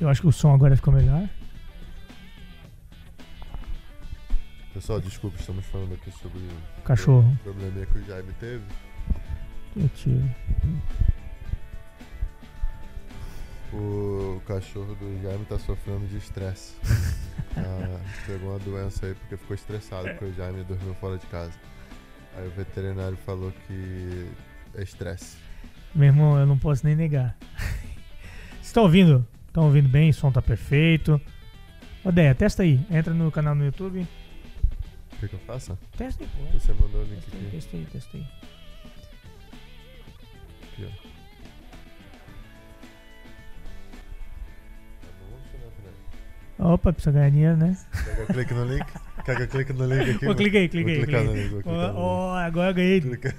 [0.00, 1.28] Eu acho que o som agora ficou melhor.
[4.72, 7.36] Pessoal, desculpa, estamos falando aqui sobre o Cachorro.
[7.42, 8.64] probleminha que o Jaime teve.
[9.76, 10.34] Eu tive.
[13.72, 16.74] O cachorro do Jaime tá sofrendo de estresse.
[17.56, 21.52] Ah, pegou uma doença aí porque ficou estressado porque o Jaime dormiu fora de casa.
[22.36, 24.30] Aí o veterinário falou que
[24.76, 25.36] é estresse.
[25.92, 27.36] Meu irmão, eu não posso nem negar.
[27.58, 29.26] Vocês estão ouvindo?
[29.50, 30.10] Estão ouvindo bem?
[30.10, 31.20] O som tá perfeito.
[32.04, 32.78] Odeia, testa aí.
[32.88, 34.06] Entra no canal no YouTube.
[35.12, 35.76] O que, que eu faço?
[35.98, 36.58] Testa aí, pô.
[36.58, 37.50] Você mandou o link Testa aí, aqui.
[37.56, 38.26] testa aí, testa aí.
[40.72, 41.10] aqui ó.
[46.56, 46.72] Fernando?
[46.74, 47.76] Opa, precisa ganhar dinheiro, né?
[48.18, 48.86] Eu clique no link?
[49.24, 50.18] Quer que eu clique no link aqui?
[50.18, 50.62] Clicar no cliquei.
[50.62, 51.62] link, vou Ó, clicar no link.
[51.96, 53.34] ó, agora eu ganhei Clica.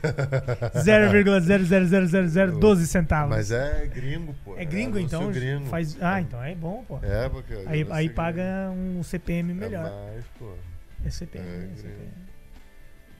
[0.76, 3.30] 0,0000012 centavos.
[3.36, 4.56] Mas é gringo, pô.
[4.58, 5.32] É gringo, anúncio então?
[5.32, 5.66] gringo.
[5.66, 5.98] Faz...
[6.02, 7.00] Ah, então é bom, pô.
[7.02, 7.54] É, porque.
[7.66, 8.14] Aí, aí gringo.
[8.16, 9.86] paga um CPM melhor.
[9.86, 10.52] É mais, pô.
[11.06, 11.76] É CPM, É, gringo.
[11.78, 12.12] CPM.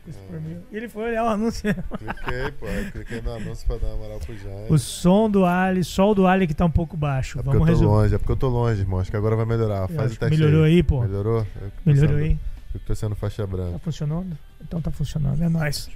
[0.08, 0.76] É.
[0.76, 1.62] ele foi olhar o anúncio.
[1.74, 2.66] Cliquei, pô.
[2.66, 4.66] Aí cliquei no anúncio pra dar uma moral pro Jaime.
[4.70, 7.38] O som do Ali, sol do Ali que tá um pouco baixo.
[7.40, 8.02] É porque Vamos eu tô resolver.
[8.02, 9.00] longe, é porque eu tô longe, irmão.
[9.00, 9.82] Acho que agora vai melhorar.
[9.82, 11.02] Eu Faz o teste melhorou aí, pô.
[11.02, 11.46] Melhorou?
[11.62, 12.38] Eu Melhorou sendo- aí?
[12.74, 13.80] Eu tô sendo faixa Tá branca.
[13.80, 14.38] funcionando?
[14.62, 15.90] Então tá funcionando, é nóis.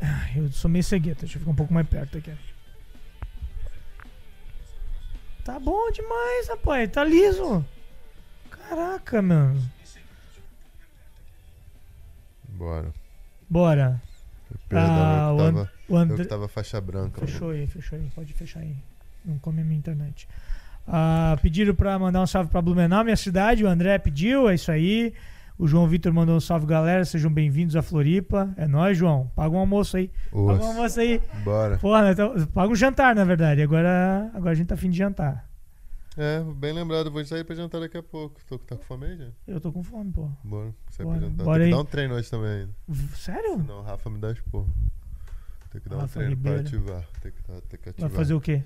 [0.00, 2.32] Ah, Eu sou meio cegueta, deixa eu ficar um pouco mais perto aqui.
[5.44, 6.90] Tá bom demais, rapaz.
[6.90, 7.64] Tá liso.
[8.50, 9.62] Caraca, mano.
[12.48, 12.92] Bora.
[13.48, 14.02] Bora.
[14.68, 16.16] Perdão, Ah, eu, o que tava, O eu André.
[16.16, 17.20] que tava faixa branca.
[17.20, 18.10] Fechou aí, fechou aí.
[18.14, 18.76] Pode fechar aí.
[19.24, 20.28] Não come a minha internet.
[20.86, 23.64] Ah, pediram pra mandar um salve pra Blumenau, minha cidade.
[23.64, 25.14] O André pediu, é isso aí.
[25.58, 27.04] O João Vitor mandou um salve, galera.
[27.04, 28.54] Sejam bem-vindos a Floripa.
[28.56, 29.26] É nóis, João.
[29.34, 30.08] Paga um almoço aí.
[30.30, 31.20] Paga um almoço aí.
[31.42, 31.78] Bora.
[31.78, 33.60] Porra, então, paga um jantar, na verdade.
[33.60, 35.48] Agora, agora a gente tá afim de jantar.
[36.16, 37.10] É, bem lembrado.
[37.10, 38.40] Vou sair pra jantar daqui a pouco.
[38.46, 39.26] Tô, tá com fome aí, já?
[39.48, 40.30] Eu tô com fome, pô.
[40.44, 40.72] Bora.
[40.90, 41.44] Sair Bora, pra jantar.
[41.44, 41.70] bora Tem aí.
[41.70, 42.72] que dar um treino hoje também ainda.
[43.16, 43.56] Sério?
[43.56, 44.72] Senão o Rafa me dá esporro.
[45.72, 46.68] Tem que dar um Rafa treino pra Ribeiro.
[46.68, 47.04] ativar.
[47.20, 48.10] Tem que, tem que ativar.
[48.10, 48.62] Vai fazer o quê?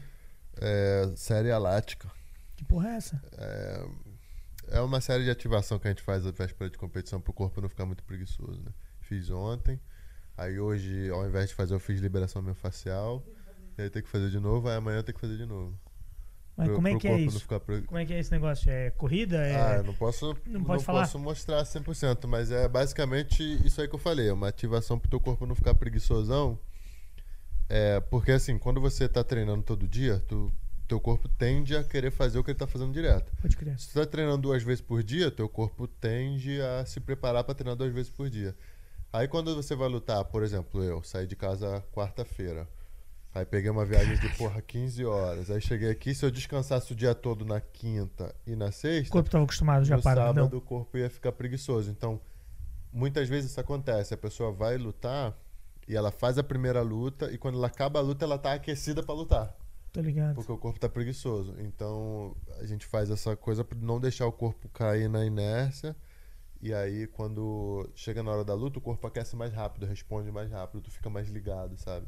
[0.61, 2.07] É, série alática.
[2.55, 3.21] Que porra é essa?
[3.39, 3.87] É,
[4.69, 7.61] é uma série de ativação que a gente faz à véspera de competição pro corpo
[7.61, 8.71] não ficar muito preguiçoso, né?
[9.01, 9.81] Fiz ontem.
[10.37, 13.25] Aí hoje, ao invés de fazer, eu fiz liberação miofascial.
[13.77, 15.79] E aí tem que fazer de novo, aí amanhã tem que fazer de novo.
[16.57, 17.47] Mas Pro- como é que é isso?
[17.61, 18.71] pre- Como é que é esse negócio?
[18.71, 19.37] É corrida?
[19.39, 19.55] É...
[19.57, 21.01] Ah, eu não posso, Não não pode falar?
[21.03, 25.09] posso mostrar 100%, mas é basicamente isso aí que eu falei, é uma ativação pro
[25.09, 26.59] teu corpo não ficar preguiçosão.
[27.69, 30.53] É, porque assim, quando você tá treinando todo dia, tu,
[30.93, 33.33] teu corpo tende a querer fazer o que ele tá fazendo direto.
[33.41, 33.79] Pode crer.
[33.79, 37.55] Se tu tá treinando duas vezes por dia, teu corpo tende a se preparar para
[37.55, 38.55] treinar duas vezes por dia.
[39.11, 42.69] Aí quando você vai lutar, por exemplo, eu saí de casa quarta-feira.
[43.35, 45.51] Aí peguei uma viagem de porra 15 horas.
[45.51, 49.11] Aí cheguei aqui, se eu descansasse o dia todo na quinta e na O sexta,
[49.11, 50.27] corpo tava acostumado já no para.
[50.27, 50.59] sábado Não.
[50.59, 51.91] o corpo ia ficar preguiçoso.
[51.91, 52.21] Então,
[52.93, 54.13] muitas vezes isso acontece.
[54.13, 55.35] A pessoa vai lutar
[55.89, 59.03] e ela faz a primeira luta e quando ela acaba a luta, ela tá aquecida
[59.03, 59.57] para lutar.
[59.93, 60.35] Tô ligado.
[60.35, 61.55] Porque o corpo tá preguiçoso.
[61.59, 65.95] Então a gente faz essa coisa pra não deixar o corpo cair na inércia.
[66.63, 70.49] E aí, quando chega na hora da luta, o corpo aquece mais rápido, responde mais
[70.51, 72.07] rápido, tu fica mais ligado, sabe?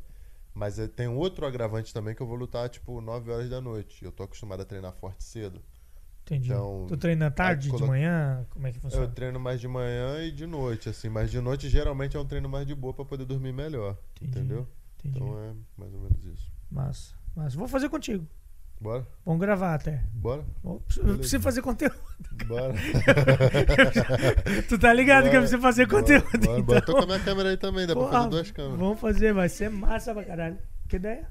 [0.54, 4.04] Mas eh, tem outro agravante também que eu vou lutar, tipo, 9 horas da noite.
[4.04, 5.60] Eu tô acostumado a treinar forte cedo.
[6.22, 6.52] Entendi.
[6.52, 8.46] Então, tu treina tarde, de manhã?
[8.48, 9.08] Como é que Eu funciona?
[9.08, 11.08] treino mais de manhã e de noite, assim.
[11.08, 13.98] Mas de noite, geralmente, é um treino mais de boa pra poder dormir melhor.
[14.22, 14.38] Entendi.
[14.38, 14.68] Entendeu?
[15.00, 15.18] Entendi.
[15.18, 16.50] Então é mais ou menos isso.
[16.70, 17.14] Massa.
[17.36, 18.26] Mas vou fazer contigo.
[18.80, 19.06] Bora?
[19.24, 20.02] Vamos gravar até.
[20.12, 20.44] Bora?
[20.64, 20.82] Eu
[21.18, 21.94] preciso fazer conteúdo.
[22.46, 22.74] Bora.
[24.68, 26.24] tu tá ligado que eu Bora, preciso fazer bora, conteúdo.
[26.32, 26.62] Bora, então.
[26.62, 26.82] bora.
[26.82, 28.78] Tô com a minha câmera aí também, dá pra Porra, fazer duas câmeras.
[28.78, 30.58] Vamos fazer, vai ser massa pra caralho.
[30.88, 31.26] Que ideia?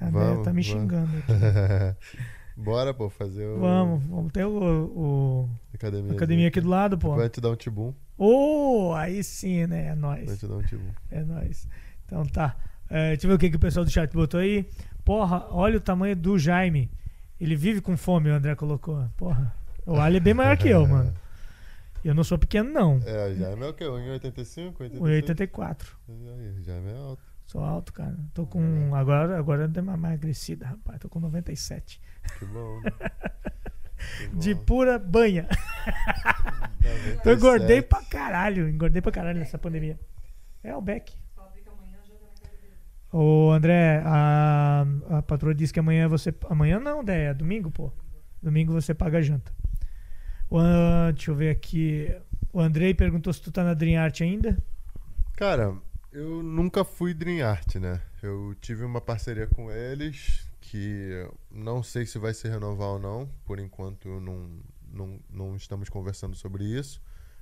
[0.00, 0.66] A Vamos, tá me vamos.
[0.66, 1.96] xingando aqui.
[2.58, 3.58] Bora, pô, fazer o.
[3.60, 6.12] Vamos, vamos ter o, o- Academia.
[6.12, 7.14] a academia aqui do lado, pô.
[7.14, 7.92] Vai te dar um tibum.
[8.18, 9.84] Ô, aí sim, né?
[9.86, 10.38] É Vai nóis.
[10.38, 10.90] te dar um tibum.
[11.10, 11.68] É nóis.
[12.06, 12.56] Então tá.
[12.88, 14.68] É, deixa eu ver o que, que o pessoal do chat botou aí.
[15.04, 16.90] Porra, olha o tamanho do Jaime.
[17.40, 19.08] Ele vive com fome, o André colocou.
[19.16, 19.54] Porra.
[19.84, 21.14] O Ali é bem maior que eu, mano.
[22.04, 23.00] Eu não sou pequeno, não.
[23.04, 23.84] É, o Jaime é o quê?
[23.84, 24.74] 1,85?
[24.80, 25.00] 86?
[25.00, 25.86] 1,84.
[26.08, 27.22] Aí, Jaime é alto.
[27.46, 28.16] Sou alto, cara.
[28.34, 28.94] Tô com.
[28.94, 30.98] Agora, agora eu dei uma emagrecida, rapaz.
[30.98, 32.00] Tô com 97.
[32.38, 32.80] Que bom.
[32.80, 32.90] Né?
[34.18, 34.38] Que bom.
[34.38, 35.48] De pura banha.
[36.82, 37.20] 97.
[37.26, 38.68] Eu engordei pra caralho.
[38.68, 39.98] Engordei pra caralho nessa pandemia.
[40.62, 41.14] É o Beck.
[43.18, 46.34] Ô, André, a, a patroa disse que amanhã você.
[46.50, 47.90] Amanhã não, André, é domingo, pô.
[48.42, 49.50] Domingo você paga a janta.
[50.50, 50.58] O,
[51.14, 52.14] deixa eu ver aqui.
[52.52, 54.62] O Andrei perguntou se tu tá na Dream Art ainda.
[55.34, 55.74] Cara,
[56.12, 58.02] eu nunca fui Dream Art, né?
[58.22, 63.30] Eu tive uma parceria com eles, que não sei se vai se renovar ou não.
[63.46, 64.50] Por enquanto não,
[64.92, 67.00] não, não estamos conversando sobre isso.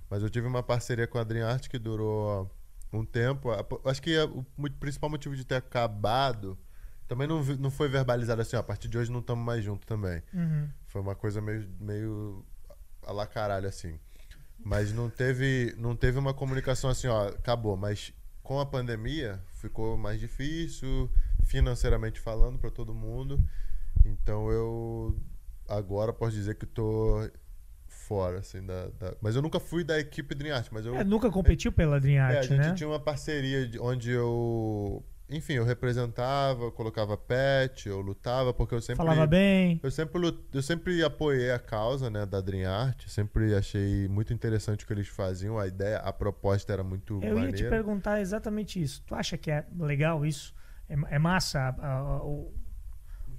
[0.09, 2.49] Mas eu tive uma parceria com a Dream Art que durou
[2.97, 3.51] um tempo.
[3.85, 4.45] Acho que o
[4.79, 6.59] principal motivo de ter acabado
[7.07, 9.87] também não, não foi verbalizado assim, ó, a partir de hoje não estamos mais juntos
[9.87, 10.23] também.
[10.33, 10.69] Uhum.
[10.87, 12.45] Foi uma coisa meio, meio
[13.03, 13.99] a la caralho, assim.
[14.59, 17.77] Mas não teve, não teve uma comunicação assim, ó, acabou.
[17.77, 18.13] Mas
[18.43, 21.11] com a pandemia ficou mais difícil,
[21.45, 23.39] financeiramente falando, para todo mundo.
[24.05, 25.17] Então eu
[25.69, 27.29] agora posso dizer que tô
[28.05, 29.15] fora, assim, da, da...
[29.21, 30.95] Mas eu nunca fui da equipe Dream Art, mas eu...
[30.95, 32.75] É, nunca competiu pela Dream Art, é, a gente né?
[32.75, 35.05] tinha uma parceria de, onde eu...
[35.29, 38.97] Enfim, eu representava, eu colocava pet, eu lutava, porque eu sempre...
[38.97, 39.81] Falava bem.
[39.83, 44.85] Eu sempre, eu sempre apoiei a causa, né, da Dream Art, sempre achei muito interessante
[44.85, 47.47] o que eles faziam, a ideia, a proposta era muito Eu maneira.
[47.47, 49.03] ia te perguntar exatamente isso.
[49.07, 50.55] Tu acha que é legal isso?
[50.89, 51.59] É, é massa?
[51.61, 52.21] A, a,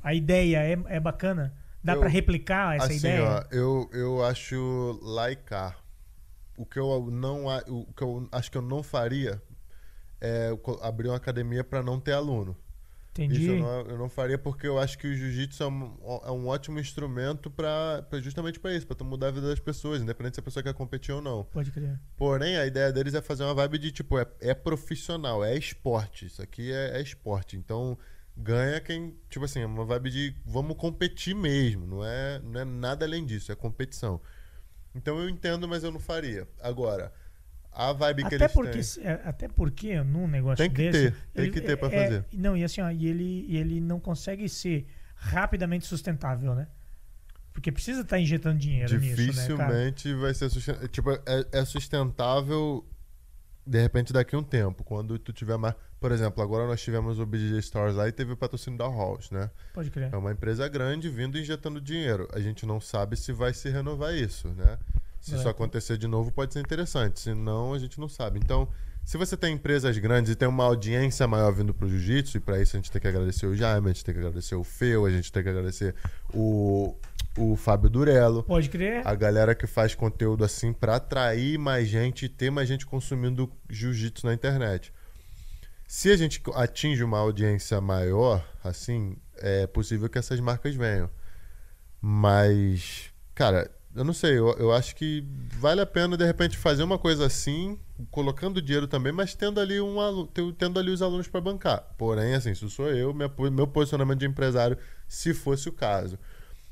[0.04, 1.54] a, ideia é, é bacana?
[1.86, 3.24] Dá pra replicar essa assim, ideia?
[3.24, 5.78] ó, eu, eu acho laicar.
[6.58, 9.42] O que eu não o que eu acho que eu não faria
[10.20, 10.50] é
[10.82, 12.58] abrir uma academia para não ter aluno.
[13.12, 13.44] Entendi.
[13.44, 16.32] Isso eu não, eu não faria porque eu acho que o jiu-jitsu é um, é
[16.32, 20.36] um ótimo instrumento para justamente para isso, para tu mudar a vida das pessoas, independente
[20.36, 21.46] se a pessoa quer competir ou não.
[21.46, 21.98] Pode crer.
[22.18, 26.26] Porém, a ideia deles é fazer uma vibe de tipo, é, é profissional, é esporte.
[26.26, 27.56] Isso aqui é, é esporte.
[27.56, 27.98] Então,
[28.38, 31.86] ganha quem, tipo assim, é uma vibe de vamos competir mesmo.
[31.86, 34.20] Não é, não é nada além disso, é competição.
[34.94, 36.48] Então eu entendo, mas eu não faria.
[36.62, 37.12] Agora,
[37.72, 39.04] a vibe que Até eles porque, têm.
[39.06, 41.12] é, até porque num negócio Tem que desse...
[41.12, 42.26] ter, tem ele- que ter pra é- fazer.
[42.34, 46.68] Não, e assim, ó, e ele, ele não consegue ser rapidamente sustentável, né?
[47.52, 49.26] Porque precisa estar injetando dinheiro nisso, né?
[49.26, 50.88] Dificilmente vai ser sustentável.
[50.90, 51.22] Tipo, é,
[51.54, 52.86] é sustentável
[53.66, 54.84] de repente daqui a um tempo.
[54.84, 55.74] Quando tu tiver mais.
[56.06, 59.32] Por exemplo, agora nós tivemos o BJ Stars lá e teve o patrocínio da Halls,
[59.32, 59.50] né?
[59.74, 60.14] Pode crer.
[60.14, 62.30] É uma empresa grande vindo injetando dinheiro.
[62.32, 64.78] A gente não sabe se vai se renovar isso, né?
[65.20, 65.50] Se isso É.
[65.50, 67.20] acontecer de novo, pode ser interessante.
[67.20, 68.38] Se não, a gente não sabe.
[68.38, 68.68] Então,
[69.04, 72.62] se você tem empresas grandes e tem uma audiência maior vindo pro jiu-jitsu, e para
[72.62, 75.08] isso a gente tem que agradecer o Jaime, a gente tem que agradecer o Feu,
[75.08, 75.96] a gente tem que agradecer
[76.32, 76.96] o,
[77.36, 78.44] o Fábio Durello.
[78.44, 79.02] Pode crer.
[79.08, 83.52] A galera que faz conteúdo assim pra atrair mais gente e ter mais gente consumindo
[83.68, 84.94] jiu-jitsu na internet.
[85.88, 91.10] Se a gente atinge uma audiência maior, assim, é possível que essas marcas venham.
[92.02, 95.24] Mas, cara, eu não sei, eu, eu acho que
[95.60, 97.80] vale a pena de repente fazer uma coisa assim,
[98.12, 100.28] colocando dinheiro também, mas tendo ali um alu-
[100.58, 101.84] tendo- ali os alunos para bancar.
[101.98, 104.78] Porém, assim, isso sou eu, minha meu posicionamento de empresário,
[105.08, 106.20] se fosse o caso.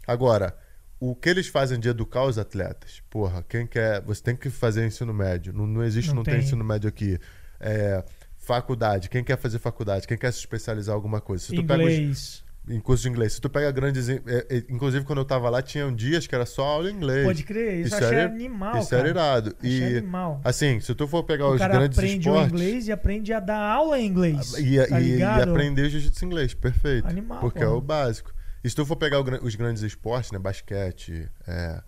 [0.05, 0.57] Agora,
[0.99, 3.01] o que eles fazem de educar os atletas?
[3.09, 4.01] Porra, quem quer.
[4.01, 5.53] Você tem que fazer ensino médio.
[5.53, 6.35] Não, não existe, Não não, tem.
[6.35, 6.43] tem.
[6.43, 7.17] ensino médio aqui.
[7.59, 8.03] É,
[8.43, 9.09] faculdade.
[9.09, 10.07] Quem quer fazer faculdade?
[10.07, 11.43] Quem quer se especializar em alguma coisa?
[11.45, 12.43] Se pega os- Inglês.
[12.69, 13.33] em curso de inglês.
[13.33, 14.07] Se tu pega grandes.
[14.09, 17.25] é, é, inclusive, quando eu tava lá, tinham dias que era só aula em inglês.
[17.25, 17.79] Pode crer.
[17.79, 19.01] Isso, Isso achei era- animal, Isso cara.
[19.01, 19.55] era irado.
[19.59, 20.41] Achei E, animal.
[20.43, 22.53] assim, se tu for pegar O os cara grandes aprende o esportes.
[22.53, 24.53] inglês e aprende a dar aula em inglês.
[24.57, 27.07] E, tá e- e aprender o jiu-jitsu inglês, perfeito.
[27.07, 27.65] Animal, porque pô.
[27.65, 28.33] é o básico.
[28.63, 30.39] E se tu for pegar o os grandes esportes, né?
[30.39, 31.81] Basquete, é,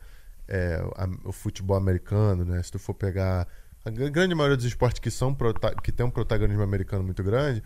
[0.49, 2.61] é, a- o futebol americano, né?
[2.61, 3.47] Se tu for pegar
[3.85, 5.35] a gr- grande maioria dos esportes que, são
[5.83, 7.61] que tem um protagonismo americano muito grande,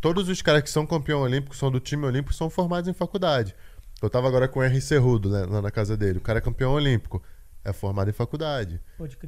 [0.00, 3.54] todos os caras que são campeão olímpico, são do time olímpico, são formados em faculdade.
[4.02, 4.80] Eu tava agora com o R.
[4.80, 6.18] Cerrudo, né, lá na casa dele.
[6.18, 7.22] O cara é campeão olímpico.
[7.64, 8.78] É formado em faculdade.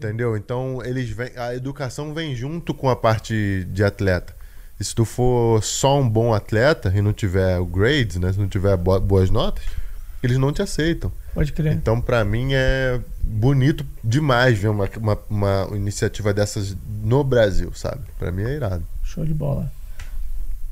[0.07, 0.37] Entendeu?
[0.37, 4.37] Então, eles vêm, a educação vem junto com a parte de atleta.
[4.79, 8.39] E se tu for só um bom atleta e não tiver o grades, né, se
[8.39, 9.65] não tiver bo- boas notas,
[10.23, 11.13] eles não te aceitam.
[11.35, 11.73] Pode crer.
[11.73, 18.01] Então, pra mim é bonito demais ver uma, uma, uma iniciativa dessas no Brasil, sabe?
[18.19, 18.85] Pra mim é irado.
[19.05, 19.71] Show de bola.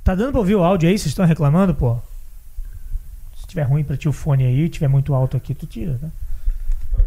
[0.02, 0.98] Tá dando pra ouvir o áudio aí?
[0.98, 1.98] Vocês estão reclamando, pô?
[3.40, 6.08] Se tiver ruim pra ti o fone aí, tiver muito alto aqui, tu tira, tá?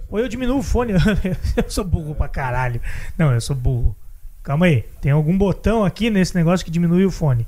[0.09, 0.93] Ou eu diminuo o fone.
[1.55, 2.81] eu sou burro pra caralho.
[3.17, 3.95] Não, eu sou burro.
[4.43, 4.83] Calma aí.
[5.01, 7.45] Tem algum botão aqui nesse negócio que diminui o fone.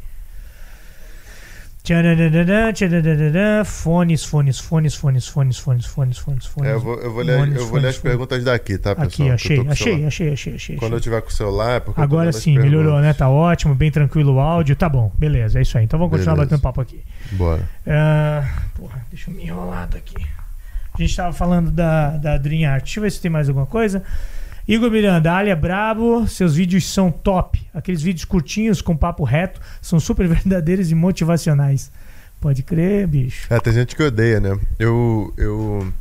[3.66, 6.70] Fones, fones, fones, fones, fones, fones, fones, fones, fones.
[6.70, 8.12] É, eu vou, eu vou ler, fones, eu vou fones, ler as fones.
[8.12, 9.30] perguntas daqui, tá, pessoal?
[9.30, 10.76] Aqui, achei, achei, achei, achei, achei.
[10.76, 13.14] Quando eu tiver com o celular, é porque Agora sim, melhorou, né?
[13.14, 14.76] Tá ótimo, bem tranquilo o áudio.
[14.76, 15.86] Tá bom, beleza, é isso aí.
[15.86, 16.58] Então vamos continuar Beleza.
[16.58, 17.04] batendo papo aqui.
[17.32, 17.68] Bora.
[17.88, 20.16] Ah, porra, deixa eu me enrolar aqui.
[20.94, 22.84] A gente tava falando da, da Dream Art.
[22.84, 24.04] Deixa eu ver se tem mais alguma coisa.
[24.70, 27.60] Igor Miranda, Alia Brabo, seus vídeos são top.
[27.74, 31.92] Aqueles vídeos curtinhos com papo reto são super verdadeiros e motivacionais.
[32.40, 33.52] Pode crer, bicho.
[33.52, 34.56] É, tem gente que odeia, né?
[34.78, 35.92] Eu, eu,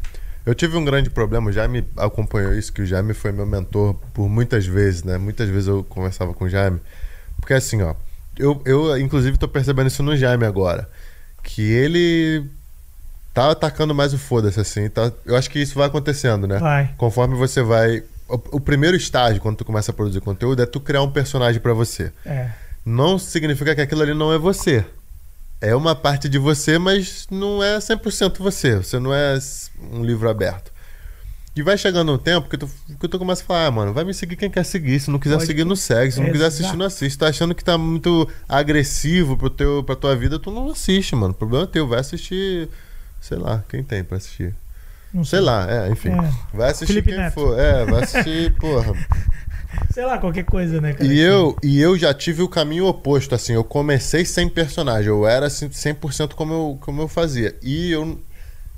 [0.45, 3.95] eu tive um grande problema, o Jaime acompanhou isso, que o Jaime foi meu mentor
[4.13, 5.17] por muitas vezes, né?
[5.17, 6.79] Muitas vezes eu conversava com o Jaime.
[7.41, 7.95] Porque assim, ó,
[8.39, 10.87] eu, eu inclusive tô percebendo isso no Jaime agora.
[11.43, 12.45] que ele
[13.33, 14.91] tá atacando mais o foda-se, assim.
[14.91, 16.59] Tá, eu acho que isso vai acontecendo, né?
[16.59, 16.91] Vai.
[16.99, 18.03] Conforme você vai.
[18.29, 21.61] O, o primeiro estágio, quando tu começa a produzir conteúdo, é tu criar um personagem
[21.61, 22.13] pra você.
[22.27, 22.51] É.
[22.85, 24.85] Não significa que aquilo ali não é você.
[25.61, 28.77] É uma parte de você, mas não é 100% você.
[28.77, 29.39] Você não é
[29.93, 30.71] um livro aberto.
[31.57, 32.71] E vai chegando um tempo que tu,
[33.01, 35.01] que tu começa a falar, ah, mano, vai me seguir quem quer seguir.
[35.01, 36.13] Se não quiser Pode- seguir, não segue.
[36.13, 37.19] Se não quiser assistir, não assiste.
[37.19, 41.33] Tá achando que tá muito agressivo pro teu, pra tua vida, tu não assiste, mano.
[41.33, 41.89] O problema é teu.
[41.89, 42.69] Vai assistir,
[43.21, 44.55] sei lá, quem tem pra assistir.
[45.13, 46.11] Não Sei lá, é, enfim.
[46.11, 46.31] É.
[46.53, 47.35] Vai assistir Felipe quem Neto.
[47.35, 47.59] for.
[47.59, 48.95] É, vai assistir, porra.
[49.93, 51.05] Sei lá, qualquer coisa, né, cara?
[51.11, 55.27] E eu, e eu já tive o caminho oposto, assim, eu comecei sem personagem, eu
[55.27, 57.57] era assim, 100% como eu, como eu fazia.
[57.63, 58.21] E eu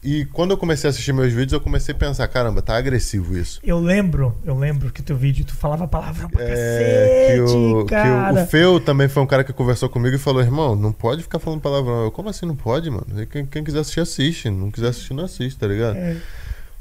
[0.03, 3.37] e quando eu comecei a assistir meus vídeos, eu comecei a pensar, caramba, tá agressivo
[3.37, 3.61] isso.
[3.63, 7.85] Eu lembro, eu lembro que teu vídeo tu falava palavrão pra É, que, cacete, o,
[7.85, 8.33] que cara.
[8.41, 11.23] o, o Feu também foi um cara que conversou comigo e falou, irmão, não pode
[11.23, 12.05] ficar falando palavrão.
[12.05, 13.07] Eu, como assim não pode, mano?
[13.31, 14.49] Quem, quem quiser assistir, assiste.
[14.49, 15.97] Não quiser assistir, não assiste, tá ligado?
[15.97, 16.17] É,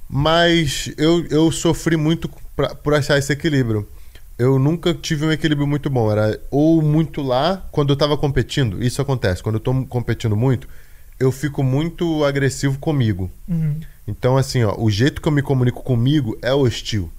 [0.07, 3.87] Mas eu, eu sofri muito pra, por achar esse equilíbrio.
[4.37, 6.09] Eu nunca tive um equilíbrio muito bom.
[6.11, 8.81] Era ou muito lá quando eu tava competindo.
[8.81, 9.43] Isso acontece.
[9.43, 10.67] Quando eu tô competindo muito,
[11.19, 13.29] eu fico muito agressivo comigo.
[13.47, 13.79] uhum.
[14.07, 17.11] Então, assim, ó, o jeito que eu me comunico comigo é hostil.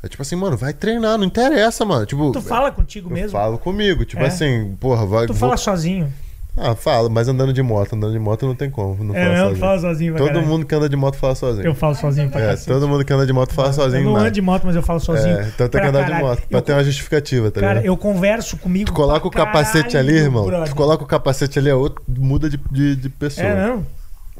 [0.00, 2.06] É tipo assim, mano, vai treinar, não interessa, mano.
[2.06, 3.30] Tipo, Tu fala contigo eu mesmo?
[3.32, 4.04] falo comigo.
[4.04, 4.26] Tipo É?
[4.28, 5.26] assim, porra, vai.
[5.26, 6.12] Tu vou- fala sozinho?
[6.60, 7.94] Ah, fala, mas andando de moto.
[7.94, 9.02] Andando de moto não tem como.
[9.04, 9.58] Não é, fala não, sozinho.
[9.60, 10.46] fala sozinho Todo caralho.
[10.46, 11.64] mundo que anda de moto fala sozinho.
[11.66, 12.66] Eu falo sozinho pra É, cacete.
[12.68, 14.82] todo mundo que anda de moto fala sozinho, Eu não ando de moto, mas eu
[14.82, 15.38] falo sozinho.
[15.38, 16.26] É, então tem que andar de caralho.
[16.26, 16.42] moto.
[16.48, 17.86] Pra Eu ter uma justificativa, tá Cara, ligado?
[17.86, 18.86] eu converso comigo.
[18.86, 20.46] Tu coloca o capacete caralho, ali, irmão.
[20.46, 20.68] brother.
[20.68, 23.46] Tu coloca o capacete ali, é outro, muda de, de, de pessoa.
[23.46, 23.86] É, não?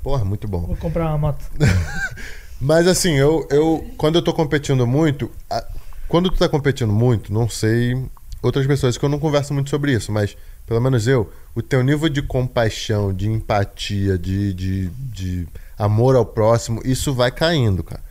[0.02, 0.60] Porra, muito bom.
[0.62, 1.44] Vou comprar uma moto.
[2.60, 5.64] Mas assim, eu, eu quando eu tô competindo muito, a-
[6.08, 7.96] quando tu tá competindo muito, não sei
[8.42, 10.36] outras pessoas que eu não converso muito sobre isso, mas
[10.68, 15.48] pelo menos eu, o teu nível de compaixão, de empatia, de, de, de
[15.78, 18.02] amor ao próximo, isso vai caindo, cara.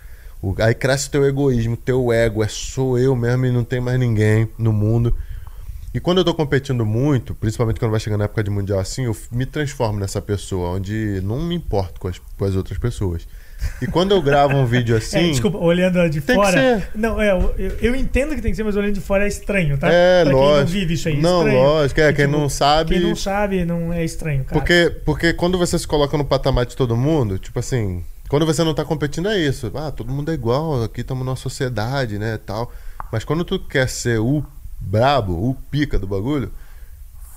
[0.41, 3.79] O- aí cresce o teu egoísmo, teu ego, é sou eu mesmo e não tem
[3.79, 5.15] mais ninguém no mundo.
[5.93, 9.05] E quando eu tô competindo muito, principalmente quando vai chegando na época de mundial assim,
[9.05, 13.27] eu me transformo nessa pessoa, onde não me importo com as, com as outras pessoas.
[13.81, 15.17] E quando eu gravo um vídeo assim.
[15.17, 16.57] É, desculpa, olhando de Tem que fora.
[16.79, 16.89] ser.
[16.95, 19.77] Não, é, eu, eu entendo que tem que ser, mas olhando de fora é estranho,
[19.77, 19.87] tá?
[19.91, 20.59] É, pra quem lógico.
[20.61, 21.17] não vive isso aí.
[21.17, 21.63] é Não, estranho.
[21.63, 24.59] lógico, é, E, quem não sabe- Quem não sabe, não é estranho, cara.
[24.59, 28.63] Porque, porque quando você se coloca no patamar de todo mundo, tipo assim, quando você
[28.63, 29.71] não tá competindo é isso.
[29.75, 32.71] Ah, todo mundo é igual, aqui estamos numa sociedade, né, tal.
[33.11, 34.43] Mas quando tu quer ser o
[34.79, 36.51] brabo, o pica do bagulho,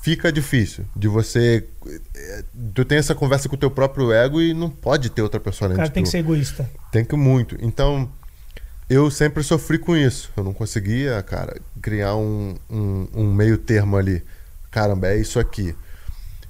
[0.02, 4.54] fica difícil de você eh, tu tem essa conversa com o teu próprio ego e
[4.54, 6.07] não pode ter outra pessoa O além cara tem tu.
[6.07, 6.69] que ser egoísta.
[6.90, 7.57] Tem que muito.
[7.61, 8.11] Então,
[8.88, 10.30] eu sempre sofri com isso.
[10.37, 14.23] Eu não conseguia, cara, criar um, um, um meio termo ali.
[14.71, 15.75] Caramba, é isso aqui.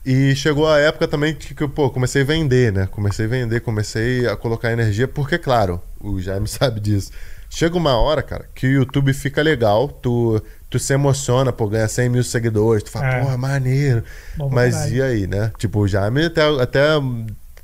[0.05, 2.87] E chegou a época também que eu pô, comecei a vender, né?
[2.91, 7.11] Comecei a vender, comecei a colocar energia, porque, claro, o Jaime sabe disso.
[7.51, 11.89] Chega uma hora, cara, que o YouTube fica legal, tu, tu se emociona, pô, ganha
[11.89, 13.21] 100 mil seguidores, tu fala, É.
[13.21, 14.03] porra, maneiro.
[14.37, 14.95] Bom Mas caralho.
[14.97, 15.51] e aí, né?
[15.59, 16.81] Tipo, Jaime até, até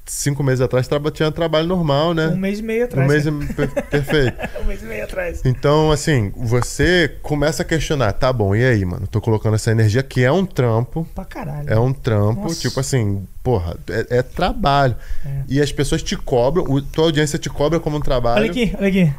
[0.08, 2.28] cinco meses atrás traba- tinha trabalho normal, né?
[2.28, 3.08] Um mês e meio Um atrás.
[3.08, 3.36] mês cara.
[3.40, 4.36] é per- perfeito.
[4.62, 5.40] um mês e meio atrás.
[5.44, 9.06] Então, assim, você começa a questionar, tá bom, e aí, mano?
[9.08, 11.68] Tô colocando essa energia que é um trampo, Pra caralho.
[11.68, 12.60] é um trampo, Nossa.
[12.60, 14.94] tipo assim, porra, é, é trabalho.
[15.25, 15.40] É.
[15.48, 18.42] E as pessoas te cobram, o, tua audiência te cobra como um trabalho.
[18.42, 19.12] Olha aqui, olha aqui.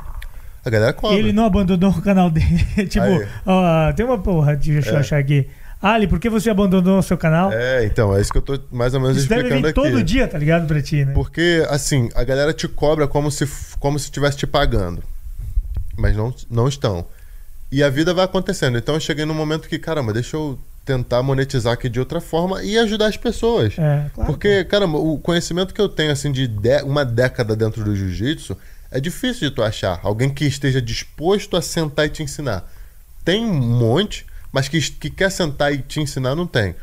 [0.68, 1.18] A galera cobra.
[1.18, 2.66] Ele não abandonou o canal dele.
[2.90, 3.06] tipo,
[3.46, 5.00] ó, tem uma porra, deixa eu É.
[5.00, 5.48] achar aqui.
[5.82, 7.52] Ali, por que você abandonou o seu canal?
[7.54, 9.92] É, então, é isso que eu tô mais ou menos Isso deve explicando vir aqui.
[9.92, 11.14] todo dia, tá ligado, pra ti, né?
[11.14, 13.48] Porque, assim, a galera te cobra como se
[13.80, 15.04] como se estivesse te pagando.
[15.98, 17.06] Mas não, não estão.
[17.72, 18.78] E a vida vai acontecendo.
[18.78, 22.64] Então eu cheguei num momento que, caramba, deixa eu tentar monetizar aqui de outra forma
[22.64, 23.74] e ajudar as pessoas.
[23.78, 24.32] É, claro.
[24.32, 28.58] Porque, caramba, o conhecimento que eu tenho, assim, de de- uma década dentro do jiu-jitsu,
[28.92, 30.00] é difícil de tu achar.
[30.04, 32.70] Alguém que esteja disposto a sentar e te ensinar.
[33.24, 36.76] Tem um monte, mas que, que quer sentar e te ensinar, não tem.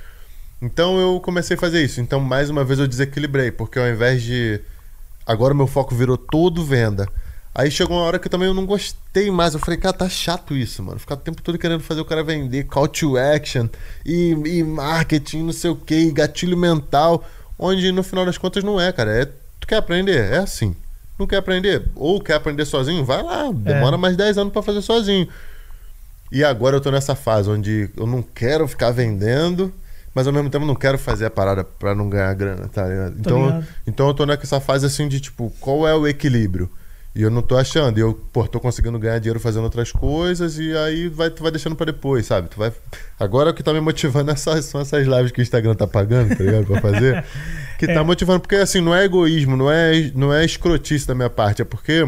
[0.60, 2.00] Então eu comecei a fazer isso.
[2.00, 4.60] Então, mais uma vez, eu desequilibrei, porque ao invés de.
[5.26, 7.08] Agora meu foco virou todo venda.
[7.54, 9.54] Aí chegou uma hora que também eu não gostei mais.
[9.54, 10.98] Eu falei, cara, tá chato isso, mano.
[10.98, 13.68] Ficar o tempo todo querendo fazer o cara vender, call to action
[14.04, 17.24] e, e marketing, não sei o que, gatilho mental.
[17.58, 19.22] Onde no final das contas não é, cara.
[19.22, 19.24] É,
[19.60, 20.32] tu quer aprender?
[20.32, 20.74] É assim.
[21.18, 21.84] Não quer aprender?
[21.94, 23.04] Ou quer aprender sozinho?
[23.04, 23.50] Vai lá.
[23.52, 25.28] Demora mais 10 anos pra fazer sozinho.
[26.32, 29.72] E agora eu tô nessa fase onde eu não quero ficar vendendo,
[30.12, 33.14] mas ao mesmo tempo não quero fazer a parada pra não ganhar grana, tá ligado?
[33.18, 36.68] Então, então eu tô nessa fase assim de tipo, qual é o equilíbrio?
[37.14, 37.96] E eu não tô achando.
[37.96, 41.52] E eu, pô, tô conseguindo ganhar dinheiro fazendo outras coisas e aí vai, tu vai
[41.52, 42.48] deixando pra depois, sabe?
[42.48, 42.72] Tu vai...
[43.18, 45.86] Agora o que tá me motivando é essas, são essas lives que o Instagram tá
[45.86, 46.66] pagando, tá ligado?
[46.66, 47.24] Pra fazer.
[47.78, 48.40] que tá motivando.
[48.40, 52.04] Porque assim, não é egoísmo, não é, não é escrotice da minha parte, é porque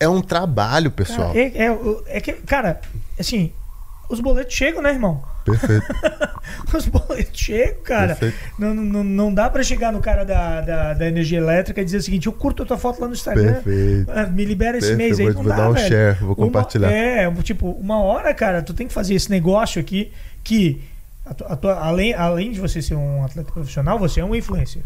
[0.00, 1.34] é um trabalho, pessoal.
[1.34, 2.80] Cara, é, é, é que, cara,
[3.18, 3.52] assim,
[4.10, 5.22] os boletos chegam, né, irmão?
[5.44, 5.86] Perfeito.
[6.74, 8.18] os boletos chegam, cara.
[8.58, 11.98] Não, não, não dá pra chegar no cara da, da, da, energia elétrica e dizer
[11.98, 13.54] o seguinte: eu curto a tua foto lá no Instagram.
[13.62, 14.10] Perfeito.
[14.10, 15.16] Ah, me libera esse Perfeito.
[15.16, 15.26] mês aí.
[15.26, 15.88] Vou, não vou dá, dar um velho.
[15.88, 16.88] share, vou compartilhar.
[16.88, 20.10] Uma, é, tipo, uma hora, cara, tu tem que fazer esse negócio aqui
[20.42, 20.82] que,
[21.24, 24.34] a tua, a tua, além, além de você ser um atleta profissional, você é um
[24.34, 24.82] influencer.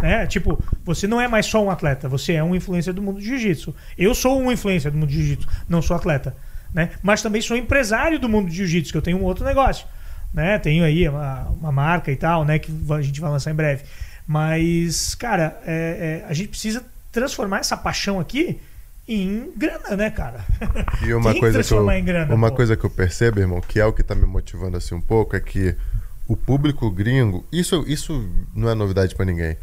[0.00, 0.26] Né?
[0.26, 3.22] Tipo, você não é mais só um atleta, você é um influencer do mundo do
[3.22, 3.74] jiu-jitsu.
[3.98, 6.36] Eu sou um influencer do mundo do jiu-jitsu, não sou atleta.
[6.74, 6.90] Né?
[7.00, 9.86] Mas também sou empresário do mundo do jiu-jitsu, que eu tenho um outro negócio.
[10.32, 10.58] Né?
[10.58, 12.58] Tenho aí uma, uma, marca e tal, né?
[12.58, 13.84] Que a gente vai lançar em breve.
[14.26, 18.60] Mas, cara, é, é, a gente precisa transformar essa paixão aqui
[19.06, 20.44] em grana, né, cara?
[21.06, 22.56] E uma coisa que eu, grana, uma pô.
[22.56, 25.36] coisa que eu percebo, irmão, que é o que tá me motivando assim um pouco,
[25.36, 25.76] é que
[26.26, 29.56] o público gringo, isso, isso não é novidade para ninguém.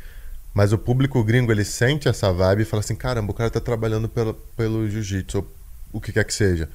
[0.54, 3.60] Mas o público gringo, ele sente essa vibe e fala assim: caramba, o cara tá
[3.60, 5.48] trabalhando pelo, pelo jiu-jitsu, ou
[5.92, 6.70] o que quer que seja.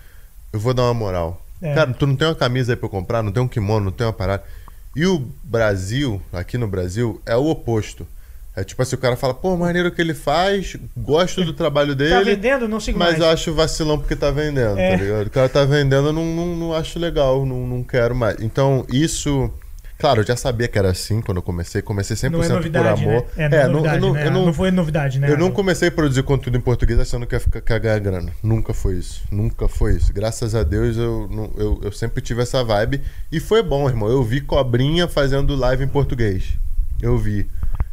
[0.52, 1.42] Eu vou dar uma moral.
[1.60, 1.74] É.
[1.74, 3.92] Cara, tu não tem uma camisa aí pra eu comprar, não tem um kimono, não
[3.92, 4.44] tem uma parada.
[4.94, 8.06] E o Brasil, aqui no Brasil, é o oposto.
[8.54, 11.96] É tipo assim, o cara fala, pô, maneiro que ele faz, gosto do trabalho tá
[11.96, 12.14] dele.
[12.14, 13.20] Tá vendendo, não sigo Mas mais.
[13.20, 14.92] eu acho vacilão porque tá vendendo, é.
[14.92, 15.26] tá ligado?
[15.26, 18.40] O cara tá vendendo, eu não, não, não acho legal, não, não quero mais.
[18.40, 19.52] Então, isso
[19.98, 21.80] Claro, eu já sabia que era assim quando eu comecei.
[21.80, 23.26] Comecei 100% não é novidade, por amor.
[23.34, 23.44] Né?
[23.44, 24.30] É, não, é, novidade, não, né?
[24.30, 25.30] não, não, foi novidade, né?
[25.30, 28.30] Eu não comecei a produzir conteúdo em português achando que ia, ficar, grana.
[28.42, 29.22] Nunca foi isso.
[29.30, 30.12] Nunca foi isso.
[30.12, 33.00] Graças a Deus eu, eu, eu sempre tive essa vibe.
[33.32, 34.08] E foi bom, irmão.
[34.08, 36.44] Eu vi cobrinha fazendo live em português.
[37.00, 37.46] Eu vi.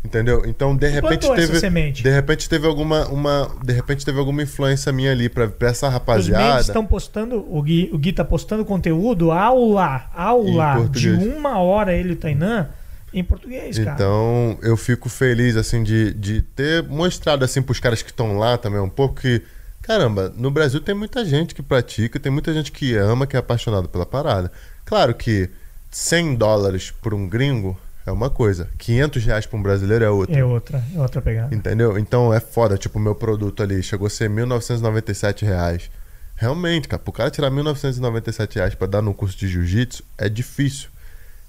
[0.03, 0.43] Entendeu?
[0.45, 1.91] Então, de repente teve.
[1.91, 3.08] De repente teve alguma.
[3.08, 6.60] Uma, de repente teve alguma influência minha ali pra, pra essa rapaziada.
[6.60, 7.45] Os estão postando.
[7.49, 12.67] O Gui, o Gui tá postando conteúdo aula, aula de uma hora ele o Tainan
[13.13, 13.91] em português, cara.
[13.91, 18.58] Então, eu fico feliz, assim, de, de ter mostrado, assim, pros caras que estão lá
[18.58, 19.41] também um pouco que.
[19.82, 23.39] Caramba, no Brasil tem muita gente que pratica, tem muita gente que ama, que é
[23.39, 24.51] apaixonado pela parada.
[24.86, 25.49] Claro que
[25.91, 28.70] 100 dólares por um gringo é uma coisa.
[28.78, 30.38] 500 reais para um brasileiro é outra.
[30.38, 31.56] É outra, é outra pegada.
[31.56, 31.98] Entendeu?
[31.98, 32.78] Então é foda.
[32.78, 35.89] Tipo, o meu produto ali chegou a ser 1.997 reais.
[36.36, 40.89] Realmente, cara, pro cara tirar 1.997 reais pra dar no curso de jiu-jitsu é difícil.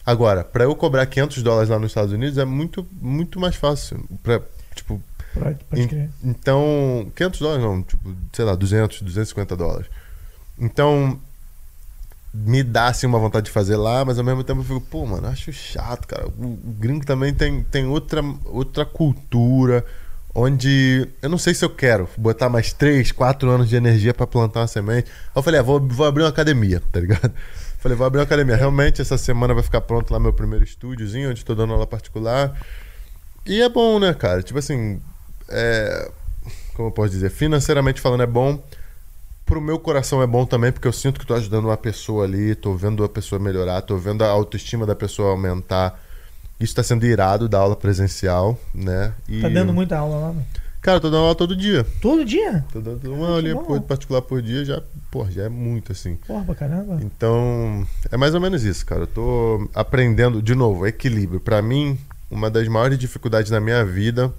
[0.06, 4.04] Agora, para eu cobrar 500 dólares lá nos Estados Unidos é muito, muito mais fácil.
[4.22, 4.40] Pra,
[4.74, 9.86] tipo, pode, pode in, então, 500 dólares não, tipo, sei lá, 200, 250 dólares.
[10.58, 11.18] Então,
[12.34, 15.06] me dá assim uma vontade de fazer lá, mas ao mesmo tempo eu fico, pô,
[15.06, 16.26] mano, acho chato, cara.
[16.26, 19.84] O, o gringo também tem, tem outra, outra cultura
[20.34, 24.26] onde eu não sei se eu quero botar mais 3, 4 anos de energia para
[24.26, 25.08] plantar uma semente.
[25.34, 27.32] Eu falei, ah, vou, vou abrir uma academia, tá ligado?
[27.78, 28.56] Falei, vou abrir uma academia.
[28.56, 32.58] Realmente, essa semana vai ficar pronto lá meu primeiro estúdiozinho, onde estou dando aula particular.
[33.46, 34.42] E é bom, né, cara?
[34.42, 35.00] Tipo assim,
[35.48, 36.10] é...
[36.74, 37.30] como eu posso dizer?
[37.30, 38.60] Financeiramente falando, é bom
[39.44, 42.54] pro meu coração é bom também, porque eu sinto que tô ajudando uma pessoa ali,
[42.54, 46.00] tô vendo a pessoa melhorar, tô vendo a autoestima da pessoa aumentar.
[46.58, 49.12] Isso tá sendo irado da aula presencial, né?
[49.28, 49.40] E...
[49.40, 50.46] Tá dando muita aula lá, mano?
[50.80, 51.84] Cara, tô dando aula todo dia.
[52.02, 52.62] Todo dia?
[52.70, 56.16] Tô dando uma aulinha por, particular por dia, já, porra, já é muito assim.
[56.26, 56.98] Porra, pra caramba.
[57.02, 59.02] Então, é mais ou menos isso, cara.
[59.02, 61.40] Eu tô aprendendo, de novo, equilíbrio.
[61.40, 61.98] Para mim,
[62.30, 64.30] uma das maiores dificuldades da minha vida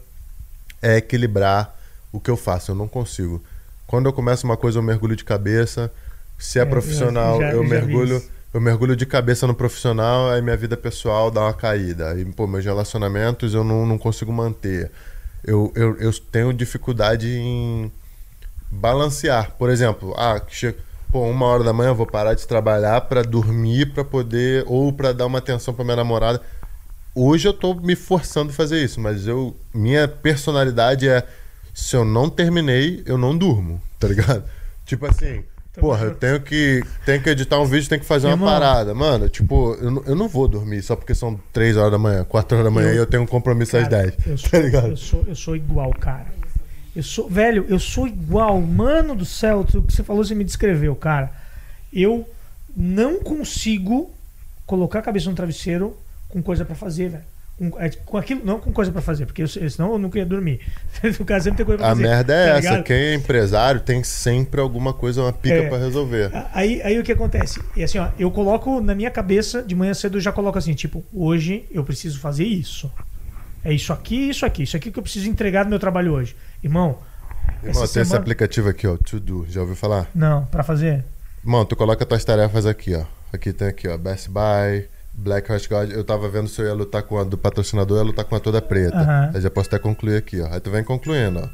[0.83, 1.75] é equilibrar
[2.11, 2.71] o que eu faço.
[2.71, 3.41] Eu não consigo.
[3.87, 5.91] Quando eu começo uma coisa, eu mergulho de cabeça.
[6.37, 8.21] Se é, é profissional, eu, já, eu mergulho.
[8.53, 12.11] Eu mergulho de cabeça no profissional, aí minha vida pessoal dá uma caída.
[12.11, 14.89] Aí, pô, meus relacionamentos eu não, não consigo manter.
[15.43, 17.91] Eu, eu, eu tenho dificuldade em
[18.71, 19.51] balancear.
[19.57, 20.77] Por exemplo, ah, chega,
[21.11, 24.93] pô, uma hora da manhã eu vou parar de trabalhar para dormir, para poder, ou
[24.93, 26.41] para dar uma atenção para minha namorada.
[27.13, 31.25] Hoje eu tô me forçando a fazer isso, mas eu minha personalidade é
[31.75, 34.43] se eu não terminei, eu não durmo, tá ligado?
[34.85, 35.43] Tipo assim,
[35.79, 38.47] porra, eu tenho que, tenho que editar um vídeo, tenho que fazer uma Irmão.
[38.49, 38.93] parada.
[38.95, 42.23] Mano, tipo, eu, não- eu não vou dormir só porque são 3 horas da manhã,
[42.23, 44.13] 4 horas da manhã Eu- e eu tenho um compromisso às 10.
[44.25, 44.87] Eu Tá sou, ligado?
[44.87, 46.27] eu, sou, eu sou igual, cara.
[46.95, 48.61] Eu sou, velho, eu sou igual.
[48.61, 51.29] Mano do céu, o que você falou, você me descreveu, cara.
[51.91, 52.25] Eu
[52.75, 54.11] não consigo
[54.65, 55.97] colocar a cabeça no travesseiro
[56.29, 57.23] com coisa pra fazer, velho.
[57.57, 60.25] Com, é, com aquilo, não com coisa pra fazer, porque eu, senão eu não queria
[60.25, 60.59] dormir.
[61.17, 62.03] no caso, sempre tem coisa pra A fazer.
[62.03, 62.83] merda é tá essa, ligado?
[62.83, 65.69] quem é empresário tem sempre alguma coisa, uma pica É.
[65.69, 66.31] pra resolver.
[66.53, 67.61] Aí, aí o que acontece?
[67.75, 70.73] E assim, ó, eu coloco na minha cabeça, de manhã cedo eu já coloco assim,
[70.73, 72.91] tipo, hoje eu preciso fazer isso.
[73.63, 76.35] É isso aqui, isso aqui, isso aqui que eu preciso entregar do meu trabalho hoje.
[76.61, 76.97] Irmão,
[77.63, 80.09] Irmão, essa tem esse semana- aplicativo aqui, ó, To Do, já ouviu falar?
[80.13, 81.05] não, pra fazer.
[81.41, 83.05] Irmão, tu coloca tuas tarefas aqui, ó.
[83.31, 84.87] Aqui tem aqui, ó, Best Buy,
[85.17, 88.03] Black Horse God, eu tava vendo se eu ia lutar com a do patrocinador, eu
[88.03, 88.97] ia lutar com a toda preta.
[88.97, 89.31] Aham.
[89.33, 90.47] Aí já posso até concluir aqui, ó.
[90.51, 91.49] Aí tu vem concluindo, ó.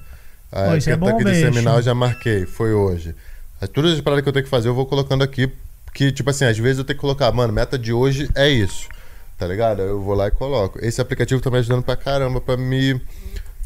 [0.52, 1.40] Aí Pô, é bom, de bicho.
[1.40, 3.16] Seminal eu já marquei, foi hoje.
[3.62, 5.52] Aí, todas as paradas que eu tenho que fazer, eu vou colocando aqui.
[5.94, 8.88] Que, tipo assim, às vezes eu tenho que colocar, mano, meta de hoje é isso.
[9.38, 9.82] Tá ligado?
[9.82, 10.84] Eu vou lá e coloco.
[10.84, 13.00] Esse aplicativo tá me ajudando pra caramba pra me.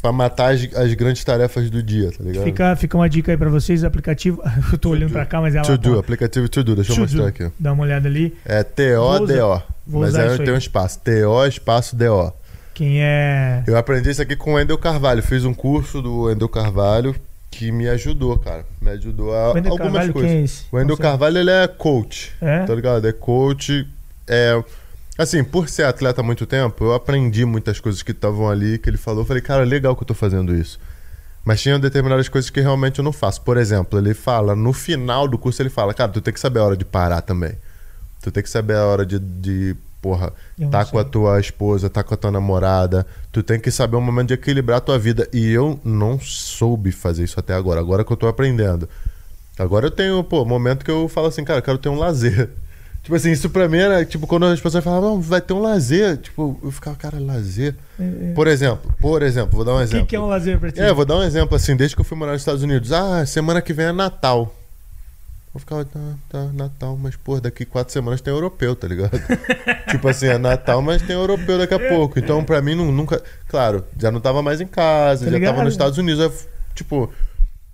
[0.06, 2.44] Pra matar as, as grandes tarefas do dia, tá ligado?
[2.44, 4.42] Fica, fica uma dica aí pra vocês, aplicativo.
[4.72, 5.64] Eu tô olhando pra cá, mas é lá.
[5.64, 7.28] To do, aplicativo To Do, deixa eu To mostrar Do.
[7.28, 7.52] aqui.
[7.60, 8.36] Dá uma olhada ali.
[8.46, 9.62] É T-O-D-O.
[9.88, 11.00] Mas usar aí tem um espaço.
[11.00, 12.32] T-O espaço D-O.
[12.74, 13.64] Quem é.
[13.66, 15.24] Eu aprendi isso aqui com o Wendel Carvalho.
[15.24, 17.16] Fiz um curso do Wendel Carvalho
[17.50, 18.66] que me ajudou, cara.
[18.82, 20.32] Me ajudou a Wendel algumas Carvalho, coisas.
[20.32, 20.66] quem é esse?
[20.72, 21.04] O Não sei.
[21.04, 22.34] Carvalho, ele é coach.
[22.42, 22.64] É?
[22.66, 23.08] Tá ligado?
[23.08, 23.88] É coach.
[24.28, 24.62] É.
[25.18, 28.90] Assim, por ser atleta há muito tempo, eu aprendi muitas coisas que estavam ali, que
[28.90, 29.22] ele falou.
[29.22, 30.78] Eu falei, cara, legal que eu tô fazendo isso.
[31.46, 33.42] Mas tinham determinadas coisas que realmente eu não faço.
[33.42, 36.60] Por exemplo, ele fala, no final do curso, ele fala, cara, tu tem que saber
[36.60, 37.54] a hora de parar também.
[38.22, 41.90] Tu tem que saber a hora de, de porra, Eu tá com a tua esposa,
[41.90, 43.06] tá com a tua namorada.
[43.32, 45.30] Tu tem que saber o momento de equilibrar a tua vida.
[45.32, 47.80] E eu não soube fazer isso até agora.
[47.80, 48.90] Agora que eu tô aprendendo.
[49.58, 52.50] Agora eu tenho, pô, momento que eu falo assim, cara, eu quero ter um lazer.
[53.06, 56.18] Tipo assim, isso pra mim era, tipo, quando as pessoas falavam, vai ter um lazer.
[56.18, 57.76] Tipo, eu ficava, cara, lazer.
[58.00, 58.34] É, é.
[58.34, 60.08] Por exemplo, por exemplo, vou dar um O que, exemplo.
[60.08, 60.82] que é um lazer pra ti?
[60.82, 62.92] É, vou dar um exemplo assim, desde que eu fui morar nos Estados Unidos.
[62.92, 64.56] Ah, semana que vem é Natal.
[65.54, 69.12] Eu ficava, tá, tá, Natal, mas pô, daqui quatro semanas tem europeu, tá ligado?
[69.90, 72.18] tipo assim, é Natal, mas tem europeu daqui a pouco.
[72.18, 73.22] Então, pra mim, nu- nunca.
[73.48, 75.52] Claro, já não tava mais em casa, Tá já ligado?
[75.54, 76.20] tava nos Estados Unidos.
[76.22, 76.34] eu,
[76.74, 77.14] tipo.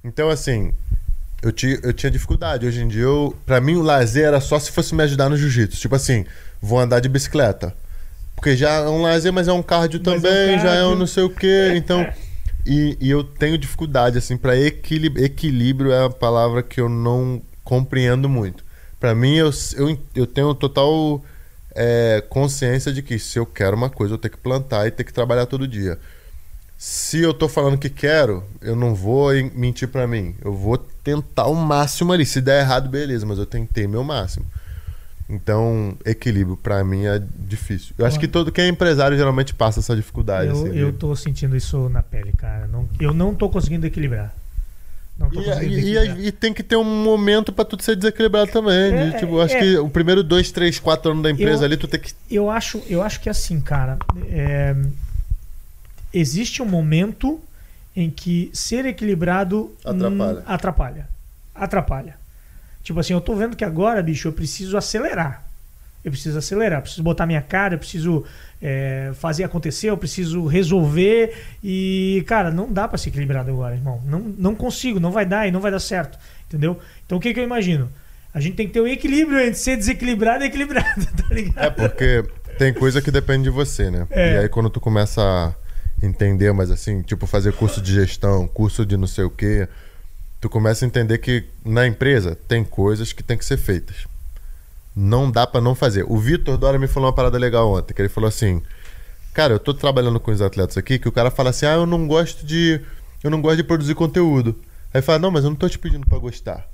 [0.04, 0.74] Então, assim,
[1.42, 2.66] eu, ti, eu tinha dificuldade.
[2.66, 5.38] Hoje em dia, eu, pra mim, o lazer era só se fosse me ajudar no
[5.38, 5.80] jiu-jitsu.
[5.80, 6.26] Tipo assim,
[6.62, 7.74] vou andar de bicicleta.
[8.36, 10.80] Porque já é um lazer, mas é um cardio Mas é um também, já é
[10.80, 11.00] um cardio.
[11.00, 11.74] não sei o quê.
[11.76, 12.06] Então.
[12.66, 15.26] E, e eu tenho dificuldade, assim, pra equilíbrio.
[15.26, 18.64] Equilíbrio é a palavra que eu não compreendo muito.
[19.00, 21.24] Pra mim, eu, eu, eu tenho total
[21.76, 25.04] é, consciência de que se eu quero uma coisa, eu tenho que plantar e ter
[25.04, 25.98] que trabalhar todo dia.
[26.84, 30.34] Se eu tô falando que quero, eu não vou mentir pra mim.
[30.44, 32.26] Eu vou tentar o máximo ali.
[32.26, 34.48] Se der errado, beleza, mas eu tentei meu máximo.
[35.30, 37.94] Então, equilíbrio pra mim é difícil.
[38.00, 40.50] Eu acho que todo quem é empresário geralmente passa essa dificuldade.
[40.50, 42.66] Eu, assim, eu tô sentindo isso na pele, cara.
[42.66, 44.34] Não, eu não tô conseguindo equilibrar.
[45.20, 46.20] Não tô E, conseguindo e- e- equilibrar.
[46.20, 48.92] e tem que ter um momento pra tu ser desequilibrado também.
[48.92, 49.60] É, de, tipo, eu acho é.
[49.60, 52.12] que o primeiro dois, três, quatro anos da empresa Eu- ali, tu tem que.
[52.28, 54.00] Eu acho, eu acho que assim, cara,
[54.32, 54.76] é,
[56.14, 57.40] existe um momento
[57.96, 60.44] em que ser equilibrado Atrapalha.
[60.46, 61.10] atrapalha.
[61.54, 62.16] Atrapalha.
[62.84, 65.44] Tipo assim, eu tô vendo que agora, bicho, eu preciso acelerar.
[66.04, 68.26] Eu preciso acelerar, eu preciso botar minha cara, eu preciso
[68.62, 71.36] é, fazer acontecer, eu preciso resolver.
[71.64, 74.02] E, cara, não dá pra ser equilibrado agora, irmão.
[74.06, 76.18] Não, não consigo, não vai dar e não vai dar certo.
[76.48, 76.80] Entendeu?
[77.06, 77.90] Então o que, que eu imagino?
[78.34, 81.66] A gente tem que ter um equilíbrio entre ser desequilibrado e equilibrado, tá ligado?
[81.66, 82.24] É porque
[82.58, 84.08] tem coisa que depende de você, né?
[84.10, 84.36] É.
[84.36, 85.54] E aí quando tu começa a
[86.02, 89.68] entender, mas assim, tipo, fazer curso de gestão, curso de não sei o quê,
[90.40, 94.08] tu começa a entender que na empresa tem coisas que tem que ser feitas.
[94.96, 96.06] Não dá pra não fazer.
[96.08, 98.62] O Vitor Dora me falou uma parada legal ontem, que ele falou assim:
[99.34, 101.86] Cara, eu tô trabalhando com os atletas aqui, que o cara fala assim: Ah, eu
[101.86, 102.82] não gosto de.
[103.24, 104.60] Eu não gosto de produzir conteúdo.
[104.94, 106.68] Aí fala, não, mas eu não tô te pedindo pra gostar.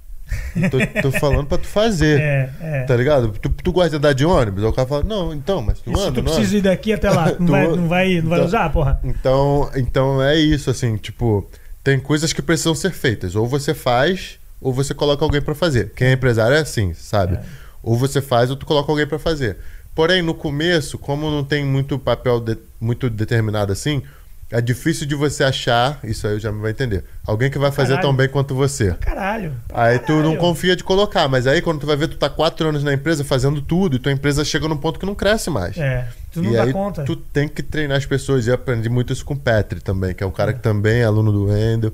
[0.70, 2.20] Tô, tô falando pra tu fazer.
[2.20, 2.84] É, é.
[2.84, 3.30] Tá ligado?
[3.42, 4.64] Tu, tu gosta de andar de ônibus?
[4.64, 6.62] Aí o cara fala, não, então, mas tu E se anda, tu não precisa ir
[6.62, 9.00] daqui até lá, não vai, não vai, não vai então- usar, porra?
[9.04, 11.50] Então, então é isso, assim, tipo,
[11.84, 13.36] tem coisas que precisam ser feitas.
[13.36, 15.92] Ou você faz, ou você coloca alguém pra fazer.
[15.96, 17.36] Quem é empresário é assim, sabe?
[17.36, 17.42] É.
[17.84, 19.58] Ou você faz, ou tu coloca alguém pra fazer.
[19.96, 24.02] Porém, no começo, como não tem muito papel de- muito determinado assim,
[24.50, 27.70] é difícil de você achar, isso aí eu já me vai entender, alguém que vai
[27.70, 28.08] fazer Caralho.
[28.08, 28.94] tão bem quanto você.
[28.94, 29.54] Caralho.
[29.68, 32.30] pra Aí tu não confia de colocar, mas aí quando tu vai ver, tu tá
[32.30, 35.50] quatro anos na empresa fazendo tudo e tua empresa chega num ponto que não cresce
[35.50, 35.78] mais.
[35.78, 37.04] É, tu não e dá aí conta.
[37.04, 38.48] tu tem que treinar as pessoas.
[38.48, 41.02] E eu aprendi muito isso com o Petri também, que é um cara que também
[41.02, 41.92] é aluno do Wendel.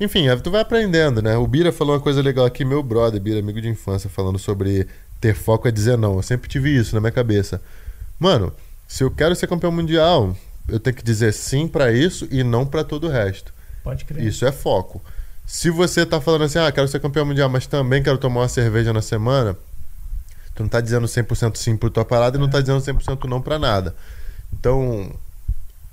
[0.00, 1.36] Enfim, tu vai aprendendo, né?
[1.36, 4.86] O Bira falou uma coisa legal aqui, meu brother, Bira, amigo de infância, falando sobre
[5.20, 6.16] ter foco é dizer não.
[6.16, 7.62] Eu sempre tive isso na minha cabeça.
[8.18, 8.52] Mano,
[8.86, 10.36] se eu quero ser campeão mundial,
[10.68, 13.52] eu tenho que dizer sim pra isso e não pra todo o resto.
[13.82, 14.24] Pode crer.
[14.24, 15.02] Isso é foco.
[15.46, 18.48] Se você tá falando assim, ah, quero ser campeão mundial, mas também quero tomar uma
[18.48, 19.56] cerveja na semana,
[20.54, 23.40] tu não tá dizendo 100% sim por tua parada e não tá dizendo 100% não
[23.40, 23.94] pra nada.
[24.52, 25.14] Então,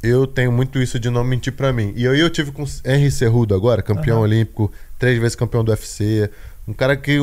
[0.02, 1.94] eu tenho muito isso de não mentir pra mim.
[1.96, 4.24] E eu, eu tive com Henry Cerrudo agora, campeão Aham.
[4.24, 6.30] olímpico, três vezes campeão do UFC,
[6.68, 7.20] um cara que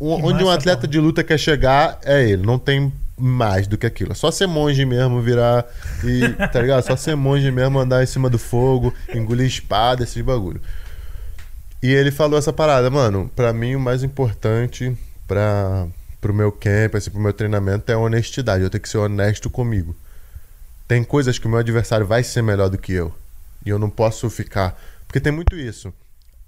[0.00, 0.86] onde um atleta pô.
[0.86, 4.12] de luta quer chegar é ele, não tem mais do que aquilo.
[4.12, 5.66] É só ser monge mesmo, virar
[6.02, 6.82] e, tá ligado?
[6.82, 10.60] Só ser monge mesmo, andar em cima do fogo, engolir espada, esses bagulho.
[11.82, 15.86] E ele falou essa parada, mano, pra mim o mais importante pra
[16.20, 18.62] pro meu camp, assim, pro meu treinamento é honestidade.
[18.62, 19.96] Eu tenho que ser honesto comigo.
[20.86, 23.14] Tem coisas que o meu adversário vai ser melhor do que eu.
[23.64, 24.78] E eu não posso ficar.
[25.06, 25.92] Porque tem muito isso.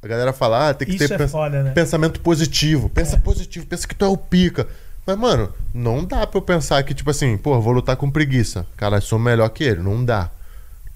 [0.03, 1.71] A galera fala, ah, tem que Isso ter é pens- foda, né?
[1.71, 2.89] pensamento positivo.
[2.89, 3.19] Pensa É.
[3.21, 4.67] positivo, pensa que tu é o pica.
[5.07, 8.67] Mas, mano, não dá pra eu pensar que, tipo assim, pô, vou lutar com preguiça.
[8.77, 9.81] Cara, sou melhor que ele.
[9.83, 10.31] Não dá.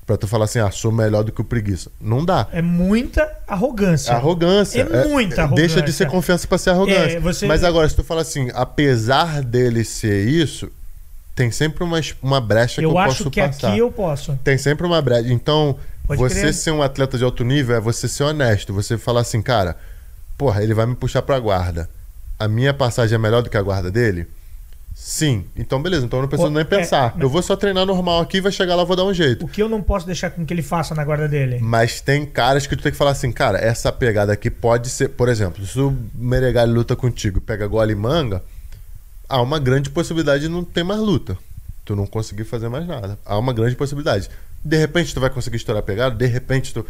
[0.07, 1.91] Pra tu falar assim, ah, sou melhor do que o preguiça.
[2.01, 2.47] Não dá.
[2.53, 4.13] É muita arrogância.
[4.13, 4.81] É arrogância.
[4.83, 6.07] É muita Deixa de ser arrogância.
[6.07, 7.17] confiança pra ser arrogância.
[7.17, 10.71] É, você- Mas agora, se tu fala assim, apesar dele ser isso,
[11.35, 13.69] tem sempre uma, uma brecha que eu Eu acho posso que passar.
[13.71, 14.39] aqui eu posso.
[14.45, 15.29] Tem sempre uma brecha.
[15.33, 18.73] Então, Pode você ser um atleta de alto nível é você ser honesto.
[18.73, 19.77] Você falar assim, cara,
[20.39, 21.89] porra, ele vai me puxar pra guarda.
[22.39, 24.27] A minha passagem é melhor do que a guarda dele?
[24.95, 25.45] Sim.
[25.55, 26.07] Então, beleza.
[26.07, 27.13] Então eu não preciso Pô, nem é, pensar.
[27.15, 29.45] mas- Eu vou só treinar normal aqui, vai chegar lá, vou dar um jeito.
[29.45, 31.59] O que eu não posso deixar com que ele faça na guarda dele?
[31.61, 35.11] Mas tem caras que tu tem que falar assim, cara, essa pegada aqui pode ser.
[35.11, 38.43] Por exemplo, se o Meregali luta contigo e pega gole e manga,
[39.29, 41.37] há uma grande possibilidade de não ter mais luta.
[41.85, 43.19] Tu não conseguir fazer mais nada.
[43.25, 44.31] Há uma grande possibilidade.
[44.67, 46.85] De repente tu vai conseguir estourar a pegada, de repente tu.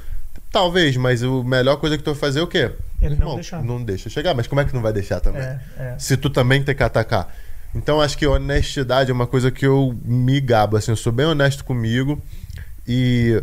[0.50, 2.70] Talvez, mas a melhor coisa que tu vai fazer é o quê?
[3.00, 3.62] Ele não deixar.
[3.62, 5.42] Não deixa chegar, mas como é que não vai deixar também?
[5.42, 5.94] É, é.
[5.98, 7.34] se tu também tem que atacar.
[7.74, 11.26] Então acho que honestidade é uma coisa que eu me gabo, assim, eu sou bem
[11.26, 12.22] honesto comigo
[12.88, 13.42] e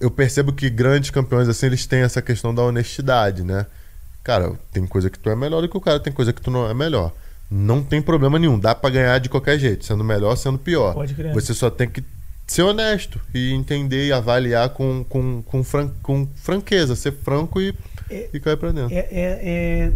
[0.00, 3.66] eu percebo que grandes campeões assim, eles têm essa questão da honestidade, né?
[4.22, 6.50] Cara, tem coisa que tu é melhor do que o cara, tem coisa que tu
[6.50, 7.12] não é melhor.
[7.50, 10.94] Não tem problema nenhum, dá pra ganhar de qualquer jeito, sendo melhor, sendo pior.
[10.94, 11.32] Pode crer.
[11.34, 12.02] Você só tem que
[12.46, 17.74] ser honesto e entender e avaliar com, com, com, fran- com franqueza, ser franco e,
[18.10, 18.94] É- e cair pra dentro.
[18.94, 19.40] É, é-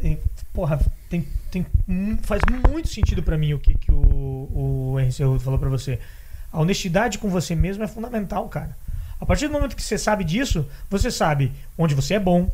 [0.04, 0.18] é- é-
[0.52, 0.80] porra,
[1.10, 1.66] tem, tem,
[2.22, 5.98] faz muito sentido pra mim o que, que o, o Cerrudo falou pra você.
[6.50, 8.76] A honestidade com você mesmo é fundamental, cara.
[9.20, 12.50] A partir do momento que você sabe disso, você sabe onde você é bom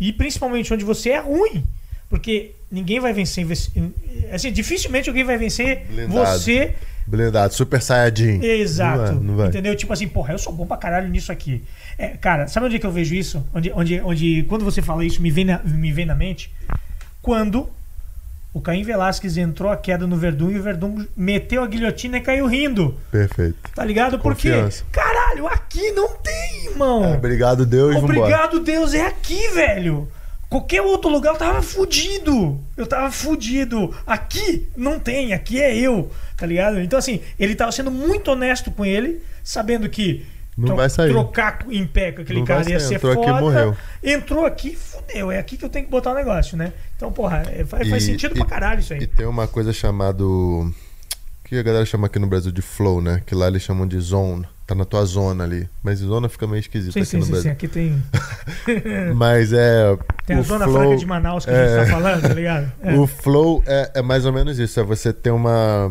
[0.00, 1.64] e principalmente onde você é ruim.
[2.08, 3.46] Porque ninguém vai vencer.
[4.32, 6.12] Assim, dificilmente alguém vai vencer Blindado.
[6.40, 6.74] você
[7.08, 8.42] Blindado, super saiyajin.
[8.42, 9.14] Exato.
[9.14, 9.48] Não não vai.
[9.48, 9.74] Entendeu?
[9.74, 11.64] Tipo assim, porra, eu sou bom pra caralho nisso aqui.
[11.96, 13.42] É, cara, sabe onde é que eu vejo isso?
[13.54, 16.52] Onde, onde, onde quando você fala isso, me vem na, me vem na mente?
[17.22, 17.68] Quando
[18.52, 22.20] o Caim Velasquez entrou a queda no Verdun e o Verdun meteu a guilhotina e
[22.20, 22.94] caiu rindo.
[23.10, 23.56] Perfeito.
[23.74, 24.18] Tá ligado?
[24.18, 24.84] Porque, Confiança.
[24.92, 27.04] caralho, aqui não tem, irmão.
[27.04, 28.18] É, obrigado, Deus, vambora.
[28.18, 30.08] Obrigado, Deus, é aqui, velho.
[30.48, 32.58] Qualquer outro lugar eu tava fudido.
[32.76, 33.94] Eu tava fudido.
[34.06, 36.80] Aqui não tem, aqui é eu, tá ligado?
[36.80, 40.24] Então, assim, ele tava sendo muito honesto com ele, sabendo que
[40.56, 41.10] Não vai sair.
[41.10, 43.40] trocar em pé com aquele Não cara ia ser Entrou aqui e foda.
[43.40, 43.76] morreu.
[44.02, 45.30] Entrou aqui, fudeu.
[45.30, 46.72] É aqui que eu tenho que botar o negócio, né?
[46.96, 49.00] Então, porra, é- faz, faz E- sentido e- pra caralho isso aí.
[49.02, 50.24] E tem uma coisa chamada.
[51.44, 53.22] Que a galera chama aqui no Brasil de flow, né?
[53.26, 54.46] Que lá eles chamam de zone.
[54.68, 55.66] Tá na tua zona ali.
[55.82, 57.32] Mas zona fica meio esquisito sim, aqui sim, no sim, sim.
[57.32, 57.52] Brasil.
[57.52, 58.02] Aqui tem,
[59.16, 59.96] Mas é.
[60.26, 62.70] tem a Zona flow, Franca de Manaus que a é, gente tá falando, tá ligado?
[62.84, 62.94] É.
[62.94, 64.78] O flow é, é mais ou menos isso.
[64.78, 65.90] É você ter uma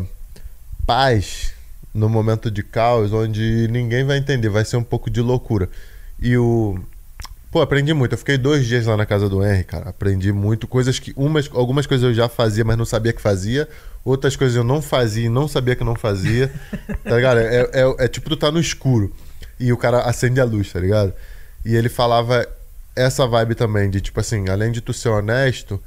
[0.86, 1.52] paz
[1.92, 4.48] no momento de caos onde ninguém vai entender.
[4.48, 5.68] Vai ser um pouco de loucura.
[6.20, 6.78] E o.
[7.58, 8.12] Pô, aprendi muito.
[8.12, 9.90] Eu fiquei dois dias lá na casa do Henry, cara.
[9.90, 10.68] Aprendi muito.
[10.68, 11.12] Coisas que.
[11.16, 13.68] Umas, algumas coisas eu já fazia, mas não sabia que fazia.
[14.04, 16.52] Outras coisas eu não fazia e não sabia que não fazia.
[17.02, 17.40] tá ligado?
[17.40, 19.12] É, é, é tipo tu tá no escuro
[19.58, 21.12] e o cara acende a luz, tá ligado?
[21.64, 22.46] E ele falava
[22.94, 25.82] essa vibe também, de tipo assim, além de tu ser honesto,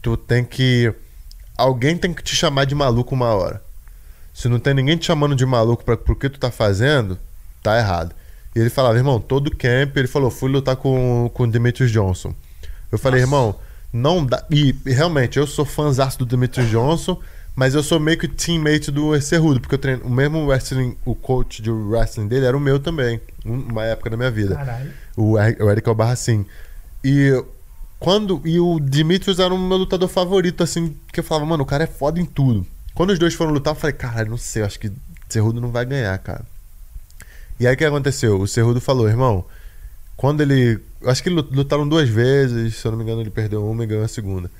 [0.00, 0.94] tu tem que.
[1.58, 3.60] Alguém tem que te chamar de maluco uma hora.
[4.32, 7.18] Se não tem ninguém te chamando de maluco pra, pro que tu tá fazendo,
[7.64, 8.14] tá errado.
[8.56, 12.34] E ele falava, irmão, todo camp, ele falou, fui lutar com, com o Demetrius Johnson.
[12.90, 13.34] Eu falei, Nossa.
[13.36, 13.54] irmão,
[13.92, 14.42] não dá.
[14.50, 17.20] E, realmente, eu sou fãzaço do Demetrius Johnson,
[17.54, 20.04] mas eu sou meio que teammate do Cerrudo, porque eu treino.
[20.04, 24.08] O mesmo wrestling, o coach de wrestling dele era o meu também, um- uma época
[24.10, 24.54] da minha vida.
[24.54, 24.90] Caralho.
[25.16, 26.46] O, Er- o Eric Albarracin.
[27.04, 27.32] E
[27.98, 28.40] quando.
[28.44, 31.84] E o Dimitrios era o meu lutador favorito, assim, que eu falava, mano, o cara
[31.84, 32.66] é foda em tudo.
[32.94, 34.90] Quando os dois foram lutar, eu falei, cara, não sei, acho que
[35.28, 36.44] Cerrudo não vai ganhar, cara.
[37.58, 38.40] E aí o que aconteceu?
[38.40, 39.44] O Cerrudo falou, irmão,
[40.16, 40.78] quando ele.
[41.04, 44.04] Acho que lutaram duas vezes, se eu não me engano, ele perdeu uma e ganhou
[44.04, 44.50] a segunda.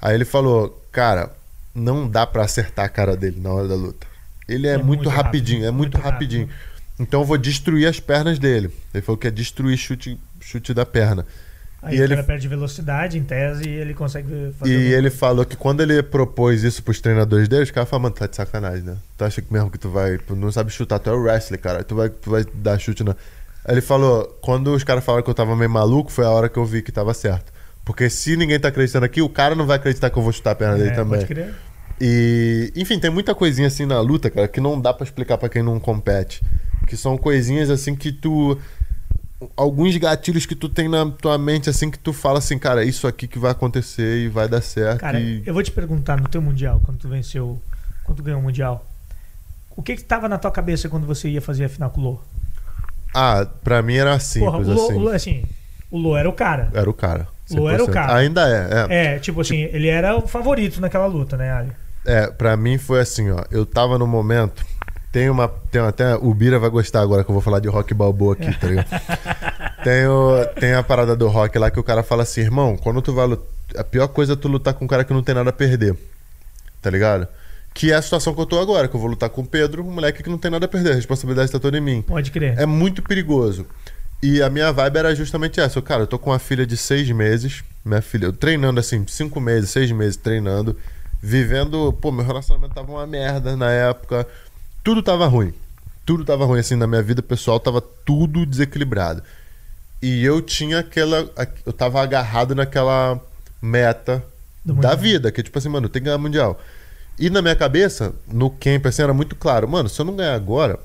[0.00, 1.30] Aí ele falou, cara,
[1.74, 4.06] não dá pra acertar a cara dele na hora da luta.
[4.48, 6.46] Ele é, É muito, muito rapidinho, rápido, é muito, muito rapidinho.
[6.46, 6.70] rápido.
[6.98, 8.70] Então eu vou destruir as pernas dele.
[8.92, 11.26] Ele falou que é destruir chute, chute da perna.
[11.82, 14.70] Aí E o ele- cara perde velocidade, em tese, e ele consegue fazer.
[14.72, 18.02] E alguma ele falou que quando ele propôs isso pros treinadores dele, os caras falaram,
[18.04, 18.96] mano, tá de sacanagem, né?
[19.16, 20.18] Tu acha que mesmo que tu vai.
[20.18, 21.82] Tu não sabe chutar, tu é o wrestler, cara.
[21.82, 23.12] Tu vai, tu vai dar chute na.
[23.64, 26.48] Aí ele falou, quando os caras falaram que eu tava meio maluco, foi a hora
[26.50, 27.50] que eu vi que tava certo.
[27.84, 30.50] Porque se ninguém tá acreditando aqui, o cara não vai acreditar que eu vou chutar
[30.50, 31.20] a perna dele É, também.
[31.20, 31.54] Pode crer.
[32.00, 35.48] E, enfim, tem muita coisinha assim na luta, cara, que não dá pra explicar pra
[35.48, 36.42] quem não compete.
[36.86, 38.58] Que são coisinhas assim que tu.
[39.56, 43.06] Alguns gatilhos que tu tem na tua mente, assim, que tu fala assim, cara, isso
[43.06, 45.00] aqui que vai acontecer e vai dar certo.
[45.00, 45.42] Cara, e...
[45.46, 47.60] eu vou te perguntar no teu mundial, quando tu venceu,
[48.04, 48.86] quando tu ganhou o mundial,
[49.76, 52.04] o que que tava na tua cabeça quando você ia fazer a final com o
[52.04, 52.20] Lô?
[53.14, 54.94] Ah, pra mim era simples, Porra, o Lô, assim.
[54.94, 55.44] o Lô, assim,
[55.90, 56.70] o Lô era o cara.
[56.74, 57.26] Era o cara.
[57.50, 57.92] Lô era o 100%.
[57.92, 58.16] cara.
[58.16, 59.14] Ainda é, é.
[59.14, 61.72] É, tipo assim, ele era o favorito naquela luta, né, Ali?
[62.06, 63.44] É, pra mim foi assim, ó.
[63.50, 64.64] Eu tava no momento.
[65.12, 65.48] Tem uma.
[65.48, 66.14] Tem até.
[66.14, 68.88] O Bira vai gostar agora que eu vou falar de rock balboa aqui, tá ligado?
[69.82, 73.02] tem, o, tem a parada do rock lá que o cara fala assim, irmão, quando
[73.02, 73.46] tu vai lutar.
[73.76, 75.96] A pior coisa é tu lutar com um cara que não tem nada a perder.
[76.82, 77.28] Tá ligado?
[77.72, 79.84] Que é a situação que eu tô agora, que eu vou lutar com o Pedro,
[79.84, 82.02] um moleque que não tem nada a perder, a responsabilidade tá toda em mim.
[82.02, 82.58] Pode crer.
[82.58, 83.64] É muito perigoso.
[84.22, 85.78] E a minha vibe era justamente essa.
[85.78, 87.64] Eu, cara, eu tô com uma filha de seis meses.
[87.84, 90.76] Minha filha, eu treinando assim, cinco meses, seis meses treinando.
[91.22, 91.92] Vivendo.
[91.92, 94.26] Pô, meu relacionamento tava uma merda na época.
[94.82, 95.52] Tudo tava ruim.
[96.06, 99.22] Tudo tava ruim, assim, na minha vida pessoal, tava tudo desequilibrado.
[100.02, 101.30] E eu tinha aquela.
[101.66, 103.20] Eu tava agarrado naquela
[103.60, 104.24] meta
[104.64, 104.96] Do da mundial.
[104.98, 106.58] vida, que é tipo assim, mano, tem que ganhar mundial.
[107.18, 110.34] E na minha cabeça, no camp, assim, era muito claro, mano, se eu não ganhar
[110.34, 110.80] agora,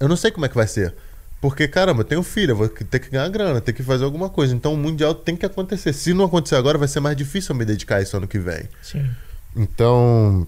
[0.00, 0.94] eu não sei como é que vai ser.
[1.42, 4.30] Porque, caramba, eu tenho filho, eu vou ter que ganhar grana, ter que fazer alguma
[4.30, 4.54] coisa.
[4.54, 5.92] Então o Mundial tem que acontecer.
[5.92, 8.38] Se não acontecer agora, vai ser mais difícil eu me dedicar a isso ano que
[8.38, 8.66] vem.
[8.82, 9.08] Sim.
[9.54, 10.46] Então.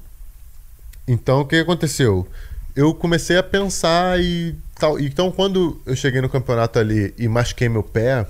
[1.08, 2.28] Então o que aconteceu?
[2.76, 5.00] Eu comecei a pensar e tal.
[5.00, 8.26] Então quando eu cheguei no campeonato ali e machuquei meu pé,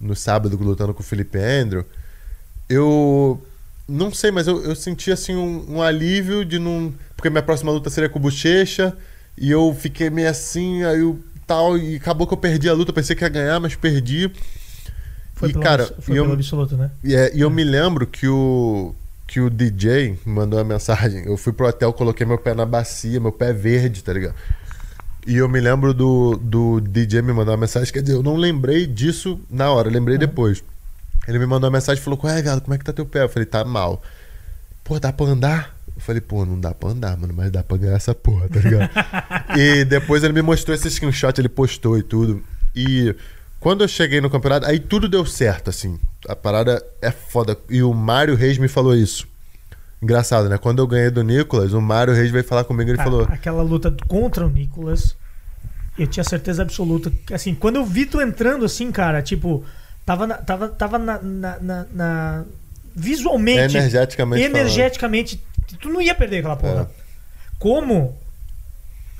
[0.00, 1.84] no sábado lutando com o Felipe Andrew,
[2.68, 3.40] eu.
[3.88, 6.94] Não sei, mas eu, eu senti assim um, um alívio de não.
[7.16, 8.96] Porque minha próxima luta seria com o Bochecha.
[9.36, 11.76] E eu fiquei meio assim, aí eu tal.
[11.76, 12.90] E acabou que eu perdi a luta.
[12.90, 14.30] Eu pensei que ia ganhar, mas perdi.
[15.34, 16.90] Foi, E, pelo, cara, foi e eu- absoluto, né?
[17.02, 18.94] E, é, e eu me lembro que o,
[19.32, 21.24] que o DJ me mandou uma mensagem.
[21.24, 24.34] Eu fui pro hotel, coloquei meu pé na bacia, meu pé verde, tá ligado?
[25.26, 27.90] E eu me lembro do, do DJ me mandar uma mensagem.
[27.90, 30.62] Quer dizer, eu não lembrei disso na hora, lembrei depois.
[31.26, 33.22] Ele me mandou uma mensagem e falou: Ué, viado, como é que tá teu pé?
[33.22, 34.02] Eu falei: Tá mal.
[34.84, 35.74] Pô, dá pra andar?
[35.96, 38.60] Eu falei: Pô, não dá pra andar, mano, mas dá pra ganhar essa porra, tá
[38.60, 38.90] ligado?
[39.56, 42.42] e depois ele me mostrou esse screenshot, ele postou e tudo.
[42.76, 43.16] E
[43.62, 45.98] quando eu cheguei no campeonato, aí tudo deu certo, assim.
[46.28, 47.56] A parada é foda.
[47.70, 49.26] E o Mário Reis me falou isso.
[50.02, 50.58] Engraçado, né?
[50.58, 53.22] Quando eu ganhei do Nicolas, o Mário Reis veio falar comigo e ele Ah, falou:
[53.30, 55.14] Aquela luta contra o Nicolas,
[55.96, 57.10] eu tinha certeza absoluta.
[57.24, 59.64] que, Assim, quando eu vi tu entrando assim, cara, tipo,
[60.04, 62.44] tava na, tava, tava na, na- na- na-
[62.96, 64.42] visualmente, energeticamente.
[64.42, 64.56] falando.
[64.60, 65.40] energeticamente,
[65.80, 66.90] tu não ia perder aquela porra.
[66.90, 67.02] É.
[67.60, 68.18] Como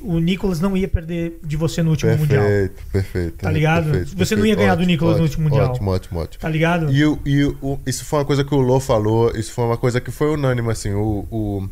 [0.05, 3.37] o Nicolas não ia perder de você no último mundial, Perfeito, perfeito.
[3.39, 3.85] Tá ligado?
[3.85, 4.47] Perfeito, Você não perfeito.
[4.47, 5.73] ia ganhar do Ótimo, Nicolas no ótimo, último Mundial.
[5.73, 6.41] Ótimo, ótimo, ótimo.
[6.41, 6.93] tá ligado?
[6.93, 9.77] E, o, e o, isso foi uma coisa que o Lô falou, isso foi uma
[9.77, 11.69] coisa que foi unânime, assim, o, o,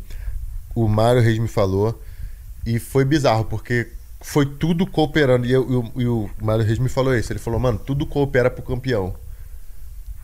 [0.75, 1.99] o Mário Reis me falou,
[2.65, 3.87] e foi bizarro, porque
[4.21, 5.63] foi tudo cooperando, e, eu-
[5.95, 9.15] o- e o Mário Reis me falou isso, ele falou, mano, tudo coopera pro campeão.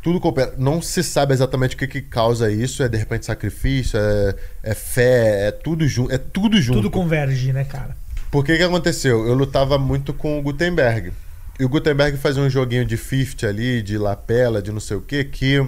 [0.08, 0.54] Tudo coopera.
[0.58, 4.74] Não se sabe exatamente o que, que causa isso, é de repente sacrifício, é, é
[4.74, 6.78] fé, é tudo junto, é tudo junto.
[6.78, 7.94] Tudo converge, né, cara?
[8.32, 9.28] Por que que aconteceu?
[9.28, 11.12] Eu lutava muito com o Gutenberg.
[11.60, 15.02] E o Gutenberg fazia um joguinho de 50 ali, de lapela, de não sei o
[15.02, 15.62] que, que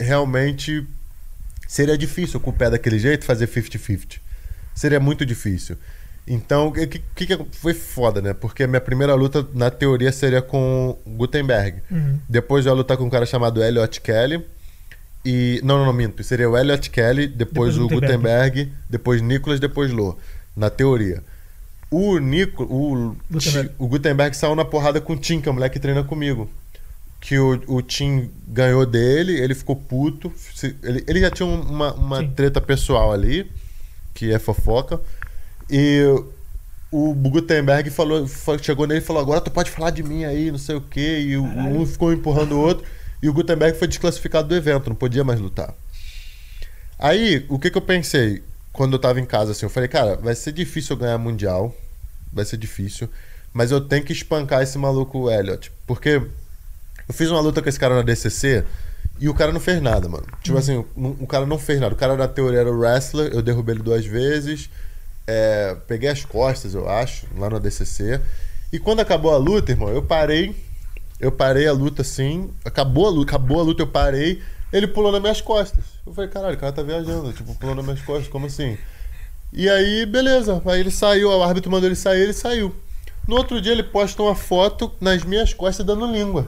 [0.00, 0.84] realmente
[1.68, 4.18] seria difícil com o pé daquele jeito fazer 50-50.
[4.74, 5.76] Seria muito difícil.
[6.26, 8.34] Então, o que, que, foi foda, né?
[8.34, 11.80] Porque a minha primeira luta, na teoria, seria com o Gutenberg.
[11.88, 12.18] Uhum.
[12.28, 14.44] Depois eu ia lutar com um cara chamado Elliot Kelly.
[15.24, 15.60] E.
[15.62, 16.22] Não, não, não, minto.
[16.24, 18.64] Seria o Elliot Kelly, depois, Depois o Gutenberg.
[18.64, 20.16] Gutenberg, depois Nicolas, depois Lô.
[20.56, 21.22] Na teoria.
[21.90, 23.70] O Nico, o, Gutenberg.
[23.78, 26.50] O Gutenberg saiu na porrada com o Tim, que é o moleque que treina comigo.
[27.20, 30.32] Que o, o Tim ganhou dele, ele ficou puto.
[30.82, 32.30] Ele, ele já tinha um- uma, uma Sim.
[32.30, 33.48] treta pessoal ali,
[34.12, 35.00] que é fofoca.
[35.70, 36.02] E
[36.90, 40.50] o Gutenberg falou, fa- chegou nele e falou: Agora tu pode falar de mim aí,
[40.50, 41.18] não sei o quê.
[41.20, 41.80] E Caralho.
[41.80, 42.86] um ficou empurrando o outro.
[43.22, 45.74] E o Gutenberg foi desclassificado do evento, não podia mais lutar.
[46.98, 49.66] Aí, o que que eu pensei quando eu tava em casa assim?
[49.66, 51.74] Eu falei, cara, vai ser difícil eu ganhar mundial.
[52.32, 53.08] Vai ser difícil.
[53.52, 55.72] Mas eu tenho que espancar esse maluco Elliot.
[55.86, 56.20] Porque
[57.08, 58.64] eu fiz uma luta com esse cara na DCC
[59.18, 60.26] e o cara não fez nada, mano.
[60.42, 61.94] Tipo assim, o, o cara não fez nada.
[61.94, 64.68] O cara na teoria era o wrestler, eu derrubei ele duas vezes.
[65.26, 68.20] É, peguei as costas, eu acho, lá no DCC.
[68.72, 70.54] E quando acabou a luta, irmão, eu parei.
[71.18, 72.50] Eu parei a luta assim.
[72.64, 74.42] Acabou a luta, acabou a luta, eu parei.
[74.72, 75.84] Ele pulou nas minhas costas.
[76.06, 77.32] Eu falei, caralho, o cara tá viajando.
[77.32, 78.76] Tipo, pulou nas minhas costas, como assim?
[79.52, 80.60] E aí, beleza.
[80.66, 82.74] Aí ele saiu, o árbitro mandou ele sair, ele saiu.
[83.26, 86.46] No outro dia ele posta uma foto nas minhas costas dando língua.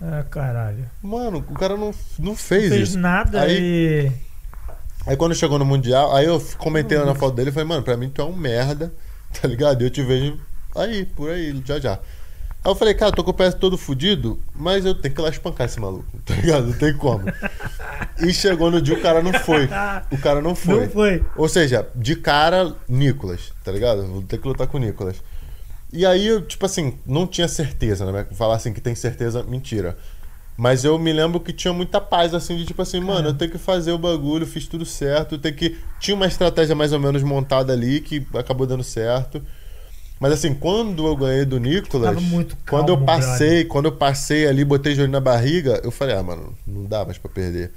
[0.00, 0.88] Ah, caralho.
[1.02, 2.98] Mano, o cara não, não Não fez, fez isso.
[2.98, 4.12] nada Aí- e.
[5.06, 7.82] Aí quando chegou no Mundial, aí eu comentei lá na foto dele e falei, mano,
[7.82, 8.92] pra mim tu é um merda,
[9.40, 9.82] tá ligado?
[9.82, 10.38] E eu te vejo
[10.74, 11.92] aí, por aí, já já.
[12.62, 15.24] Aí eu falei, cara, tô com o pé todo fudido, mas eu tenho que ir
[15.24, 16.66] lá espancar esse maluco, tá ligado?
[16.66, 17.24] Não tem como.
[18.18, 19.68] e chegou no dia, o cara não foi.
[20.10, 20.84] O cara não foi.
[20.84, 21.24] Não foi.
[21.36, 24.06] Ou seja, de cara, Nicolas, tá ligado?
[24.06, 25.16] Vou ter que lutar com o Nicolas.
[25.92, 28.26] E aí, eu, tipo assim, não tinha certeza, né?
[28.32, 29.96] Falar assim que tem certeza, mentira.
[30.60, 33.50] Mas eu me lembro que tinha muita paz, assim, de tipo assim, mano, eu tenho
[33.50, 35.78] que fazer o bagulho, fiz tudo certo, tem que.
[35.98, 39.40] Tinha uma estratégia mais ou menos montada ali que acabou dando certo.
[40.20, 43.68] Mas assim, quando eu ganhei do Nicolas, muito quando eu calmo, passei, brother.
[43.68, 47.16] quando eu passei ali, botei joelho na barriga, eu falei, ah, mano, não dá mais
[47.16, 47.72] pra perder.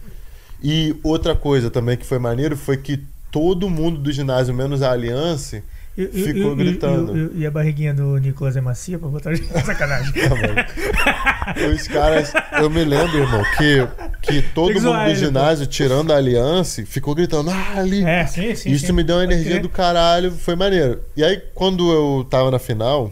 [0.61, 4.91] E outra coisa também que foi maneiro foi que todo mundo do ginásio, menos a
[4.91, 5.63] Aliança,
[5.95, 7.33] E, e- Ficou e- gritando.
[7.35, 9.31] E, e- a barriguinha do Nicolas é macia pra botar
[9.63, 10.11] sacanagem.
[11.75, 13.87] Os caras, eu me lembro, irmão, que,
[14.21, 18.03] que todo mundo do ginásio, tirando a aliança, ficou gritando, ah, ali.
[18.03, 18.71] É, sim, sim.
[18.71, 18.91] Isso sim.
[18.91, 21.01] me deu uma energia do caralho, foi maneiro.
[21.15, 23.11] E aí, quando eu tava na final,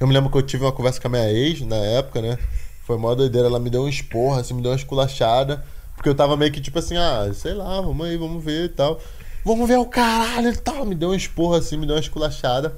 [0.00, 2.36] eu me lembro que eu tive uma conversa com a minha ex na época, né?
[2.84, 5.62] Foi mó doideira, ela me deu um esporro, assim, me deu uma esculachada.
[5.94, 8.68] Porque eu tava meio que tipo assim, ah, sei lá, vamos aí, vamos ver e
[8.70, 9.00] tal.
[9.44, 10.84] Vamos ver o caralho e tal.
[10.84, 12.76] Me deu um esporro assim, me deu uma esculachada.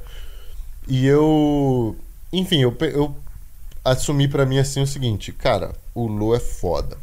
[0.89, 1.97] E eu.
[2.33, 3.15] Enfim, eu, eu
[3.85, 6.97] assumi pra mim assim o seguinte, cara, o Lô é foda.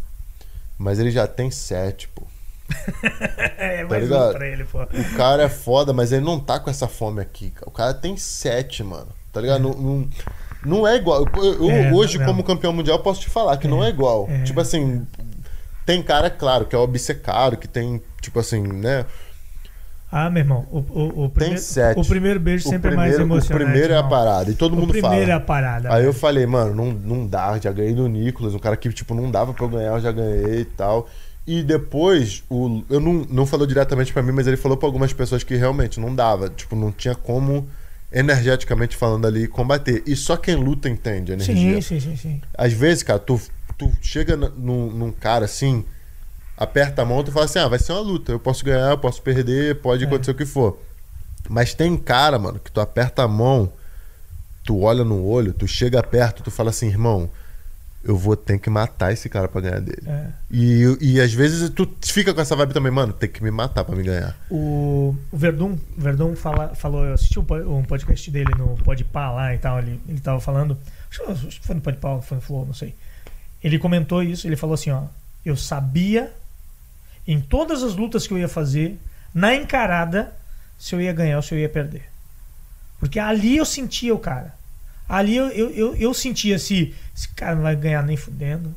[0.78, 2.24] Mas ele já tem sete, pô.
[3.58, 4.34] É, Tá mais um ligado?
[4.34, 4.82] pra ele, pô.
[4.84, 7.68] O cara é foda, mas ele não tá com essa fome aqui, cara.
[7.70, 9.08] O cara tem sete, mano.
[9.32, 9.62] Tá ligado?
[9.62, 10.10] Não, não,
[10.66, 11.26] não é igual.
[11.38, 12.26] Eu, É, hoje, não.
[12.26, 14.28] como campeão mundial, posso te falar que não é igual.
[14.30, 14.44] é.
[14.44, 15.06] Tipo assim,
[15.86, 19.06] tem cara, claro, que é obcecado, que tem, tipo assim, né?
[20.12, 21.98] Ah, meu irmão, o, o, o primeiro, sete.
[22.00, 23.66] o primeiro beijo O sempre é mais primeiro, o emocionante.
[23.66, 24.52] primeiro é a parada.
[24.52, 25.36] E todo O mundo primeiro é fala.
[25.36, 25.90] a parada.
[25.94, 26.14] Aí eu velho.
[26.14, 29.54] falei, mano, não, não dá, já ganhei do Nicolas, um cara que, tipo, não dava
[29.54, 31.08] pra eu ganhar, eu já ganhei e tal.
[31.48, 35.14] E depois, o, eu não, não falou diretamente pra mim, mas ele falou pra algumas
[35.14, 36.50] pessoas que realmente não dava.
[36.50, 37.68] Tipo, não tinha como,
[38.12, 40.04] energeticamente falando ali, combater.
[40.06, 41.82] E só quem luta entende a energia.
[41.82, 42.42] Sim, sim, sim, sim.
[42.58, 43.40] Às vezes, cara, tu,
[43.78, 45.86] tu chega num, num cara assim,
[46.64, 48.32] aperta a mão, tu fala assim, ah, vai ser uma luta.
[48.32, 50.08] Eu posso ganhar, eu posso perder, pode É.
[50.08, 50.78] acontecer o que for.
[51.50, 53.72] Mas tem cara, mano, que tu aperta a mão,
[54.64, 57.30] tu olha no olho, tu chega perto, tu fala assim, irmão,
[58.04, 60.02] eu vou ter que matar esse cara pra ganhar dele.
[60.08, 60.28] É.
[60.52, 63.84] E, e às vezes tu fica com essa vibe também, mano, tem que me matar
[63.84, 64.36] pra me ganhar.
[64.50, 67.46] O o Verdun, o Verdun fala, falou, eu assisti um,
[67.78, 70.78] um podcast dele no Podpah lá e tal, ele, ele tava falando,
[71.10, 72.96] acho que- foi no Podpah, foi no Flow, não sei.
[73.64, 75.04] Ele comentou isso, ele falou assim, ó,
[75.46, 76.32] eu sabia
[77.32, 79.00] em todas as lutas que eu ia fazer,
[79.34, 80.34] na encarada,
[80.78, 82.04] se eu ia ganhar ou se eu ia perder.
[83.00, 84.54] Porque ali eu sentia o cara.
[85.08, 88.76] Ali eu, eu, eu, eu sentia se esse cara não vai ganhar nem fudendo,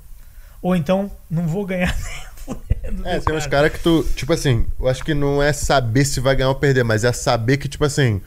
[0.63, 3.09] ou então não vou ganhar nem fudendo.
[3.09, 3.69] É, tem uns cara.
[3.69, 6.55] caras que tu, tipo assim, eu acho que não é saber se vai ganhar ou
[6.55, 8.21] perder, mas é saber que, tipo assim,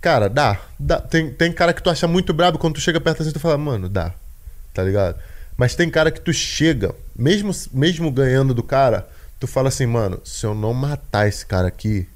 [0.00, 0.60] cara, dá.
[0.78, 1.00] dá.
[1.00, 3.56] Tem, tem cara que tu acha muito brabo, quando tu chega perto assim, tu fala,
[3.56, 4.12] mano, dá.
[4.74, 5.18] Tá ligado?
[5.56, 9.08] Mas tem cara que tu chega, mesmo, mesmo ganhando do cara,
[9.38, 12.06] tu fala assim, mano, se eu não matar esse cara aqui,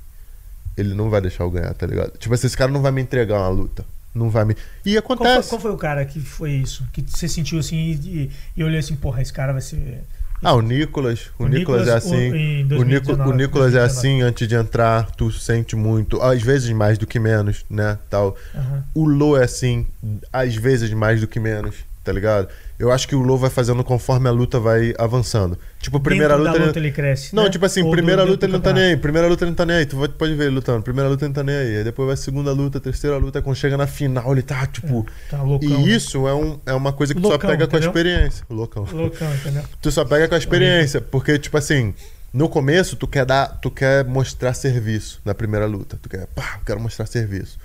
[0.76, 2.16] ele não vai deixar eu ganhar, tá ligado?
[2.18, 3.84] Tipo assim, esse cara não vai me entregar uma luta.
[4.14, 4.54] Não vai me.
[4.84, 5.48] E Qual foi, acontece.
[5.48, 6.86] qual foi o cara que foi isso?
[6.92, 10.02] Que você sentiu assim e, e, olhou assim, porra, esse cara vai ser.
[10.42, 11.30] Ah, o Nicolas.
[11.38, 12.30] O, O Nicolas, é Nicolas, o- assim.
[12.30, 13.86] O, Nico, 2019, o Nicolas é 2019.
[13.86, 16.20] assim antes de entrar, tu sente muito.
[16.20, 17.96] Às vezes mais do que menos, né?
[18.10, 18.36] Tal.
[18.54, 18.84] Aham.
[18.94, 19.86] O Lô é assim,
[20.32, 22.48] às vezes mais do que menos, tá ligado?
[22.78, 25.56] Eu acho que o Lô vai fazendo conforme a luta vai avançando.
[25.83, 26.53] Tipo, primeira luta.
[26.64, 27.35] luta ele cresce.
[27.35, 27.51] Não, né?
[27.51, 28.97] tipo assim, Ou primeira do- luta ele não tá nem aí.
[28.97, 29.85] Primeira luta ele não tá nem aí.
[29.85, 30.80] Tu pode ver ele lutando.
[30.80, 31.76] Primeira luta ele não tá nem aí.
[31.78, 33.43] Aí depois vai segunda luta, terceira luta.
[33.43, 35.05] Quando chega na final, ele tá, tipo.
[35.28, 35.68] Tá loucão.
[35.68, 35.80] e né?
[35.91, 37.91] isso é, um, é uma coisa que tu Loucão, só pega com a entendeu?
[37.91, 38.45] experiência.
[38.49, 38.87] Loucão.
[38.93, 39.64] Loucão, entendeu?
[39.83, 41.93] Tu só pega com a experiência, porque, tipo assim,
[42.33, 45.99] no começo tu quer dar, tu quer mostrar serviço na primeira luta.
[46.01, 47.59] Tu quer, pá, quero mostrar serviço.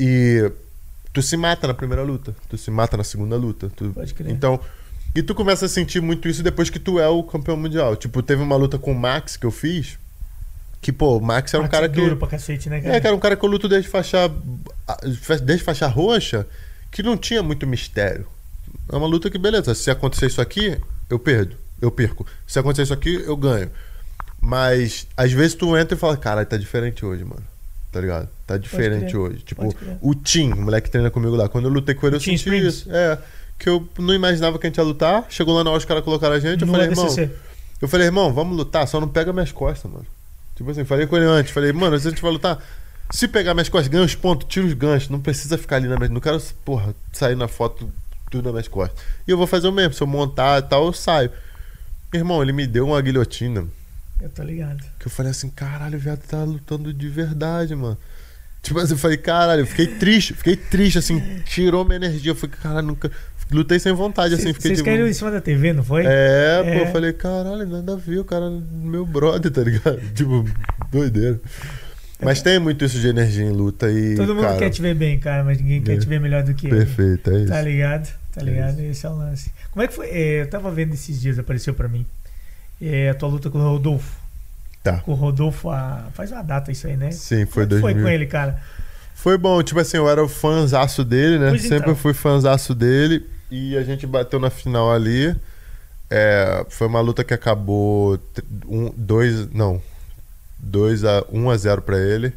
[0.00, 0.50] E
[1.12, 3.70] tu se mata na primeira luta, tu se mata na segunda luta.
[3.76, 4.30] tu- Pode crer.
[4.30, 4.58] Então,
[5.16, 7.96] e tu começa a sentir muito isso depois que tu é o campeão mundial.
[7.96, 9.98] Tipo, teve uma luta com o Max que eu fiz,
[10.80, 12.00] que, pô, o Max era um Max cara é que.
[12.00, 12.96] duro pra cacete, né, cara?
[12.96, 14.30] É, cara, um cara que eu luto desde faixa.
[15.42, 16.46] Desde faixa roxa,
[16.90, 18.26] que não tinha muito mistério.
[18.92, 20.78] É uma luta que, beleza, se acontecer isso aqui,
[21.10, 21.56] eu perdo.
[21.80, 22.26] Eu perco.
[22.46, 23.70] Se acontecer isso aqui, eu ganho.
[24.40, 27.42] Mas, às vezes, tu entra e fala, caralho, tá diferente hoje, mano.
[27.90, 28.28] Tá ligado?
[28.46, 29.38] Tá diferente hoje.
[29.38, 32.20] Tipo, o Tim, o moleque que treina comigo lá, quando eu lutei com ele, eu
[32.20, 32.74] Tim senti Springs.
[32.74, 32.92] isso.
[32.92, 33.18] É.
[33.58, 35.26] Que eu não imaginava que a gente ia lutar.
[35.28, 36.60] Chegou lá na hora os caras colocaram a gente.
[36.62, 37.06] Eu No falei, irmão.
[37.80, 40.06] Eu falei, irmão, vamos lutar, só não pega minhas costas, mano.
[40.54, 42.58] Tipo assim, falei com ele antes, falei, mano, se a gente vai lutar,
[43.10, 45.96] se pegar minhas costas, ganha os pontos, tira os ganchos, não precisa ficar ali na
[45.96, 46.08] minha.
[46.08, 47.92] Não quero, porra, sair na foto
[48.30, 48.98] tudo nas minhas costas.
[49.28, 51.30] E eu vou fazer o mesmo, se eu montar e tal, eu saio.
[52.14, 53.66] Irmão, ele me deu uma guilhotina
[54.20, 54.82] Eu tô ligado.
[54.98, 57.98] que eu falei assim, caralho, o viado tá lutando de verdade, mano.
[58.62, 62.32] Tipo assim, eu falei, caralho, eu fiquei triste, fiquei triste, assim, tirou minha energia.
[62.32, 63.12] Eu falei, caralho, nunca.
[63.50, 64.88] Lutei sem vontade, assim, fiquei Vocês tipo.
[64.90, 66.04] caíram em cima da TV, não foi?
[66.06, 66.82] É, pô, É.
[66.82, 70.00] eu falei, caralho, nada a ver, o cara é meu brother, tá ligado?
[70.14, 70.44] Tipo,
[70.90, 71.40] doideira.
[72.20, 74.16] Mas tem muito isso de energia em luta e.
[74.16, 75.98] Todo mundo cara, quer te ver bem, cara, mas ninguém quer É.
[75.98, 76.76] te ver melhor do que ele.
[76.76, 77.48] Perfeito, é isso.
[77.48, 78.06] Tá ligado?
[78.34, 78.80] Tá É ligado?
[78.80, 79.50] Esse é o lance.
[79.70, 80.06] Como é que foi?
[80.08, 82.04] É, eu tava vendo esses dias, apareceu pra mim.
[82.82, 84.18] É, a tua luta com o Rodolfo.
[84.82, 84.98] Tá.
[84.98, 87.10] Com o Rodolfo, a- faz uma data isso aí, né?
[87.10, 87.80] Sim, foi Como é que 2000.
[87.94, 88.60] foi com ele, cara?
[89.14, 91.48] Foi bom, tipo assim, eu era o fãzaço dele, né?
[91.50, 91.96] Pois Sempre então.
[91.96, 93.24] fui fãzaço dele.
[93.50, 95.34] E a gente bateu na final ali.
[96.10, 98.18] É, foi uma luta que acabou
[98.66, 99.80] 1, 2, não.
[100.58, 102.32] 2 a 1 a 0 pra ele.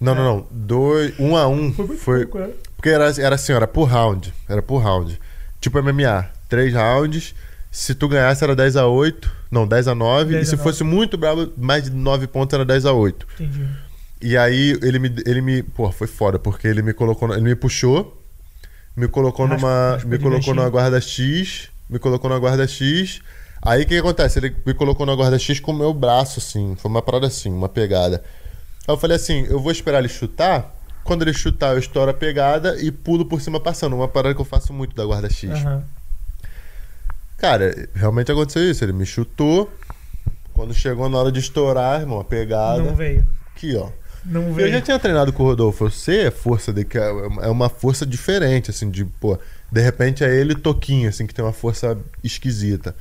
[0.00, 0.46] Não, não, não.
[0.50, 2.50] 2, 1 a 1 foi, pouco, né?
[2.76, 4.32] porque era, era assim, era por round.
[4.48, 5.18] Era por round.
[5.60, 6.28] Tipo MMA.
[6.48, 7.34] Três rounds.
[7.70, 10.58] Se tu ganhasse era 10 a 8 Não, 10 a 9 10 E se a
[10.58, 10.70] 9.
[10.70, 13.68] fosse muito bravo, mais de 9 pontos era 10 a 8 Entendi.
[14.22, 15.14] E aí ele me.
[15.26, 15.62] Ele me.
[15.62, 17.30] Pô, foi foda, porque ele me colocou.
[17.32, 18.15] Ele me puxou.
[18.96, 19.90] Me colocou Raspa- numa.
[19.92, 21.68] raspa Me colocou numa guarda X.
[21.88, 23.20] Me colocou na guarda X.
[23.62, 24.38] Aí o que, que acontece?
[24.38, 26.74] Ele me colocou na guarda X com o meu braço, assim.
[26.76, 28.22] Foi uma parada assim, uma pegada.
[28.88, 30.74] Aí eu falei assim: eu vou esperar ele chutar.
[31.04, 33.94] Quando ele chutar, eu estouro a pegada e pulo por cima passando.
[33.94, 35.50] Uma parada que eu faço muito da guarda X.
[35.50, 35.84] Aham.
[37.38, 38.82] Cara, realmente aconteceu isso.
[38.84, 39.70] Ele me chutou.
[40.52, 42.82] Quando chegou na hora de estourar, irmão, a pegada.
[42.82, 43.26] Não veio.
[43.54, 43.88] Aqui, ó.
[44.28, 45.88] Não Eu já tinha treinado com o Rodolfo.
[45.90, 47.06] Sei a força que é
[47.42, 49.38] é uma força diferente, assim, de, pô,
[49.70, 52.94] de repente é ele Toquinho, assim, que tem uma força esquisita.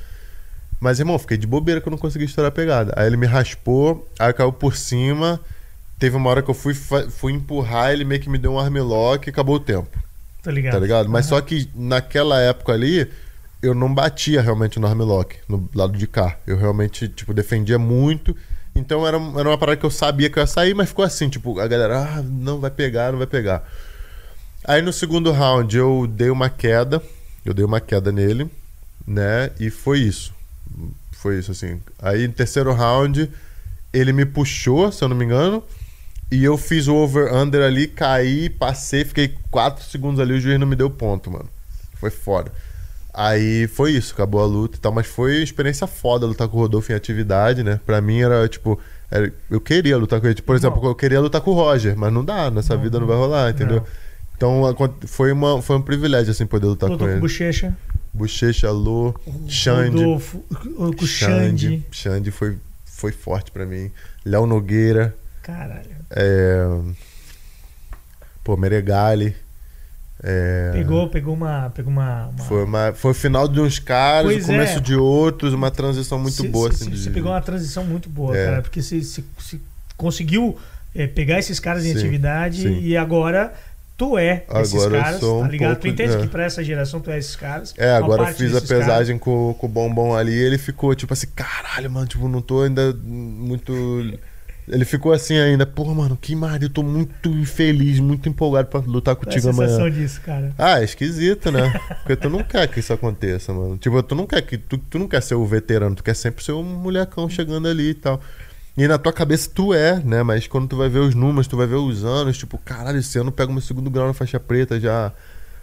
[0.79, 2.93] Mas, irmão, fiquei de bobeira que eu não consegui estourar a pegada.
[2.95, 5.39] Aí ele me raspou, aí caiu por cima.
[5.97, 9.27] Teve uma hora que eu fui, fui empurrar, ele meio que me deu um armlock
[9.27, 9.97] e acabou o tempo.
[10.43, 10.73] Tá ligado?
[10.73, 11.09] Tá ligado?
[11.09, 11.39] Mas Aham.
[11.39, 13.09] só que naquela época ali,
[13.63, 16.37] eu não batia realmente no armlock, no lado de cá.
[16.45, 18.35] Eu realmente, tipo, defendia muito.
[18.75, 21.29] Então era, era uma parada que eu sabia que eu ia sair, mas ficou assim,
[21.29, 23.63] tipo, a galera, ah, não vai pegar, não vai pegar.
[24.65, 27.01] Aí no segundo round eu dei uma queda,
[27.45, 28.49] eu dei uma queda nele,
[29.07, 29.51] né?
[29.59, 30.33] E foi isso.
[31.13, 31.79] Foi isso, assim.
[31.99, 33.31] Aí no terceiro round,
[33.93, 35.63] ele me puxou, se eu não me engano.
[36.31, 40.67] E eu fiz o over-under ali, caí, passei, fiquei 4 segundos ali, o juiz não
[40.67, 41.47] me deu ponto, mano.
[41.99, 42.51] Foi foda.
[43.17, 46.59] Aí foi isso, acabou a luta e tal, mas foi experiência foda lutar com o
[46.59, 47.79] Rodolfo em atividade, né?
[47.85, 48.77] Pra mim era tipo.
[49.09, 50.41] era- eu queria lutar com ele.
[50.41, 50.89] Por exemplo, Não.
[50.89, 53.51] eu queria lutar com o Roger, mas não dá, nessa Não, vida não vai rolar,
[53.51, 53.77] entendeu?
[53.77, 53.85] Não.
[54.35, 54.61] Então
[55.07, 57.21] foi, uma, foi um privilégio, assim, poder lutar Lutou com com ele.
[57.21, 57.73] Bochecha.
[58.13, 59.13] Bochecha, Lô,
[59.47, 59.97] Xande.
[60.03, 60.43] Rodolfo.
[60.67, 61.85] Com o Xande.
[61.91, 63.89] Xande foi, foi forte pra mim.
[64.25, 65.15] Léo Nogueira.
[65.41, 65.89] Caralho.
[66.11, 66.65] É...
[68.43, 69.35] Pô, Meregali.
[70.23, 70.71] É...
[70.73, 71.69] Pegou, pegou uma.
[71.75, 72.27] Pegou uma.
[72.27, 74.81] uma- Foi, uma, foi o final de uns caras, Pois o começo é.
[74.81, 76.69] de outros, uma transição muito Cê- boa.
[76.71, 78.45] cê- assim, cê- de- Você pegou uma transição muito boa, É.
[78.45, 79.23] cara, porque você
[79.97, 80.57] conseguiu
[80.95, 82.79] é, pegar esses caras em Sim, atividade sim.
[82.81, 83.53] e agora
[83.97, 85.71] tu é esses Agora caras, sou tá um ligado?
[85.71, 86.17] tu pouco- entende é.
[86.21, 87.73] que pra essa geração tu é esses caras.
[87.77, 91.27] É, agora eu fiz a pesagem com, com o Bombom ali ele ficou tipo assim,
[91.35, 93.73] caralho, mano, tipo, não tô ainda muito.
[94.67, 98.79] Ele ficou assim ainda, porra, mano, que marido, eu tô muito infeliz, muito empolgado pra
[98.79, 99.91] lutar Qual é a contigo sensação amanhã.
[99.91, 100.53] disso, cara?
[100.57, 101.71] Ah, é esquisito, né?
[102.01, 103.77] Porque tu não quer que isso aconteça, mano.
[103.77, 106.43] Tipo, tu não quer que tu, tu não quer ser o veterano, tu quer sempre
[106.43, 108.19] ser um molecão chegando ali e tal.
[108.75, 110.23] E na tua cabeça tu é, né?
[110.23, 113.17] Mas quando tu vai ver os números, tu vai ver os anos, tipo, caralho, esse
[113.19, 115.13] ano eu pego meu segundo grau na faixa preta já.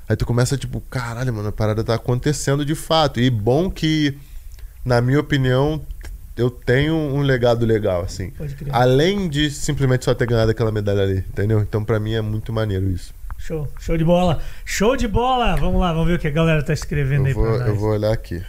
[0.09, 3.21] Aí tu começa, tipo, caralho, mano, a parada tá acontecendo de fato.
[3.21, 4.17] E bom que,
[4.85, 5.85] na minha opinião,
[6.37, 8.30] eu tenho um legado legal, assim.
[8.30, 8.74] Pode crer.
[8.74, 11.61] Além de simplesmente só ter ganhado aquela medalha ali, entendeu?
[11.61, 13.12] Então pra mim é muito maneiro isso.
[13.39, 14.39] Show, show de bola.
[14.64, 15.57] Show de bola!
[15.57, 17.68] Vamos lá, vamos ver o que a galera tá escrevendo Eu aí vou, pra nós.
[17.68, 18.41] eu vou olhar aqui.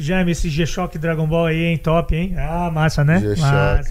[0.00, 1.76] Jaime, esse G-Shock Dragon Ball aí, hein?
[1.76, 2.32] Top, hein?
[2.38, 3.18] Ah, massa, né?
[3.18, 3.42] Massa,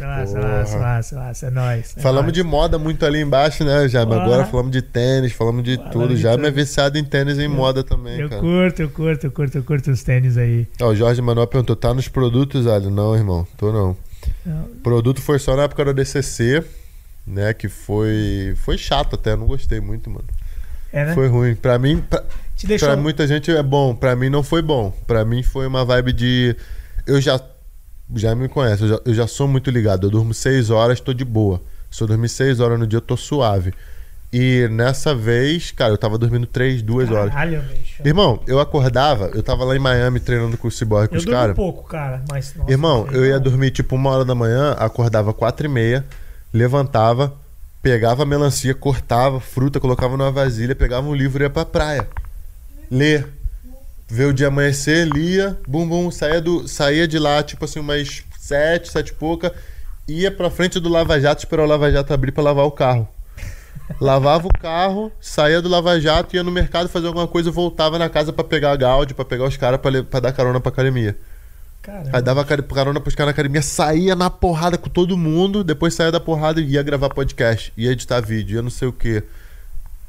[0.07, 1.47] massa, massa, massa, massa.
[1.47, 1.93] É nóis.
[1.97, 4.13] é Falamos de moda muito ali embaixo, né, Jaime?
[4.13, 6.15] Agora falamos de tênis, falamos de tudo.
[6.15, 8.41] de Jaime é viciado em tênis e em moda também, Eu cara.
[8.41, 10.65] curto, eu curto, eu curto, eu curto os tênis aí.
[10.81, 12.89] Ó, o Jorge Manuel perguntou, tá nos produtos, Alho?
[12.89, 13.97] Não, irmão, tô não.
[14.45, 16.63] Não, Produto foi só na época da DCC,
[17.25, 20.25] né, que foi foi chato até, não gostei muito, mano.
[20.91, 21.13] É, né?
[21.13, 21.55] Foi ruim.
[21.55, 22.23] Pra mim, pra,
[22.57, 22.89] Te deixou.
[22.89, 24.91] pra muita gente é bom, pra mim não foi bom.
[25.05, 26.55] Pra mim foi uma vibe de...
[27.05, 27.39] Eu já,
[28.15, 30.07] já me conhece, eu já, eu já sou muito ligado.
[30.07, 31.61] Eu durmo 6 horas, tô de boa.
[31.89, 33.73] Se eu dormir 6 horas no dia, eu tô suave.
[34.33, 37.33] E nessa vez, cara, eu tava dormindo 3, 2 horas.
[37.33, 38.01] Caralho, bicho.
[38.03, 41.25] Irmão, eu acordava, eu tava lá em Miami treinando com o Cyborg, com Eu os
[41.25, 41.55] durmo caras.
[41.55, 42.53] pouco, cara, mas...
[42.53, 46.05] nossa, Irmão, eu ia dormir tipo uma hora da manhã, acordava quatro e meia,
[46.53, 47.33] levantava,
[47.81, 52.07] pegava a melancia, cortava fruta, colocava numa vasilha, pegava um livro e ia pra praia.
[52.89, 53.27] Ler.
[54.09, 58.23] Ver o dia amanhecer, lia, bum bum, saía, do, saía de lá, tipo assim, umas
[58.39, 59.53] sete, sete e pouca,
[60.07, 63.07] ia pra frente do Lava Jato, esperar o Lava Jato abrir pra lavar o carro.
[63.99, 68.09] lavava o carro, saía do Lava Jato, ia no mercado fazer alguma coisa voltava na
[68.09, 71.17] casa pra pegar a Gaudi, pra pegar os caras pra dar carona pra academia.
[71.81, 72.09] Caramba.
[72.13, 76.11] Aí dava carona pros caras na academia, saía na porrada com todo mundo, depois saía
[76.11, 79.23] da porrada e ia gravar podcast, ia editar vídeo, ia não sei o quê.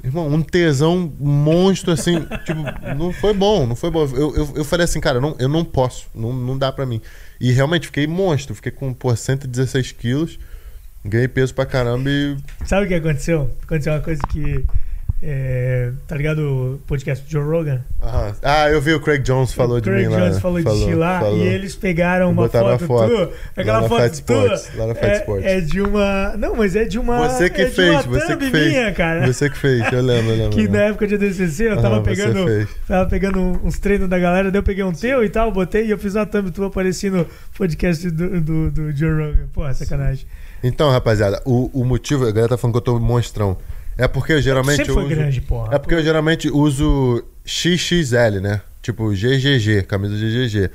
[0.02, 2.62] Irmão, um tesão monstro, assim, tipo,
[2.96, 4.04] não foi bom, não foi bom.
[4.14, 7.00] Eu, eu, eu falei assim, cara, não, eu não posso, não, não dá pra mim.
[7.40, 10.38] E realmente fiquei monstro, fiquei com, pô, 116 quilos,
[11.04, 12.36] ganhei peso pra caramba e.
[12.64, 13.50] Sabe o que aconteceu?
[13.62, 14.64] Aconteceu uma coisa que.
[15.20, 17.80] É, tá ligado o podcast do Joe Rogan?
[18.00, 18.36] Aham.
[18.40, 20.20] Ah, eu vi o Craig Jones falou o de Craig mim lá.
[20.20, 21.38] Jones falou, de ti lá falou.
[21.38, 23.08] e eles pegaram uma Botaram a foto, foto.
[23.10, 23.32] tua.
[23.56, 24.54] Aquela foto Fight tua.
[24.54, 25.46] Sports, lá na Fight é, Sports.
[25.46, 26.36] é de uma.
[26.36, 27.28] Não, mas é de uma.
[27.28, 28.68] Você que é fez, uma você que fez.
[28.68, 29.26] minha, cara.
[29.26, 30.56] Você que fez, eu lembro, eu lembro.
[30.56, 32.68] Que na época de ADCC eu tava Aham, pegando.
[32.86, 35.90] Tava pegando uns treinos da galera, daí eu peguei um teu e tal, botei e
[35.90, 39.48] eu fiz uma thumb tua aparecendo no podcast do, do, do Joe Rogan.
[39.52, 40.26] Pô, sacanagem.
[40.62, 43.56] Então, rapaziada, o, o motivo, a galera tá falando que eu tô monstrão.
[43.98, 45.74] É porque eu geralmente Sempre foi uso, grande, porra.
[45.74, 48.60] É porque eu geralmente uso XXL, né?
[48.80, 50.70] Tipo GGG, camisa GGG.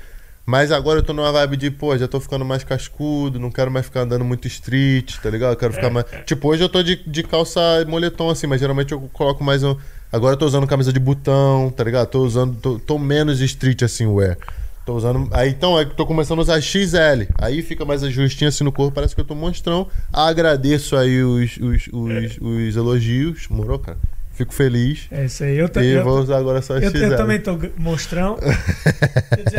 [0.45, 3.71] Mas agora eu tô numa vibe de, pô, já tô ficando mais cascudo, não quero
[3.71, 5.53] mais ficar andando muito street, tá ligado?
[5.53, 6.05] Eu quero ficar mais.
[6.25, 9.63] Tipo, hoje eu tô de, de calça e moletom, assim, mas geralmente eu coloco mais
[9.63, 9.77] um.
[10.11, 12.09] Agora eu tô usando camisa de botão, tá ligado?
[12.09, 12.57] Tô usando.
[12.57, 14.37] Tô, tô menos street assim, wear.
[14.85, 15.29] Tô usando.
[15.31, 17.23] Aí então, é que tô começando a usar XL.
[17.37, 19.87] Aí fica mais ajustinho assim no corpo, parece que eu tô monstrão.
[20.11, 23.97] Agradeço aí os, os, os, os elogios, morou, cara?
[24.33, 25.05] Fico feliz.
[25.11, 25.55] É isso aí.
[25.57, 26.97] Eu, ta- E eu, vou usar agora só eu, XL.
[27.03, 28.37] eu também tô monstrão.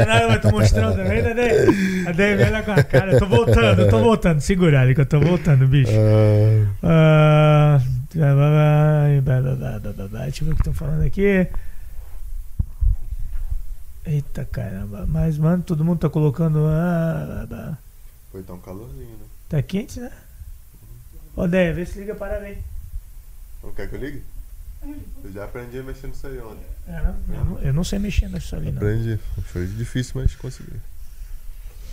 [0.06, 2.06] Nada, mas tô monstrão também, né, Dei?
[2.08, 3.12] A Dei me olha com a cara.
[3.12, 4.40] Eu tô voltando, eu tô voltando.
[4.40, 5.92] Segura ali que eu tô voltando, bicho.
[6.82, 7.80] Ah, Ah,
[8.14, 10.22] blá, blá, blá, blá, blá, blá, blá, blá, blá.
[10.24, 11.46] Deixa eu ver o que estão falando aqui.
[14.06, 15.06] Eita caramba.
[15.06, 16.66] Mas, mano, todo mundo tá colocando.
[16.66, 17.78] Ah, blá, blá.
[18.30, 19.26] foi tão calorzinho, né?
[19.48, 20.10] Tá quente, né?
[21.36, 22.58] Ô, Dé, vê se liga a parada aí.
[23.62, 24.22] Não quer que eu ligue?
[25.24, 26.64] Eu já aprendi a mexer nisso aí ontem.
[26.86, 28.76] É, não, eu, não, eu não sei mexer nisso ali, não.
[28.76, 29.18] Aprendi.
[29.46, 30.76] Foi difícil, mas consegui.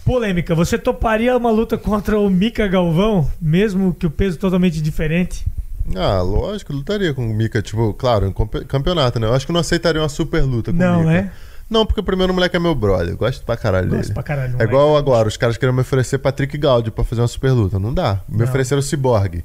[0.03, 0.53] Polêmica.
[0.53, 5.45] Você toparia uma luta contra o Mika Galvão, mesmo que o peso totalmente diferente?
[5.95, 7.61] Ah, lógico, lutaria com o Mika.
[7.61, 8.33] Tipo, claro,
[8.67, 9.27] campeonato, né?
[9.27, 11.31] Eu acho que não aceitaria uma super luta com o Não, Mika.
[11.71, 11.77] Né?
[11.79, 13.09] Não, porque o primeiro moleque é meu brother.
[13.09, 14.13] eu Gosto pra caralho Gosto dele.
[14.13, 14.49] pra caralho.
[14.49, 14.71] É moleque.
[14.71, 17.79] igual agora, os caras queriam me oferecer Patrick Gaudio pra fazer uma super luta.
[17.79, 18.21] Não dá.
[18.27, 18.45] Me Não.
[18.45, 19.43] ofereceram Cyborg.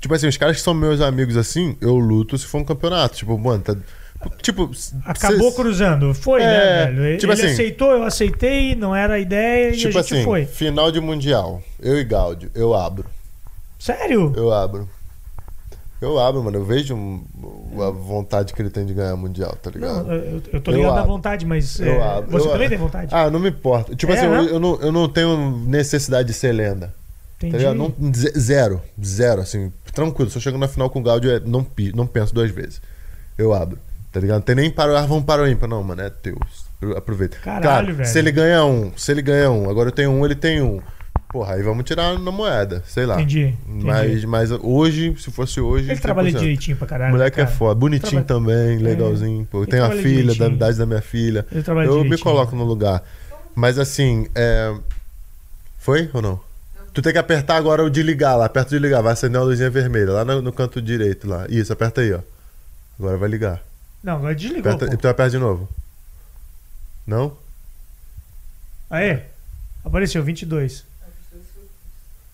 [0.00, 3.16] Tipo assim, os caras que são meus amigos assim, eu luto se for um campeonato.
[3.16, 3.76] Tipo, mano, tá.
[4.42, 4.70] Tipo.
[5.04, 6.12] Acabou cê- cruzando.
[6.14, 7.04] Foi, É, né, velho?
[7.04, 9.98] Ele, tipo ele assim- aceitou, eu aceitei, não era a ideia e a Tipo gente
[9.98, 10.44] assim, foi.
[10.46, 11.62] final de mundial.
[11.80, 13.06] Eu e Gaudio, eu abro.
[13.78, 14.32] Sério?
[14.36, 14.88] Eu abro.
[16.00, 16.56] Eu abro, mano.
[16.58, 16.96] Eu vejo
[17.80, 20.04] a vontade que ele tem de ganhar mundial, tá ligado?
[20.06, 22.66] Não, eu, eu tô Eu ligado à vontade, mas Eu é, abro, você eu também
[22.66, 22.68] abro.
[22.68, 23.14] tem vontade?
[23.14, 23.94] Ah, não me importa.
[23.96, 24.48] Tipo É, assim, eu, né?
[24.52, 26.94] eu não, eu não tenho necessidade de ser lenda.
[27.38, 27.52] Entendi.
[27.52, 27.76] Tá ligado?
[27.76, 28.80] Não, ze- zero.
[29.04, 29.72] Zero, assim.
[29.92, 30.30] Tranquilo.
[30.30, 32.80] Se eu chego na final com o Gaudio, é, não, não penso duas vezes.
[33.36, 33.78] Eu abro.
[34.12, 34.36] Tá ligado?
[34.36, 35.68] Não tem nem para, ah, vamos para o ímpar.
[35.68, 36.36] Não, mano, é teu.
[36.80, 37.38] Eu aproveito.
[37.40, 38.08] Caralho, Claro, velho.
[38.08, 40.80] Se ele ganha um, se ele ganha um, agora eu tenho um, ele tem um.
[41.28, 43.16] Porra, aí vamos tirar na moeda, sei lá.
[43.16, 43.54] Entendi.
[43.68, 43.84] entendi.
[43.84, 45.90] Mas, mas hoje, se fosse hoje.
[45.90, 46.38] ele trabalha 100%.
[46.38, 47.12] direitinho pra caralho.
[47.12, 47.48] Moleque cara.
[47.48, 49.44] é foda, bonitinho também, legalzinho.
[49.44, 51.46] Pô, eu tenho a filha, da idade da minha filha.
[51.52, 52.24] Ele trabalha Eu me direitinho.
[52.24, 53.02] coloco no lugar.
[53.54, 54.74] Mas assim, é...
[55.78, 56.40] foi ou não?
[56.94, 59.38] Tu tem que apertar agora o de ligar lá, aperta o de ligar, vai acender
[59.38, 61.46] uma luzinha vermelha lá no, no canto direito lá.
[61.50, 62.20] Isso, aperta aí, ó.
[62.98, 63.62] Agora vai ligar.
[64.02, 64.72] Não, agora desligou.
[64.72, 65.68] Aperta, então aperta de novo.
[67.06, 67.36] Não?
[68.88, 69.20] Aê,
[69.84, 70.87] apareceu 22.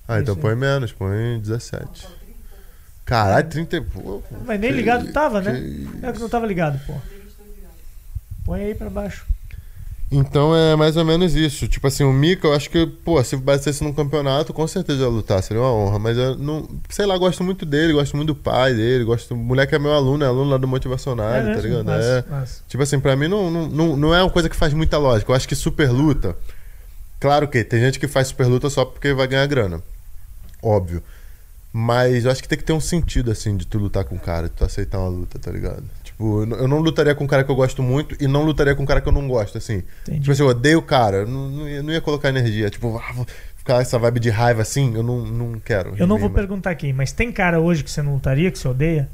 [0.06, 2.06] Ah, então põe menos, põe 17.
[3.04, 3.82] Caralho, 30.
[3.82, 5.62] Pô, Mas nem ligado tava, né?
[6.02, 6.94] É que não tava ligado, pô.
[8.44, 9.26] Põe aí pra baixo.
[10.12, 11.66] Então é mais ou menos isso.
[11.66, 15.08] Tipo assim, o Mika, eu acho que, pô, se batesse num campeonato, com certeza ia
[15.08, 15.98] lutar, seria uma honra.
[15.98, 16.68] Mas eu não.
[16.88, 19.34] Sei lá, gosto muito dele, gosto muito do pai dele, gosto.
[19.34, 21.62] O moleque é meu aluno, é aluno lá do Motivacional, tá mesmo?
[21.62, 21.86] ligado?
[21.86, 22.30] Massa, É.
[22.30, 22.62] massa.
[22.68, 25.32] Tipo assim, pra mim não, não, não é uma coisa que faz muita lógica.
[25.32, 26.36] Eu acho que super luta.
[27.18, 29.82] Claro que tem gente que faz super luta só porque vai ganhar grana.
[30.66, 31.02] Óbvio.
[31.72, 34.18] Mas eu acho que tem que ter um sentido, assim, de tu lutar com o
[34.18, 35.82] cara, de tu aceitar uma luta, tá ligado?
[36.04, 38.84] Tipo, eu não- lutaria com um cara que eu gosto muito e não lutaria com
[38.84, 39.82] um cara que eu não gosto, assim.
[40.02, 40.20] Entendi.
[40.20, 42.70] Tipo assim, eu odeio o cara, eu não, não, ia, não ia colocar energia.
[42.70, 45.94] Tipo, ah, ficar essa vibe de raiva assim, eu não, não quero.
[45.98, 48.58] Eu não vou mas- perguntar aqui, mas tem cara hoje que você não lutaria, que
[48.58, 49.08] você odeia?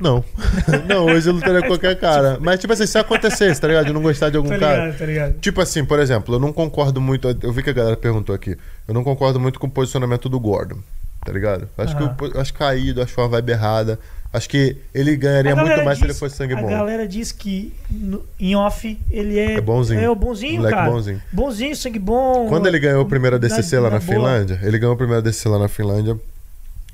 [0.00, 0.24] Não.
[0.88, 2.38] não, hoje eu lutaria com qualquer cara.
[2.40, 3.86] Mas, tipo assim, se acontecesse, tá ligado?
[3.88, 4.84] Eu não gostar de algum Tá cara.
[4.86, 5.34] ligado, tá ligado?
[5.40, 7.28] Tipo assim, por exemplo, eu não concordo muito.
[7.42, 8.56] Eu vi que a galera perguntou aqui.
[8.88, 10.78] Eu não concordo muito com o posicionamento do Gordon.
[11.24, 11.68] Tá ligado?
[11.78, 13.98] Acho que eu acho caído, acho uma vibe errada.
[14.32, 16.68] Acho que ele ganharia A muito mais se ele diz- fosse sangue A bom.
[16.68, 19.52] galera diz que no- em off ele é.
[19.54, 20.00] É bonzinho.
[20.00, 20.90] É o bonzinho, Moleque cara.
[20.90, 21.22] bonzinho.
[21.30, 22.48] Bonzinho, sangue bom.
[22.48, 24.00] Quando ele ganhou o primeiro DCC lá na.
[24.00, 26.18] Finlândia, ele ganhou o primeiro DCC lá na Finlândia.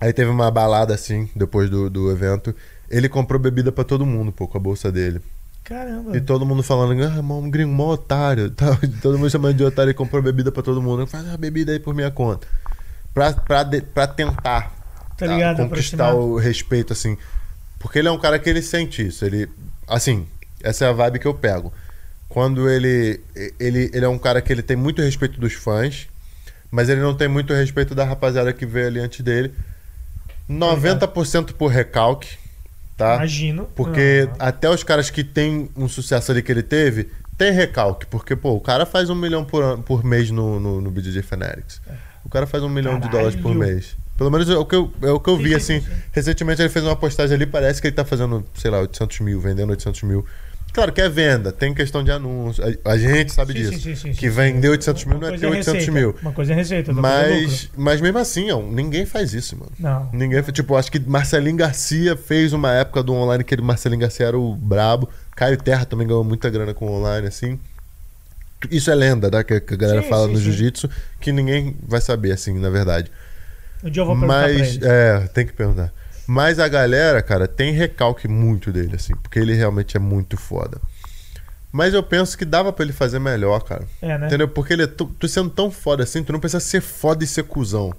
[0.00, 2.54] Aí teve uma balada assim, depois do, do evento.
[2.90, 5.20] Ele comprou bebida pra todo mundo, pô, com a bolsa dele.
[5.64, 6.16] Caramba.
[6.16, 8.50] E todo mundo falando, ah, um gringo, mó otário.
[8.56, 8.76] Tal.
[9.02, 11.06] Todo mundo chamando de otário e comprou bebida pra todo mundo.
[11.06, 12.46] Faz a bebida aí por minha conta.
[13.12, 14.72] Pra, pra, de- pra tentar
[15.16, 15.56] Tá ligado?
[15.58, 17.18] conquistar o respeito, assim.
[17.78, 19.24] Porque ele é um cara que ele sente isso.
[19.24, 19.48] Ele,
[19.86, 20.26] assim,
[20.62, 21.72] essa é a vibe que eu pego.
[22.28, 23.20] Quando ele,
[23.58, 26.08] ele, ele é um cara que ele tem muito respeito dos fãs,
[26.70, 29.52] mas ele não tem muito respeito da rapaziada que veio ali antes dele.
[30.48, 32.38] 90% por recalque,
[32.98, 33.14] tá?
[33.14, 33.66] Imagino.
[33.74, 38.04] Porque Ah, até os caras que têm um sucesso ali que ele teve, tem recalque.
[38.06, 41.22] Porque, pô, o cara faz um milhão por, an- por mês no, no, no BJJ
[41.22, 41.80] Fanatics.
[42.24, 43.60] O cara faz um milhão de dólares por Caralho.
[43.60, 43.96] mês.
[44.18, 45.80] Pelo menos é o que eu, é o que eu vi, sim, assim.
[45.80, 45.96] sim, sim.
[46.10, 49.40] Recentemente ele fez uma postagem ali, parece que ele tá fazendo, sei lá, 800 mil,
[49.40, 50.26] vendendo 800 mil.
[50.78, 52.62] Claro que é venda, tem questão de anúncio.
[52.84, 53.80] A, a gente sabe Sim, disso.
[53.80, 56.16] sim, sim, que vender 800 mil não é coisa ter 800 receita, mil.
[56.22, 59.72] Uma coisa é receita, é Mas, mas mesmo assim, ó, ninguém faz isso, mano.
[59.76, 60.08] Não.
[60.12, 64.26] Ninguém, tipo, acho que Marcelinho Garcia fez uma época do online que ele, Marcelinho Garcia
[64.26, 65.08] era o brabo.
[65.34, 67.58] Caio Terra também ganhou muita grana com o online, assim.
[68.70, 69.42] Isso é lenda, né?
[69.42, 70.88] Que, que a galera Sim, fala sim, no jiu-jitsu,
[71.20, 73.10] que ninguém vai saber, assim, na verdade.
[73.82, 74.82] Um dia eu vou perguntar pra Mas, eles.
[74.82, 75.92] é, tem que perguntar.
[76.28, 80.78] Mas a galera, cara, tem recalque muito dele, assim, porque ele realmente é muito foda.
[81.72, 83.86] Mas eu penso que dava pra ele fazer melhor, cara.
[84.02, 84.26] É, né?
[84.26, 84.46] Entendeu?
[84.46, 87.26] Porque ele é tu, tu sendo tão foda assim, tu não precisa ser foda e
[87.26, 87.94] ser cuzão.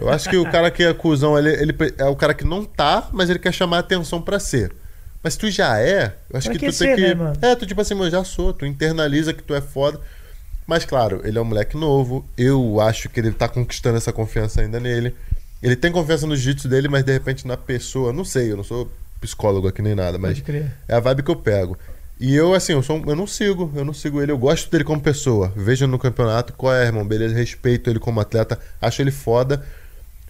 [0.00, 2.64] Eu acho que o cara que é cuzão, ele, ele é o cara que não
[2.64, 4.72] tá, mas ele quer chamar a atenção pra ser.
[5.22, 7.02] Mas tu já é, eu acho Pra que que tu tem ser, que.
[7.02, 7.36] né, mano?
[7.42, 10.00] É, tu tipo assim, eu já sou, tu internaliza que tu é foda.
[10.66, 12.24] Mas claro, ele é um moleque novo.
[12.36, 15.14] Eu acho que ele tá conquistando essa confiança ainda nele.
[15.62, 18.64] Ele tem confiança no jiu-jitsu dele, mas de repente na pessoa, não sei, eu não
[18.64, 18.90] sou
[19.20, 20.42] psicólogo aqui nem nada, mas
[20.86, 21.76] é a vibe que eu pego.
[22.20, 24.82] E eu, assim, eu, sou, eu não sigo, eu não sigo ele, eu gosto dele
[24.82, 25.52] como pessoa.
[25.54, 27.06] Vejo no campeonato, qual é, irmão?
[27.06, 29.64] Beleza, respeito ele como atleta, acho ele foda.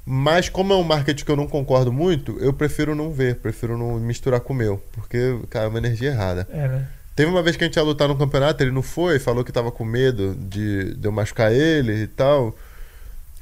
[0.05, 3.77] Mas como é um marketing que eu não concordo muito, eu prefiro não ver, prefiro
[3.77, 4.83] não misturar com o meu.
[4.93, 6.47] Porque, cara, é uma energia errada.
[6.51, 6.87] É, né?
[7.15, 9.51] Teve uma vez que a gente ia lutar no campeonato, ele não foi, falou que
[9.51, 12.55] tava com medo de, de eu machucar ele e tal.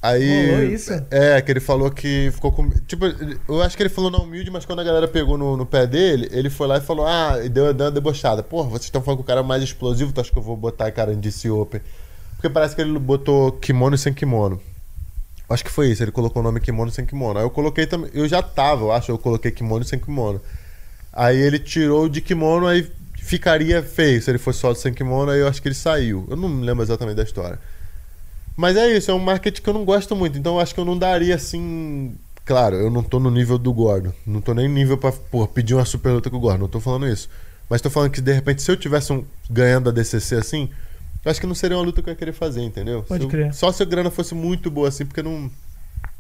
[0.07, 0.51] Aí.
[0.51, 0.93] Rolou isso?
[1.11, 2.71] É, que ele falou que ficou com.
[2.87, 3.07] Tipo,
[3.49, 5.87] eu acho que ele falou na humilde, mas quando a galera pegou no, no pé
[5.87, 8.43] dele, ele foi lá e falou: Ah, e deu, deu uma debochada.
[8.43, 10.57] Porra, vocês estão falando que o cara é mais explosivo, tu acha que eu vou
[10.57, 11.81] botar cara em DC Open?
[12.37, 14.61] Porque parece que ele botou kimono e sem kimono.
[15.49, 17.39] Acho que foi isso, ele colocou o nome kimono sem kimono.
[17.39, 18.11] Aí eu coloquei também.
[18.13, 20.41] Eu já tava, eu acho, eu coloquei kimono e sem kimono.
[21.13, 22.87] Aí ele tirou de kimono, aí
[23.17, 26.27] ficaria feio se ele fosse só sem kimono, aí eu acho que ele saiu.
[26.29, 27.59] Eu não lembro exatamente da história.
[28.57, 30.81] Mas é isso, é um marketing que eu não gosto muito, então eu acho que
[30.81, 32.15] eu não daria assim.
[32.45, 34.13] Claro, eu não tô no nível do Gordon.
[34.27, 36.81] Não tô nem nível pra pô, pedir uma super luta com o Gordon, não tô
[36.81, 37.29] falando isso.
[37.69, 40.71] Mas tô falando que de repente, se eu tivesse um, ganhando a DCC assim,
[41.25, 43.03] eu acho que não seria uma luta que eu ia querer fazer, entendeu?
[43.03, 43.53] Pode Se eu- crer.
[43.55, 45.51] só se a grana fosse muito boa assim, porque não.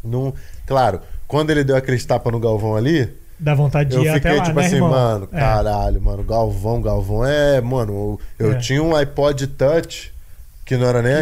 [0.04, 0.34] não
[0.66, 3.08] claro, quando ele deu aquele tapa no Galvão ali,
[3.38, 4.90] Dá vontade de eu ir fiquei até lá, tipo né, assim, irmão?
[4.90, 5.38] mano, É.
[5.38, 8.58] caralho, mano, Galvão, Galvão é, mano, eu, eu É.
[8.58, 10.12] tinha um iPod Touch,
[10.66, 11.14] que não era nem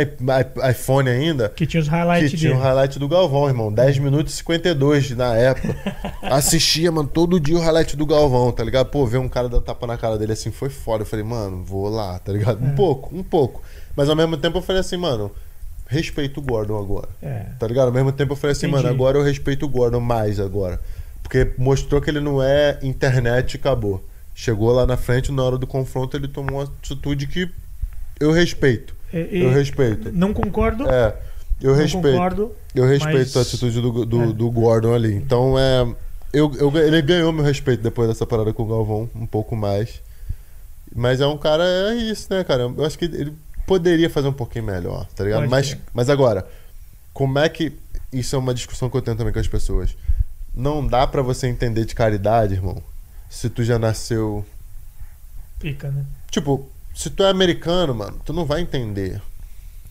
[0.71, 2.61] iPhone ainda, Que tinha os highlights que tinha dele.
[2.63, 5.77] um highlight do Galvão, irmão, 10 minutos e 52 na época.
[6.23, 8.87] Assistia, mano, todo dia o highlight do Galvão, tá ligado?
[8.87, 11.03] Pô, ver um cara dando tapa na cara dele assim foi foda.
[11.03, 12.65] Eu falei, mano, vou lá, tá ligado?
[12.65, 12.67] É.
[12.67, 13.63] Um pouco, um pouco.
[13.95, 15.31] Mas ao mesmo tempo eu falei assim, mano,
[15.87, 17.09] respeito o Gordon agora.
[17.23, 17.45] É.
[17.59, 17.89] Tá ligado?
[17.89, 18.83] Ao mesmo tempo eu falei assim, Entendi.
[18.83, 20.81] mano, agora eu respeito o Gordon mais agora.
[21.23, 24.03] Porque mostrou que ele não é internet e acabou.
[24.35, 27.49] Chegou lá na frente, na hora do confronto, ele tomou uma atitude que
[28.19, 28.95] eu respeito.
[29.31, 30.11] E- Eu respeito.
[30.13, 30.89] Não concordo.
[30.89, 31.15] É,
[31.61, 32.13] eu não respeito.
[32.13, 32.53] concordo.
[32.75, 34.27] Eu respeito mas- a atitude do, do, é.
[34.33, 35.15] do Gordon ali.
[35.15, 35.87] Então, é.
[36.33, 40.03] Eu, eu, ele ganhou meu respeito depois dessa parada com o Galvão, um pouco mais.
[40.95, 42.63] Mas é um cara, é isso, né, cara?
[42.63, 43.33] Eu acho que ele
[43.67, 45.41] poderia fazer um pouquinho melhor, tá ligado?
[45.41, 45.81] Pode Mas, ser.
[45.93, 46.47] mas agora,
[47.13, 47.73] como é que.
[48.13, 49.97] Isso é uma discussão que eu tenho também com as pessoas.
[50.55, 52.81] Não dá pra você entender de caridade, irmão,
[53.29, 54.45] se tu já nasceu.
[55.59, 56.05] Pica, né?
[56.31, 59.21] Tipo, se tu é americano, mano, tu não vai entender.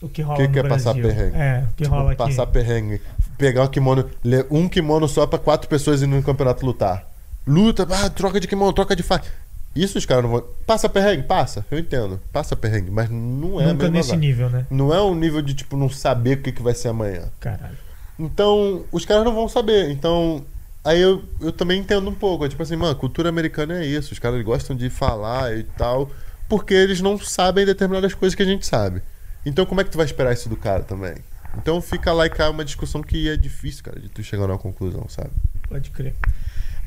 [0.01, 1.09] O que rola Que que é passar Brasil.
[1.15, 1.37] perrengue?
[1.37, 2.17] É, o que Tipo, rola aqui.
[2.17, 3.01] passar perrengue.
[3.37, 7.07] Pegar um kimono, ler um kimono só pra quatro pessoas ir no campeonato lutar.
[7.47, 9.27] Luta, ah, troca de kimono, troca de faca.
[9.75, 10.43] Isso os caras não vão.
[10.67, 11.23] Passa perrengue?
[11.23, 12.19] Passa, eu entendo.
[12.31, 14.65] Passa perrengue, mas não é Nunca nesse nível, né?
[14.69, 17.23] Não é um nível de, tipo, não saber o que, que vai ser amanhã.
[17.39, 17.77] Caralho.
[18.19, 19.89] Então, os caras não vão saber.
[19.89, 20.43] Então,
[20.83, 22.45] aí eu, eu também entendo um pouco.
[22.45, 24.11] É tipo assim, mano, cultura americana é isso.
[24.13, 26.09] Os caras gostam de falar e tal,
[26.49, 29.01] porque eles não sabem determinadas coisas que a gente sabe.
[29.45, 31.15] Então, como é que tu vai esperar isso do cara também?
[31.57, 34.57] Então, fica lá e cai uma discussão que é difícil, cara, de tu chegar numa
[34.57, 35.29] conclusão, sabe?
[35.69, 36.15] Pode crer.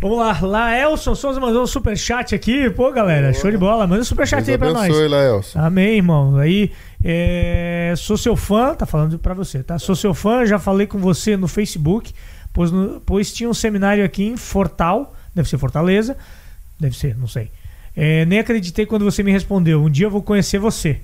[0.00, 2.68] Vamos lá, Laelson Souza mandou um superchat aqui.
[2.70, 3.40] Pô, galera, Boa.
[3.40, 3.86] show de bola.
[3.86, 4.84] Manda um superchat aí Deus pra nós.
[4.90, 5.58] abençoe, Laelson.
[5.58, 6.36] Amém, irmão.
[6.36, 6.70] Aí,
[7.02, 9.78] é, sou seu fã, tá falando pra você, tá?
[9.78, 12.12] Sou seu fã, já falei com você no Facebook.
[12.52, 16.16] pois, no- pois tinha um seminário aqui em Fortal, deve ser Fortaleza,
[16.80, 17.50] deve ser, não sei.
[17.96, 19.82] É, nem acreditei quando você me respondeu.
[19.82, 20.98] Um dia eu vou conhecer você.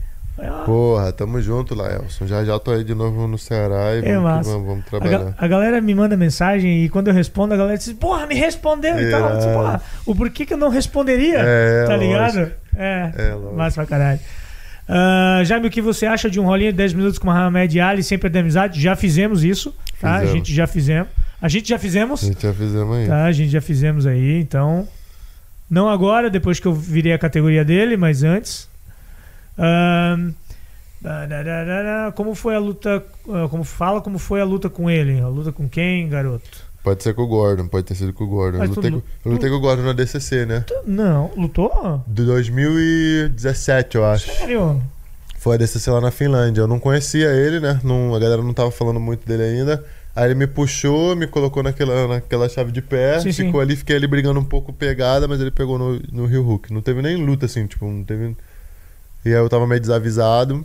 [0.64, 2.26] Porra, tamo junto, Laelson.
[2.26, 5.00] Já já tô aí de novo no Ceará e É vamos, vamos, vamos A, ga-
[5.08, 5.34] trabalhar.
[5.38, 8.98] a galera me manda mensagem e quando eu respondo, a galera diz: Porra, me respondeu
[8.98, 9.10] e É.
[9.10, 9.28] tal.
[9.30, 11.38] Eu disse, Porra, o porquê que eu não responderia?
[11.38, 12.04] É, tá lógico.
[12.12, 12.52] ligado?
[12.76, 13.54] É, É, lógico.
[13.56, 14.20] massa pra caralho.
[14.88, 18.02] Ah, Jaime, o que você acha de um rolinho de 10 minutos com Mohamed Ali
[18.02, 18.80] sem perder a amizade?
[18.80, 20.16] Já fizemos isso, tá?
[20.16, 20.32] A Fizemos.
[20.38, 21.08] gente já fizemos.
[21.40, 23.06] A gente já A fizemos, gente já fizemos aí.
[23.06, 23.24] tá?
[23.24, 24.88] A gente já fizemos aí, então.
[25.72, 28.68] Não agora, depois que eu virei a categoria dele, mas antes.
[31.00, 33.02] Dararara, Como foi a luta?
[33.30, 35.18] ah, Como fala como foi a luta com ele?
[35.20, 36.70] A luta com quem, garoto?
[36.84, 38.58] Pode ser com o Gordon, pode ter sido com o Gordon.
[38.58, 40.64] Mas Eu lutei, lu- com, eu lutei com o Gordon na DCC, né?
[40.84, 42.04] Não, lutou?
[42.06, 44.26] De 2017, eu acho.
[44.30, 44.82] Sério?
[45.38, 46.60] Foi a DCC lá na Finlândia.
[46.60, 47.80] Eu não conhecia ele, né?
[47.82, 49.82] Não, a galera não tava falando muito dele ainda.
[50.14, 53.46] Aí ele me puxou, me colocou naquela, naquela chave de pé, Sim, sim.
[53.46, 56.70] ficou ali, fiquei ali brigando um pouco pegada, mas ele pegou no, no Rio Hook.
[56.72, 58.36] Não teve nem luta, assim, tipo, não teve.
[59.24, 60.64] E aí eu tava meio desavisado.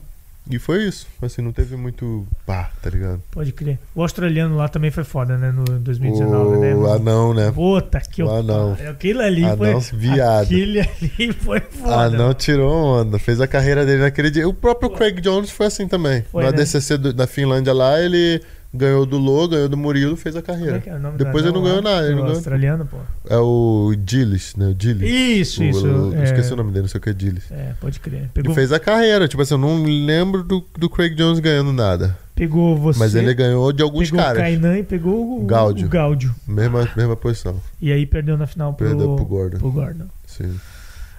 [0.49, 1.05] E foi isso.
[1.21, 3.21] Assim, não teve muito pá, tá ligado?
[3.31, 3.77] Pode crer.
[3.93, 5.51] O australiano lá também foi foda, né?
[5.51, 6.73] No 2019, né?
[6.73, 7.51] O anão, né?
[7.51, 8.77] Puta que O anão.
[8.89, 9.99] Aquilo ali Anão foi.
[9.99, 10.43] viado.
[10.45, 11.95] Aquele ali foi foda.
[12.03, 13.19] Ah, não tirou onda.
[13.19, 14.47] Fez a carreira dele naquele dia.
[14.47, 16.23] O próprio Craig Jones foi assim também.
[16.31, 16.57] Foi, Na né?
[16.57, 18.41] DCC do- da Finlândia lá, ele
[18.77, 20.81] ganhou do Lô, ganhou do Murilo, fez a é carreira.
[20.85, 22.97] é o nome Depois ele não ganhou nada, ele O não ganhou- australiano, pô.
[23.29, 24.67] É o Gillis, né?
[24.67, 25.09] O Gillis.
[25.09, 25.85] Isso, O- isso.
[25.87, 27.51] o- é, Esqueci o nome dele, não sei o que é Gillis.
[27.51, 28.19] É, pode crer.
[28.21, 29.27] Ele Pegou, fez a carreira.
[29.27, 32.17] Tipo assim, eu não lembro do, do Craig Jones ganhando nada.
[32.35, 32.99] pegou você.
[32.99, 34.41] Mas ele ganhou de alguns pegou o caras.
[34.43, 35.87] Kainan e pegou o Gáudio.
[35.87, 36.35] o Gáudio.
[36.47, 37.59] Mesma, mesma posição.
[37.81, 39.57] E aí perdeu na final pro, Perdeu pro Gordon.
[39.57, 40.05] pro Gordon.
[40.25, 40.55] Sim.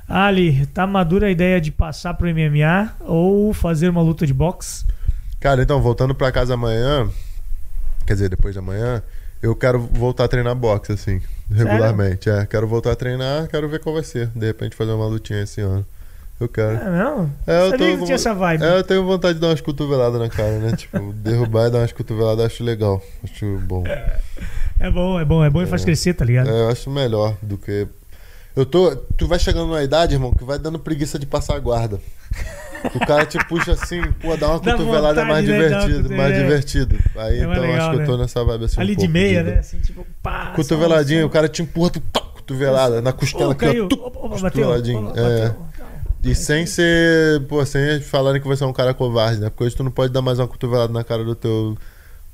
[0.09, 4.85] Ali, tá madura a ideia de passar pro MMA ou fazer uma luta de boxe?
[5.39, 7.07] Cara, então, voltando pra casa amanhã,
[8.09, 9.03] quer dizer, depois de amanhã,
[9.43, 11.21] eu quero voltar a treinar boxe, assim,
[11.53, 12.31] regularmente.
[12.31, 14.29] É, quero voltar a treinar, quero ver qual vai ser.
[14.35, 15.85] De repente fazer uma lutinha esse ano.
[16.41, 16.79] Eu quero.
[16.79, 17.31] Ah, não?
[17.47, 18.65] É, eu Sabia tô que tinha essa vibe.
[18.65, 20.75] É, eu tenho vontade de dar umas cotoveladas na cara, né?
[20.75, 23.03] Tipo, derrubar e dar umas cotoveladas, acho legal.
[23.23, 23.85] Acho bom.
[24.81, 25.85] É bom, é bom, é bom e faz É.
[25.85, 26.49] crescer, tá ligado?
[26.49, 27.87] É, eu acho melhor do que.
[28.57, 28.97] Eu tô.
[28.97, 32.01] Tu vai chegando numa idade, irmão, que vai dando preguiça de passar a guarda.
[32.95, 35.53] O cara te puxa assim, pô, dá uma Dá cotovelada é mais né?
[35.59, 36.39] Divertido, mais é.
[36.43, 36.99] divertido.
[37.17, 38.23] Aí É então legal, acho que eu tô né?
[38.23, 38.79] nessa vibe assim.
[38.79, 39.59] um Ali de pouco meia, de- né?
[39.59, 40.53] Assim, tipo, pá.
[40.55, 43.89] Cotoveladinho, o cara te empurra, tu toc, cotovelada na costela Ô, aqui, caiu.
[43.91, 43.95] ó.
[44.07, 44.41] opa, bateu.
[44.51, 45.09] cotoveladinho.
[45.09, 45.41] Opa, É.
[45.49, 45.69] bateu.
[46.25, 49.49] E sem ser, pô, sem falarem que você é um cara covarde, né?
[49.51, 51.77] Porque hoje tu não pode dar mais uma cotovelada na cara do teu,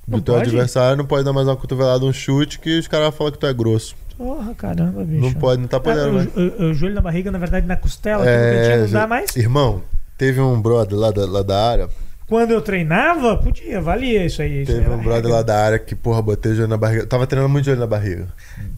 [0.08, 0.48] do Não teu pode?
[0.48, 3.38] adversário, não pode dar mais uma cotovelada, um chute, que os caras vão falar que
[3.38, 3.94] tu é grosso.
[4.16, 5.20] Porra, caramba, bicho.
[5.20, 6.28] Não pode, não tá Ah, podendo, né?
[6.34, 9.36] o, o- o joelho na barriga, na verdade, na costela, no cantinho, não dá mais.
[9.36, 9.82] Irmão,
[10.18, 11.88] teve um brother lá da, lá da área,
[12.26, 14.64] Quando eu treinava, podia, valia isso aí.
[14.64, 17.06] teve um brother lá da área que, porra, botei o joelho na barriga.
[17.06, 18.28] Tava treinando muito joelho na barriga.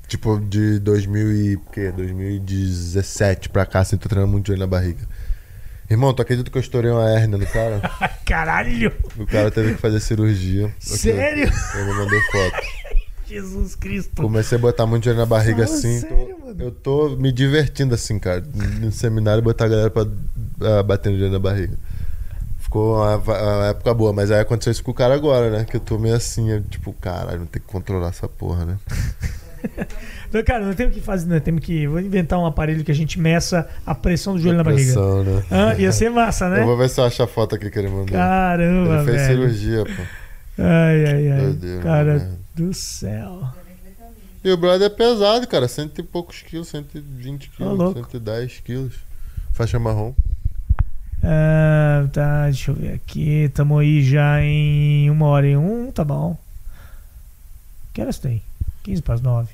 [0.08, 1.92] Tipo, de 2000 e, quê?
[1.96, 5.00] 2017 pra cá, assim, tô treinando muito joelho na barriga.
[5.88, 7.80] Irmão, tu acredita que eu estourei uma hérnia no cara?
[8.26, 8.92] Caralho!
[9.16, 10.72] O cara teve que fazer cirurgia.
[10.80, 11.44] Sério?
[11.74, 12.66] Ele mandou foto.
[13.28, 14.22] Jesus Cristo.
[14.22, 15.98] Comecei a botar muito dinheiro na barriga Fala assim.
[16.00, 18.42] sério, tô- eu tô me divertindo assim, cara.
[18.80, 20.06] No seminário, botar a galera pra
[20.60, 21.76] ah, bater no dinheiro na barriga.
[22.58, 25.64] Ficou uma, uma época boa, mas aí aconteceu isso com o cara agora, né?
[25.64, 28.78] Que eu tô meio assim, eu, tipo, caralho, não tem que controlar essa porra, né?
[30.28, 31.86] Então, cara, nós temos que fazer, nós temos que.
[31.86, 34.92] Vou inventar um aparelho que a gente meça a pressão do joelho na barriga.
[34.92, 35.42] Pressão, né?
[35.50, 36.60] Ah, ia ser massa, né?
[36.62, 38.06] Eu vou ver se eu acho a foto aqui que ele mandou.
[38.06, 39.50] Caramba, ele fez velho.
[39.50, 40.02] cirurgia, pô.
[40.58, 41.40] Ai, ai, ai.
[41.40, 42.32] Doideira, cara né?
[42.54, 43.48] do céu.
[44.44, 45.68] E o brother é pesado, cara.
[45.68, 47.94] Cento e poucos quilos, 120 quilos, louco.
[47.94, 48.94] 110 quilos.
[49.52, 50.12] Faixa marrom.
[51.28, 53.50] Ah, tá, deixa eu ver aqui.
[53.52, 56.38] Tamo aí já em uma hora e um, tá bom.
[57.92, 58.40] Que horas tem?
[58.84, 59.48] 15 para as 9.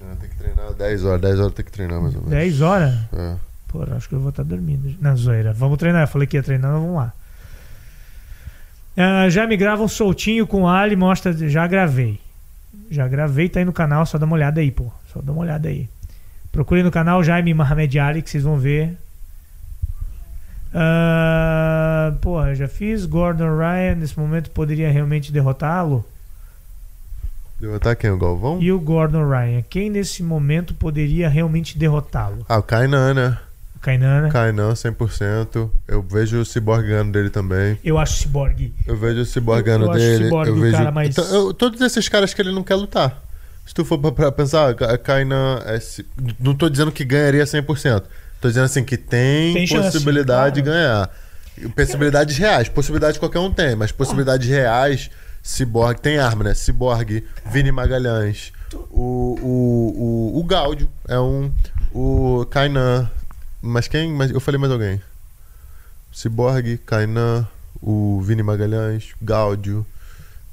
[0.00, 1.20] Ah, tem que treinar 10 horas.
[1.20, 2.36] 10 horas tem que treinar mais ou menos.
[2.36, 2.94] 10 horas?
[3.12, 3.34] É.
[3.66, 4.96] Pô, acho que eu vou estar dormindo.
[5.00, 5.52] Na zoeira.
[5.52, 6.04] Vamos treinar.
[6.04, 7.12] Eu falei que ia treinar, vamos lá.
[8.96, 11.32] Ah, já me gravam soltinho com o Ali, mostra.
[11.48, 12.20] Já gravei.
[12.88, 14.86] Já gravei, tá aí no canal, só dá uma olhada aí, pô.
[15.12, 15.88] Só dá uma olhada aí.
[16.52, 18.96] Procure no canal Jaime Mohamed Ali, que vocês vão ver.
[20.74, 23.04] Ah, porra, já fiz.
[23.06, 26.04] Gordon Ryan, nesse momento poderia realmente derrotá-lo?
[27.60, 28.10] Derrotar quem?
[28.10, 28.58] O Galvão?
[28.60, 32.44] E o Gordon Ryan, quem nesse momento poderia realmente derrotá-lo?
[32.48, 33.38] Ah, o Kainan, né?
[33.76, 34.30] O Kainan, né?
[34.30, 35.68] Kainan, 100%.
[35.88, 37.78] Eu vejo o Cyborg ganhando dele também.
[37.84, 38.72] Eu acho Cyborg.
[38.86, 40.24] Eu vejo o Cyborg Eu- ganhando eu acho o dele.
[40.24, 40.76] Cyborg eu o vejo...
[40.76, 43.22] cara mais- Então, eu- todos esses caras que ele não quer lutar.
[43.66, 45.60] Se tu for pra, pra pensar, Ka- Kainan...
[45.66, 45.78] É,
[46.40, 48.02] não tô dizendo que ganharia 100%.
[48.40, 50.78] Tô dizendo assim que tem, Tem chance, possibilidade de claro.
[50.78, 51.10] ganhar.
[51.74, 52.68] Possibilidades reais.
[52.68, 55.10] Possibilidade qualquer um tem, mas possibilidades reais
[55.42, 56.54] Cyborg, tem arma, né?
[56.54, 58.52] Cyborg, Vini Magalhães,
[58.90, 61.50] o, o, o, o Gáudio é um.
[61.92, 63.10] O Kainan.
[63.62, 64.12] Mas quem?
[64.12, 65.00] Mas eu falei mais alguém.
[66.12, 67.48] Cyborg, Kainan,
[67.80, 69.86] o Vini Magalhães, Gáudio.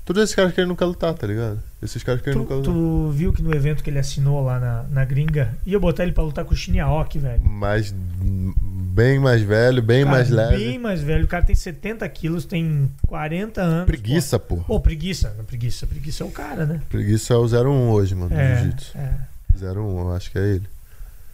[0.06, 1.60] Todos esses caras querem nunca lutar, tá ligado?
[1.82, 2.72] Esses caras querem Tu, nunca lutar.
[2.74, 6.12] tu viu que no evento que ele assinou lá na, na gringa, ia botar ele
[6.12, 7.42] pra lutar com o Shinyaoki, velho.
[7.44, 10.58] Mas bem mais velho, bem Cara, mais leve.
[10.58, 11.26] Bem mais velho.
[11.26, 13.86] O cara tem 70 quilos, tem 40 anos.
[13.88, 14.58] Preguiça, pô.
[14.58, 15.34] Pô, preguiça.
[15.38, 15.88] Não, preguiça.
[15.88, 16.82] Preguiça é o cara, né?
[16.88, 18.98] Preguiça é o 01 hoje, mano, do É, jiu-jitsu.
[18.98, 19.18] é.
[19.60, 20.68] 01, eu acho que é ele.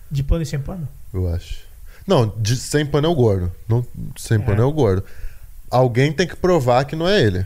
[0.10, 0.88] De pano e sem pano?
[1.14, 1.60] Eu acho.
[2.08, 3.52] Não, de, sem pano é o gordo.
[3.68, 3.86] Não,
[4.18, 4.40] sem É.
[4.42, 5.04] pano é o gordo.
[5.70, 7.46] Alguém tem que provar que não é ele.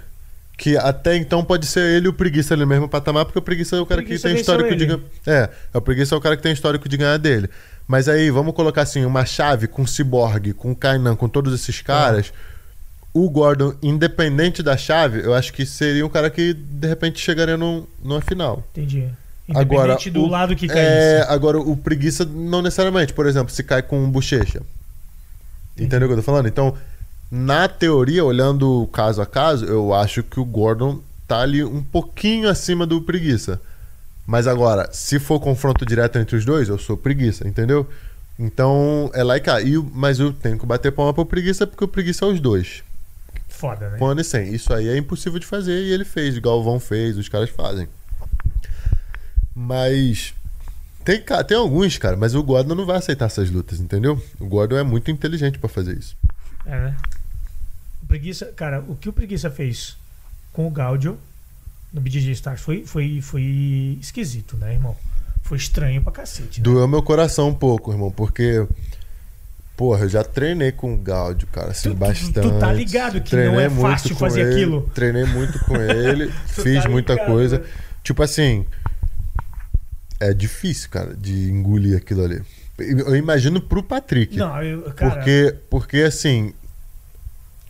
[0.57, 3.41] Que até então pode ser ele e o preguiça ali no mesmo patamar, porque o
[3.41, 4.85] preguiça é o cara que tem histórico de ele.
[4.85, 4.99] ganhar.
[5.27, 7.49] É, é, o preguiça é o cara que tem histórico de ganhar dele.
[7.87, 12.31] Mas aí, vamos colocar assim, uma chave com Cyborg, com Kainan, com todos esses caras.
[13.13, 17.55] O Gordon, independente da chave, eu acho que seria um cara que de repente chegaria
[17.57, 18.63] num, numa final.
[18.71, 19.07] Entendi.
[19.53, 20.81] Agora, Independente do o- lado que caísse.
[20.81, 23.13] É, agora o preguiça não necessariamente.
[23.13, 24.61] Por exemplo, se cai com um bochecha.
[25.77, 26.47] Entendeu o que eu tô falando?
[26.47, 26.73] Então,
[27.31, 32.49] na teoria, olhando caso a caso, eu acho que o Gordon tá ali um pouquinho
[32.49, 33.59] acima do preguiça.
[34.25, 37.87] Mas agora, se for confronto direto entre os dois, eu sou preguiça, entendeu?
[38.37, 39.61] Então, é lá e cá.
[39.61, 42.83] E, mas eu tenho que bater palma pro preguiça porque o preguiça é os dois.
[43.47, 43.97] Foda, né?
[44.01, 44.53] Ano e 100.
[44.53, 46.37] Isso aí é impossível de fazer e ele fez.
[46.37, 47.87] O Galvão fez, os caras fazem.
[49.55, 50.33] Mas.
[51.05, 54.21] Tem, tem alguns, cara, mas o Gordon não vai aceitar essas lutas, entendeu?
[54.39, 56.17] O Gordon é muito inteligente pra fazer isso.
[56.65, 56.97] É, né?
[58.05, 59.97] O Preguiça, cara, o que o Preguiça fez
[60.53, 61.17] com o Gaudio
[61.91, 64.95] no BJJ Stars foi, foi, foi esquisito, né, irmão?
[65.43, 66.59] Foi estranho pra cacete.
[66.59, 66.63] Né?
[66.63, 68.67] Doeu meu coração um pouco, irmão, porque.
[69.77, 72.41] Porra, eu já treinei com o Gaudio, cara, assim, Tu- tu- bastante.
[72.41, 74.89] tu tá ligado que não é fácil fazer ele, aquilo.
[74.93, 77.59] Treinei muito com ele, Tu fiz tá muita ligado, coisa.
[77.59, 77.65] né?
[78.03, 78.65] Tipo assim.
[80.19, 82.41] É difícil, cara, de engolir aquilo ali.
[82.77, 84.37] Eu imagino pro Patrick.
[84.37, 86.53] Não, eu, cara, Porque, porque assim,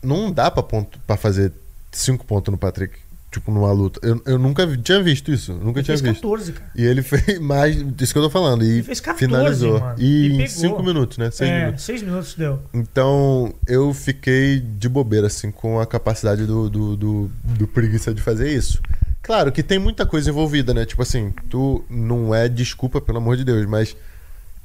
[0.06, 1.52] não dá pra, ponto, pra fazer
[1.92, 2.96] cinco pontos no Patrick,
[3.32, 4.00] tipo, numa luta.
[4.02, 6.22] Eu, eu nunca vi- tinha visto isso, nunca ele tinha fez visto.
[6.22, 6.72] 14, cara.
[6.76, 9.80] E ele fez mais, isso que eu tô falando, e Ele fez 14, finalizou.
[9.80, 9.96] mano.
[10.00, 10.48] E, E em pegou.
[10.48, 11.32] cinco minutos, né?
[11.32, 11.84] Seis é, minutos.
[11.84, 12.60] seis minutos deu.
[12.74, 18.22] Então, eu fiquei de bobeira, assim, com a capacidade do, do, do, do preguiça de
[18.22, 18.82] fazer isso.
[19.22, 20.86] Claro que tem muita coisa envolvida, né?
[20.86, 23.96] Tipo assim, tu não é desculpa, pelo amor de Deus, mas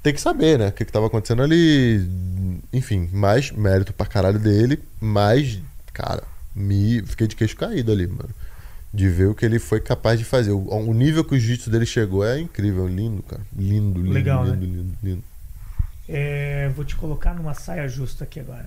[0.03, 0.69] tem que saber, né?
[0.69, 2.09] O que, que tava acontecendo ali.
[2.73, 5.61] Enfim, mais mérito pra caralho dele, mas,
[5.93, 6.23] cara,
[6.55, 8.31] me fiquei de queixo caído ali, mano.
[8.93, 10.53] De ver o que ele foi capaz de fazer.
[10.53, 13.43] O, o nível que o jiu-jitsu dele chegou é incrível, lindo, cara.
[13.57, 14.53] Lindo, lindo, Legal, né?
[14.53, 15.25] lindo, lindo, lindo.
[16.09, 18.67] É, vou te colocar numa saia justa aqui agora.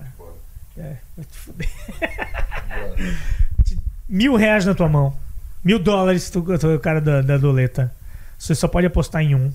[0.76, 1.68] É, vai te fuder.
[4.08, 5.14] Mil reais na tua mão.
[5.62, 7.94] Mil dólares, tu, tu é o cara da, da doleta.
[8.38, 9.52] Você só pode apostar em um.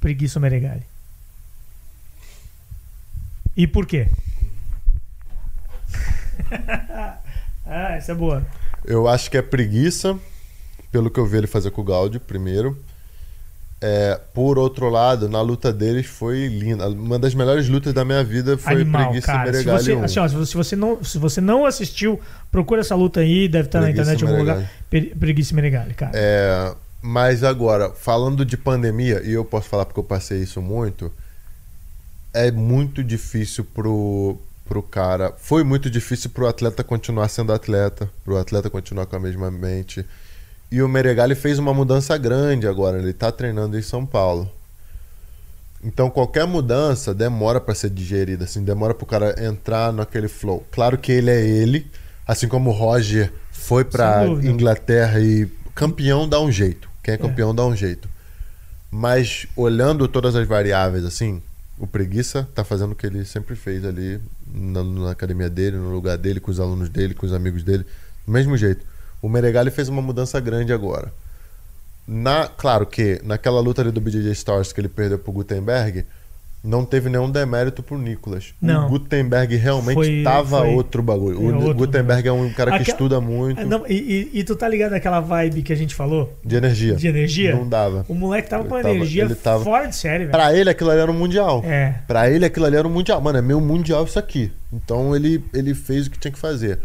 [0.00, 0.84] Preguiça ou Meregali.
[3.56, 4.08] E por quê?
[7.66, 8.44] ah, essa é boa.
[8.84, 10.18] Eu acho que é preguiça,
[10.90, 12.76] pelo que eu vi ele fazer com o Gaudio, primeiro.
[13.84, 16.88] É, por outro lado, na luta deles foi linda.
[16.88, 19.50] Uma das melhores lutas da minha vida foi Animal, Preguiça cara.
[19.50, 20.04] e Se Meregali você, 1.
[20.04, 23.48] assim, ó, se você- se você não, se você não assistiu, procura essa luta aí,
[23.48, 24.70] deve estar na Preguiça internet em algum lugar.
[25.18, 26.12] Preguiça e Meregali, cara.
[26.14, 31.12] É, mas agora, falando de pandemia, e eu posso falar porque eu passei isso muito,
[32.32, 35.32] é muito difícil pro, pro cara.
[35.38, 40.04] Foi muito difícil pro atleta continuar sendo atleta, pro atleta continuar com a mesma mente.
[40.70, 44.50] E o Meregali fez uma mudança grande agora, ele tá treinando em São Paulo.
[45.84, 50.64] Então qualquer mudança demora pra ser digerida, assim, demora pro cara entrar naquele flow.
[50.70, 51.90] Claro que ele é ele,
[52.26, 54.48] assim como o Roger foi dúvida.
[54.48, 56.88] Inglaterra e campeão dá um jeito.
[57.02, 58.08] Quem é campeão dá um jeito.
[58.90, 61.42] Mas olhando todas as variáveis assim,
[61.82, 65.90] o preguiça tá fazendo o que ele sempre fez ali na, na academia dele, no
[65.90, 67.84] lugar dele, com os alunos dele, com os amigos dele,
[68.24, 68.86] do mesmo jeito.
[69.20, 71.12] O Meregali fez uma mudança grande agora.
[72.06, 76.06] Na, claro que naquela luta ali do BJJ Stars que ele perdeu pro Gutenberg,
[76.64, 78.54] não teve nenhum demérito pro Nicolas.
[78.62, 78.86] Não.
[78.86, 81.40] O Gutenberg realmente Foi- tava foi- o bagulho.
[81.40, 83.94] O outro Gutenberg é um cara que estuda muito Ah, não, e,
[84.32, 86.32] e- e tu tá ligado naquela vibe que a gente falou?
[86.44, 86.94] de energia.
[86.94, 87.54] De energia?
[87.56, 88.04] Não dava.
[88.08, 90.30] O moleque tava Ele com uma tava- energia tava- fora de série, velho.
[90.30, 91.62] Pra ele aquilo ali era um mundial.
[91.64, 91.96] É.
[92.06, 93.20] Pra ele aquilo ali era um mundial.
[93.20, 94.52] Mano, é meu mundial isso aqui.
[94.72, 96.78] Então ele, ele fez o que tinha que fazer.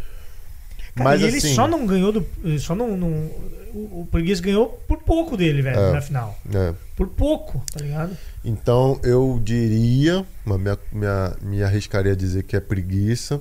[0.96, 2.26] Cara, Mas e ele assim, só não ganhou do.
[2.58, 2.98] Só não.
[2.98, 3.30] não-
[3.74, 5.92] o, o Preguiça ganhou por pouco dele, velho, É.
[5.94, 6.38] na final.
[6.54, 6.74] é.
[6.96, 8.18] Por pouco, tá ligado?
[8.44, 13.40] Então eu diria, mas minha, minha, me arriscaria a dizer que é preguiça.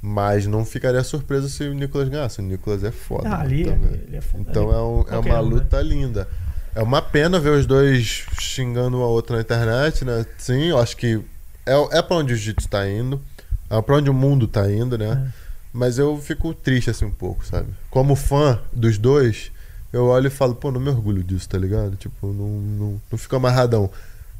[0.00, 2.38] Mas não ficaria surpreso se o Nicolas ganhasse.
[2.40, 3.28] O Nicolas é foda.
[3.28, 3.88] Ah, ali, também.
[3.88, 4.44] ali, ele é foda.
[4.48, 5.54] Então Ali, é, um- é uma um, né?
[5.54, 6.28] luta linda.
[6.74, 10.24] É uma pena ver os dois xingando um ao outro na internet, né?
[10.38, 11.20] Sim, eu acho que
[11.66, 13.20] é, é pra onde o jiu-jitsu tá indo.
[13.68, 15.30] É pra onde o mundo tá indo, né?
[15.34, 15.47] É.
[15.72, 17.68] Mas eu fico triste assim um pouco, sabe?
[17.90, 19.50] Como fã dos dois,
[19.92, 21.96] eu olho e falo, pô, não me orgulho disso, tá ligado?
[21.96, 23.90] Tipo, não, não, não fico amarradão.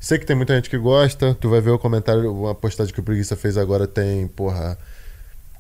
[0.01, 3.01] Sei que tem muita gente que gosta, tu vai ver o comentário, uma postagem que
[3.01, 4.79] o Preguiça fez agora tem, porra,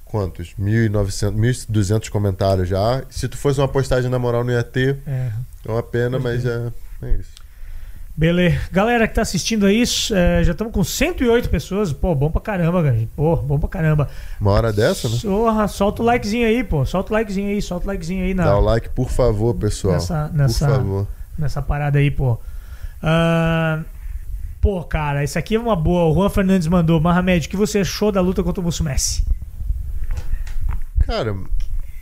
[0.04, 0.54] quantos?
[0.58, 1.34] 1.900,
[1.70, 3.02] 1.200 comentários já.
[3.10, 5.32] Se tu fosse uma postagem na moral não ia ter, É.
[5.66, 7.30] é uma pena, mas é, é isso.
[8.18, 8.58] Beleza.
[8.72, 11.92] Galera que tá assistindo a isso, é, já estamos com 108 pessoas.
[11.92, 12.98] Pô, bom pra caramba, cara.
[13.14, 14.08] Pô, bom pra caramba.
[14.40, 15.16] Uma hora dessa, né?
[15.22, 16.84] Porra, solta o likezinho aí, pô.
[16.84, 19.94] Solta o likezinho aí, solta o likezinho aí na, Dá o like, por favor, pessoal.
[19.94, 21.06] Nessa- nessa- Por favor.
[21.38, 22.36] nessa parada aí, pô.
[23.00, 23.82] Ah,
[24.60, 26.10] pô, cara, isso aqui é uma boa.
[26.10, 27.00] O Juan Fernandes mandou.
[27.00, 29.24] Mahamed, o que você achou da luta contra o Musso Messi?
[31.06, 31.36] Cara,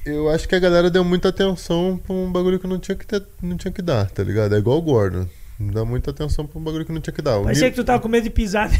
[0.06, 3.06] eu acho que a galera deu muita atenção pra um bagulho que não tinha que,
[3.06, 4.54] ter, não tinha que dar, tá ligado?
[4.54, 5.26] É igual o Gordon.
[5.58, 7.38] Dá muita atenção pra um bagulho que não tinha que dar.
[7.38, 8.70] O Parecia Ni- que tu tava com medo de pisar.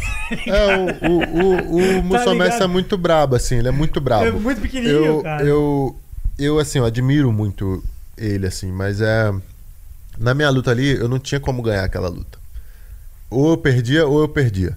[0.47, 2.63] É, o, o, o, o Mussomessi ligado?
[2.65, 4.25] é muito brabo, assim, ele é muito brabo.
[4.27, 5.43] É muito pequenininho, eu, cara.
[5.45, 5.97] Eu,
[6.39, 7.83] eu, assim, eu admiro muito
[8.17, 9.33] ele, assim, mas é.
[10.19, 12.39] Na minha luta ali, eu não tinha como ganhar aquela luta.
[13.31, 14.77] Ou eu perdia, ou eu perdia.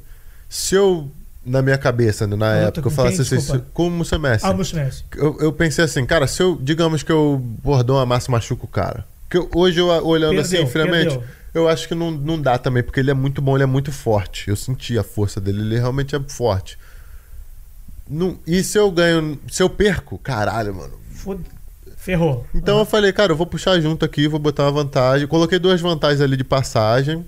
[0.50, 1.10] Se eu,
[1.46, 3.38] na minha cabeça, né, na época, eu falasse quem?
[3.38, 5.04] assim, com o Mussomessi, Ah, o Musso Messi.
[5.16, 8.70] eu, eu pensei assim, cara, se eu, digamos que eu bordão a massa machuco o
[8.70, 9.06] cara.
[9.30, 11.24] Que eu- hoje eu olhando assim, Perdeu, friamente, perdeu.
[11.54, 13.92] Eu acho que não, não dá também, porque ele é muito bom, ele é muito
[13.92, 14.50] forte.
[14.50, 16.78] Eu senti a força dele, ele realmente é forte.
[18.10, 21.00] Não, e se eu ganho, se eu perco, caralho, mano.
[21.12, 21.44] Foda-
[21.98, 22.48] Ferrou.
[22.56, 25.28] Então eu falei, cara, eu vou puxar junto aqui, vou botar uma vantagem.
[25.28, 27.26] Coloquei duas vantagens ali de passagem.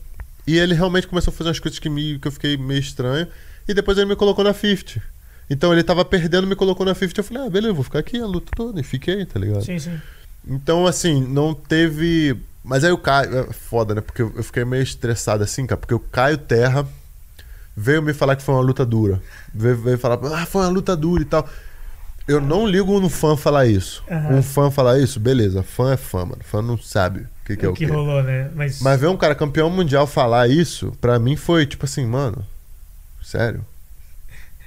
[0.47, 3.27] E ele realmente começou a fazer umas coisas que, me, que eu fiquei meio estranho.
[3.67, 5.01] E depois ele me colocou na 50.
[5.49, 7.19] Então ele tava perdendo, me colocou na 50.
[7.19, 8.79] Eu falei, ah, beleza, eu vou ficar aqui a luta toda.
[8.79, 9.63] E fiquei, tá ligado?
[9.63, 9.99] Sim, sim.
[10.47, 12.37] Então, assim, não teve.
[12.63, 13.37] Mas aí o Caio.
[13.39, 14.01] É foda, né?
[14.01, 15.79] Porque eu fiquei meio estressado assim, cara.
[15.79, 16.87] Porque o Caio Terra
[17.75, 19.21] veio me falar que foi uma luta dura.
[19.53, 21.47] Veio, veio falar, ah, foi uma luta dura e tal.
[22.27, 24.03] Eu não ligo no fã falar isso.
[24.09, 24.35] Aham.
[24.35, 25.63] Um fã falar isso, beleza.
[25.63, 26.41] Fã é fã, mano.
[26.43, 28.49] Fã não sabe o que, que é o o que rolou, né?
[28.55, 32.45] Mas, Mas ver um cara campeão mundial falar isso, pra mim foi tipo assim, mano.
[33.21, 33.65] Sério?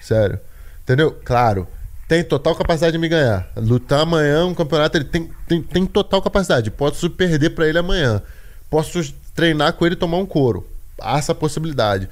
[0.01, 0.39] Sério.
[0.83, 1.13] Entendeu?
[1.25, 1.67] Claro.
[2.09, 3.49] Tem total capacidade de me ganhar.
[3.57, 6.71] Lutar amanhã, um campeonato, ele tem, tem, tem total capacidade.
[6.71, 8.21] Posso perder pra ele amanhã.
[8.69, 9.01] Posso
[9.35, 10.67] treinar com ele e tomar um couro.
[11.01, 12.09] Há essa possibilidade.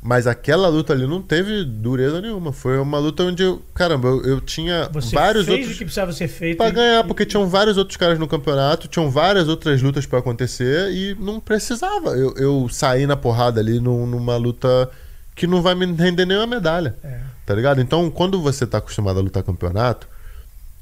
[0.00, 2.52] Mas aquela luta ali não teve dureza nenhuma.
[2.52, 3.60] Foi uma luta onde eu.
[3.74, 5.74] Caramba, eu, eu tinha você vários fez outros.
[5.74, 6.56] o que precisava ser feito.
[6.58, 10.20] Pra e- ganhar, porque tinham vários outros caras no campeonato, tinham várias outras lutas pra
[10.20, 14.88] acontecer e não precisava eu, eu sair na porrada ali num- numa luta
[15.34, 17.18] que não vai me render nenhuma medalha, É.
[17.48, 17.80] tá ligado?
[17.80, 20.06] Então, quando você tá acostumado a lutar campeonato,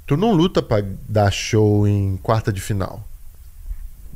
[0.05, 3.07] tu não luta pra dar show em quarta de final.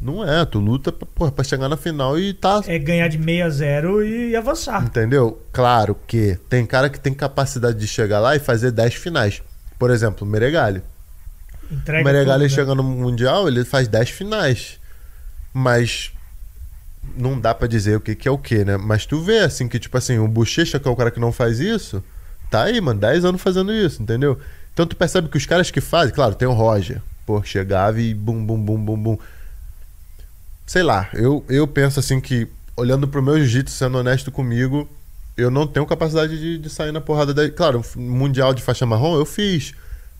[0.00, 2.60] Não é, tu luta pra, porra, pra chegar na final e tá.
[2.66, 4.82] É ganhar de 6 a 0 e avançar.
[4.82, 5.40] Entendeu?
[5.52, 9.40] Claro que tem cara que tem capacidade de chegar lá e fazer 10 finais.
[9.78, 10.82] Por exemplo, o Meregali.
[11.70, 12.56] Entrega O Meregali tudo, né?
[12.56, 14.80] chega no Mundial, ele faz 10 finais.
[15.54, 16.10] Mas
[17.16, 18.76] não dá pra dizer o que, que é o que, né?
[18.76, 21.30] Mas tu vê, assim, que tipo assim, o Bochecha, que é o cara que não
[21.30, 22.02] faz isso,
[22.50, 24.38] tá aí, mano, 10 anos fazendo isso, entendeu?
[24.72, 27.00] Então tu percebe que os caras que fazem, claro, tem o Roger.
[27.26, 29.18] Pô, chegava e bum, bum, bum, bum, bum.
[30.66, 34.88] Sei lá, eu, eu penso assim que, olhando pro meu jiu-jitsu, sendo honesto comigo,
[35.36, 37.48] eu não tenho capacidade de, de sair na porrada da.
[37.50, 39.74] Claro, mundial de faixa marrom eu fiz.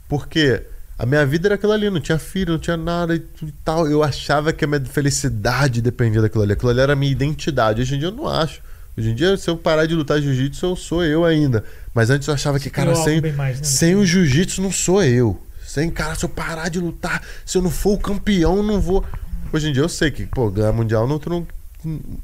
[0.09, 0.62] Porque
[0.98, 3.23] a minha vida era aquilo ali, não tinha filho, não tinha nada e
[3.65, 3.89] tal.
[3.89, 6.52] Eu achava que a minha felicidade dependia daquilo ali.
[6.52, 7.81] Aquilo ali era a minha identidade.
[7.81, 8.61] Hoje em dia eu não acho.
[9.01, 11.64] Hoje em dia, se eu parar de lutar jiu-jitsu, eu sou eu ainda.
[11.94, 13.64] Mas antes eu achava que, cara, sem, mais, né?
[13.64, 15.40] sem o jiu-jitsu não sou eu.
[15.66, 19.02] Sem, cara, se eu parar de lutar, se eu não for o campeão, não vou.
[19.51, 21.47] Hoje em dia eu sei que, pô, ganhar mundial não, tu não.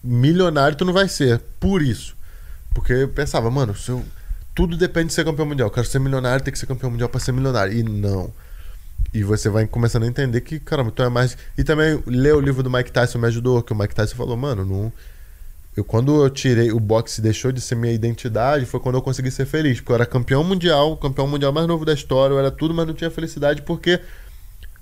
[0.05, 1.41] Milionário tu não vai ser.
[1.59, 2.15] Por isso.
[2.75, 4.05] Porque eu pensava, mano, se eu,
[4.55, 5.69] tudo depende de ser campeão mundial.
[5.69, 7.73] Eu quero ser milionário, tem que ser campeão mundial pra ser milionário.
[7.73, 8.31] E não.
[9.15, 11.39] E você vai começando a entender que, caramba, tu é mais.
[11.57, 14.37] E também ler o livro do Mike Tyson me ajudou, que o Mike Tyson falou,
[14.37, 14.93] mano, não.
[15.77, 19.31] Eu, quando eu tirei o boxe deixou de ser minha identidade, foi quando eu consegui
[19.31, 19.79] ser feliz.
[19.79, 22.87] Porque eu era campeão mundial, campeão mundial mais novo da história, eu era tudo, mas
[22.87, 24.01] não tinha felicidade porque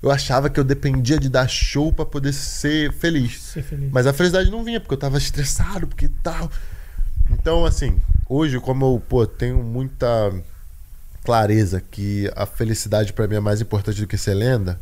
[0.01, 3.41] eu achava que eu dependia de dar show pra poder ser feliz.
[3.41, 3.91] Ser feliz.
[3.91, 6.49] Mas a felicidade não vinha, porque eu tava estressado, porque tal.
[7.31, 7.99] Então, assim,
[8.29, 10.31] hoje, como eu, pô, tenho muita
[11.23, 14.79] clareza que a felicidade pra mim é mais importante do que ser lenda,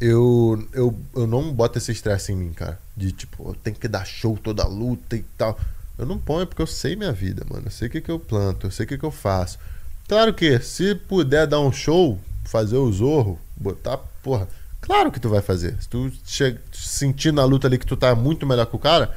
[0.00, 2.78] eu, eu, eu não boto esse estresse em mim, cara.
[2.96, 5.58] De tipo, eu tenho que dar show toda a luta e tal.
[5.98, 7.66] Eu não ponho porque eu sei minha vida, mano.
[7.66, 9.58] Eu sei o que, que eu planto, eu sei o que, que eu faço.
[10.08, 14.46] Claro que, se puder dar um show, fazer o zorro, botar, porra,
[14.80, 15.74] claro que tu vai fazer.
[15.80, 16.12] Se tu
[16.72, 19.14] sentir na luta ali que tu tá muito melhor que o cara,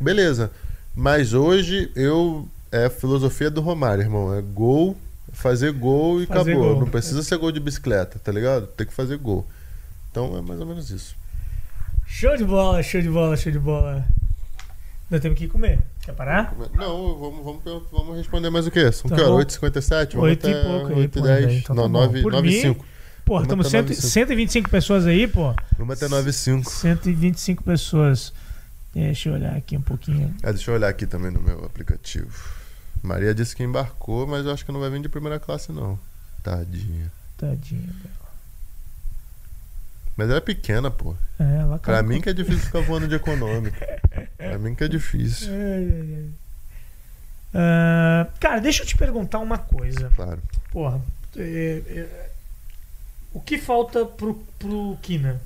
[0.00, 0.50] beleza.
[0.94, 2.48] Mas hoje eu.
[2.70, 4.34] É a filosofia do Romário, irmão.
[4.34, 4.94] É gol,
[5.32, 6.72] fazer gol e Fazer acabou.
[6.74, 6.80] gol.
[6.80, 8.66] Não precisa ser gol de bicicleta, tá ligado?
[8.66, 9.46] Tem que fazer gol.
[10.18, 11.14] Então é mais ou menos isso.
[12.04, 14.04] Show de bola, show de bola, show de bola.
[15.08, 15.78] Nós temos que ir comer.
[16.02, 16.56] Quer parar?
[16.74, 18.90] Não, vamos, vamos, vamos responder mais o quê?
[18.90, 19.56] São Tá que horas?
[19.58, 20.14] 8h57?
[20.14, 21.46] Vamos Oito e até pouco aí, 8 e pô, 10.
[21.46, 21.98] daí, então tá não, bom.
[22.00, 22.86] 9, Por 9 e mim, 5.
[23.24, 25.54] Porra, Vamos estamos até 100, 125 pessoas aí, pô.
[25.78, 26.68] Vamos até 9 e 5.
[26.68, 28.32] 125 pessoas.
[28.92, 30.34] Deixa eu olhar aqui um pouquinho.
[30.42, 32.32] Ah, deixa eu olhar aqui também no meu aplicativo.
[33.02, 35.96] Maria disse que embarcou, mas eu acho que não vai vir de primeira classe, não.
[36.42, 37.12] Tadinha.
[37.36, 38.17] Tadinha dela.
[40.18, 41.14] Mas ela é pequena, pô.
[41.38, 43.76] É, ela Pra mim que é difícil ficar voando de econômico.
[44.36, 45.48] Pra mim que é difícil.
[45.48, 46.30] Ai, ai.
[47.54, 50.10] Ah, cara, deixa eu te perguntar uma coisa.
[50.16, 50.42] Claro.
[50.72, 51.00] Porra,
[51.36, 52.30] é, é,
[53.32, 55.40] o que falta pro, pro Kina?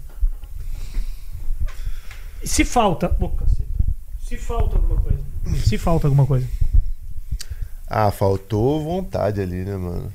[2.43, 3.11] Se falta.
[3.11, 3.85] Caceta.
[4.25, 5.23] Se falta alguma coisa.
[5.67, 6.49] Se falta alguma coisa.
[7.87, 10.11] Ah, faltou vontade ali, né, mano?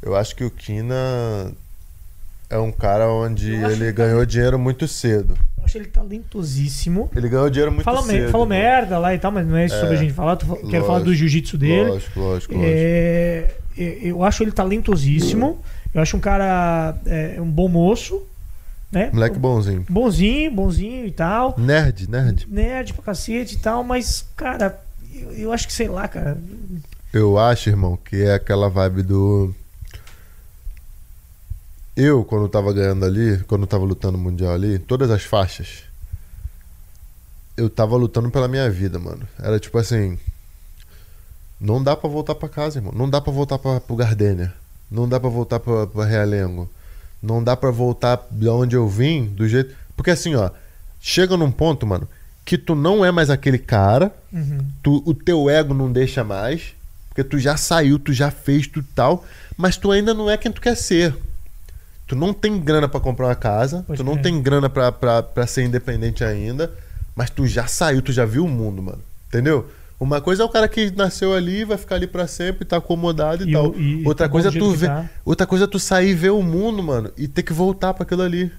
[0.00, 1.52] Eu acho que o Kina
[2.54, 5.36] é um cara onde Eu ele que- ganhou dinheiro muito cedo.
[5.58, 7.10] Eu acho ele talentosíssimo.
[7.16, 8.30] Ele ganhou dinheiro muito Fala, cedo.
[8.30, 8.60] falou mano.
[8.60, 10.36] merda lá e tal, mas não é isso sobre a gente falar.
[10.36, 11.04] Tô, quero falar Lógico.
[11.10, 11.90] do jiu-jitsu dele.
[11.90, 12.70] Lógico, lógico, lógico.
[12.74, 15.58] É, é, eu acho ele talentosíssimo.
[15.92, 16.96] Eu acho um cara.
[17.06, 18.22] É, um bom moço.
[18.92, 19.10] Né?
[19.12, 19.84] Moleque bonzinho.
[19.88, 21.54] Bonzinho, bonzinho e tal.
[21.58, 22.46] Nerd, nerd.
[22.48, 24.78] Nerd pra cacete e tal, mas, cara,
[25.12, 26.38] eu, eu acho que sei lá, cara.
[27.12, 29.52] Eu acho, irmão, que é aquela vibe do.
[31.96, 35.84] Eu, quando tava ganhando ali, quando tava lutando Mundial ali, todas as faixas,
[37.56, 39.26] eu tava lutando pela minha vida, mano.
[39.38, 40.18] Era tipo assim.
[41.60, 42.92] Não dá pra voltar pra casa, irmão.
[42.94, 44.52] Não dá pra voltar pra, pro Gardênia.
[44.90, 46.68] Não dá pra voltar pra, pra Realengo.
[47.22, 49.74] Não dá pra voltar de onde eu vim, do jeito.
[49.96, 50.50] Porque assim, ó.
[51.00, 52.08] Chega num ponto, mano,
[52.46, 54.58] que tu não é mais aquele cara Uhum.
[54.82, 56.74] tu, o teu ego não deixa mais,
[57.08, 60.50] porque tu já saiu, tu já fez tudo tal, mas tu ainda não é quem
[60.50, 61.14] tu quer ser.
[62.06, 64.22] Tu não tem grana pra comprar uma casa, Pode tu não crer.
[64.24, 66.70] tem grana pra ser independente ainda,
[67.16, 69.00] mas tu já saiu, tu já viu o mundo, mano.
[69.28, 69.66] Entendeu?
[69.98, 73.44] Uma coisa é o cara que nasceu ali, vai ficar ali pra sempre, tá acomodado
[73.44, 73.74] e, E tal.
[73.74, 75.08] e Outra tá bom coisa é tu ver, tá.
[75.24, 78.02] outra coisa é tu sair e ver o mundo, mano, e ter que voltar pra
[78.02, 78.52] aquilo ali.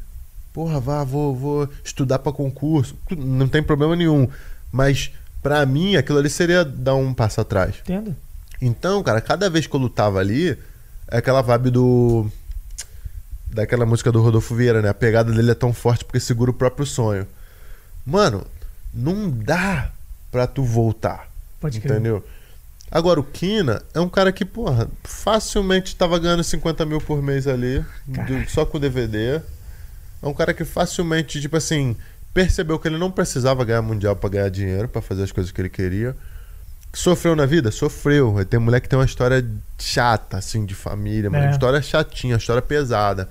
[0.54, 2.96] Porra, vá, vou, vou estudar pra concurso.
[3.16, 4.28] Não tem problema nenhum.
[4.72, 5.12] Mas,
[5.44, 7.76] pra mim, aquilo ali seria dar um passo atrás.
[7.82, 8.16] Entendo?
[8.62, 10.58] Então, cara, cada vez que eu lutava ali,
[11.12, 12.32] é aquela vibe do.
[13.56, 14.90] Daquela música do Rodolfo Vieira, né?
[14.90, 17.26] A pegada dele é tão forte porque segura o próprio sonho.
[18.06, 18.46] Mano,
[18.94, 19.92] não dá
[20.32, 21.28] pra tu voltar.
[21.62, 21.94] Pode crer.
[21.94, 22.24] Entendeu?
[22.92, 27.48] Agora, o Kina é um cara que, porra, facilmente tava ganhando 50 mil por mês
[27.48, 29.42] ali, do- só com DVD.
[30.22, 31.96] É um cara que facilmente, tipo assim,
[32.34, 35.62] percebeu que ele não precisava ganhar mundial pra ganhar dinheiro, pra fazer as coisas que
[35.62, 36.16] ele queria.
[36.94, 37.72] Sofreu na vida?
[37.72, 38.46] Sofreu.
[38.50, 39.46] Tem mulher que tem uma história
[39.80, 41.28] chata, assim, de família.
[41.28, 41.30] É.
[41.30, 43.30] Uma história chatinha, uma história pesada.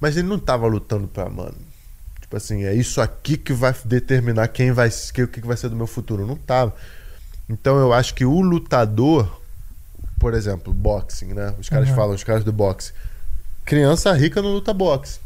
[0.00, 1.56] Mas ele não tava lutando pra, mano.
[2.20, 5.68] Tipo assim, é isso aqui que vai determinar quem vai, que, o que vai ser
[5.68, 6.26] do meu futuro.
[6.26, 6.74] Não tava.
[7.48, 9.40] Então eu acho que o lutador,
[10.20, 11.54] por exemplo, boxing, né?
[11.58, 11.96] Os caras Aham.
[11.96, 12.92] falam, os caras do boxe.
[13.64, 15.20] Criança rica não luta boxe.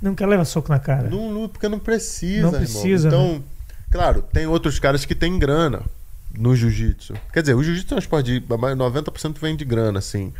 [0.00, 1.08] Não quer levar soco na cara.
[1.08, 2.60] Não luta porque não precisa, Não irmão.
[2.60, 3.16] precisa, né?
[3.16, 3.44] Então,
[3.90, 5.82] claro, tem outros caras que têm grana
[6.36, 7.14] no jiu-jitsu.
[7.32, 10.32] Quer dizer, o jiu-jitsu é um esporte de mais 90% vem de grana, assim.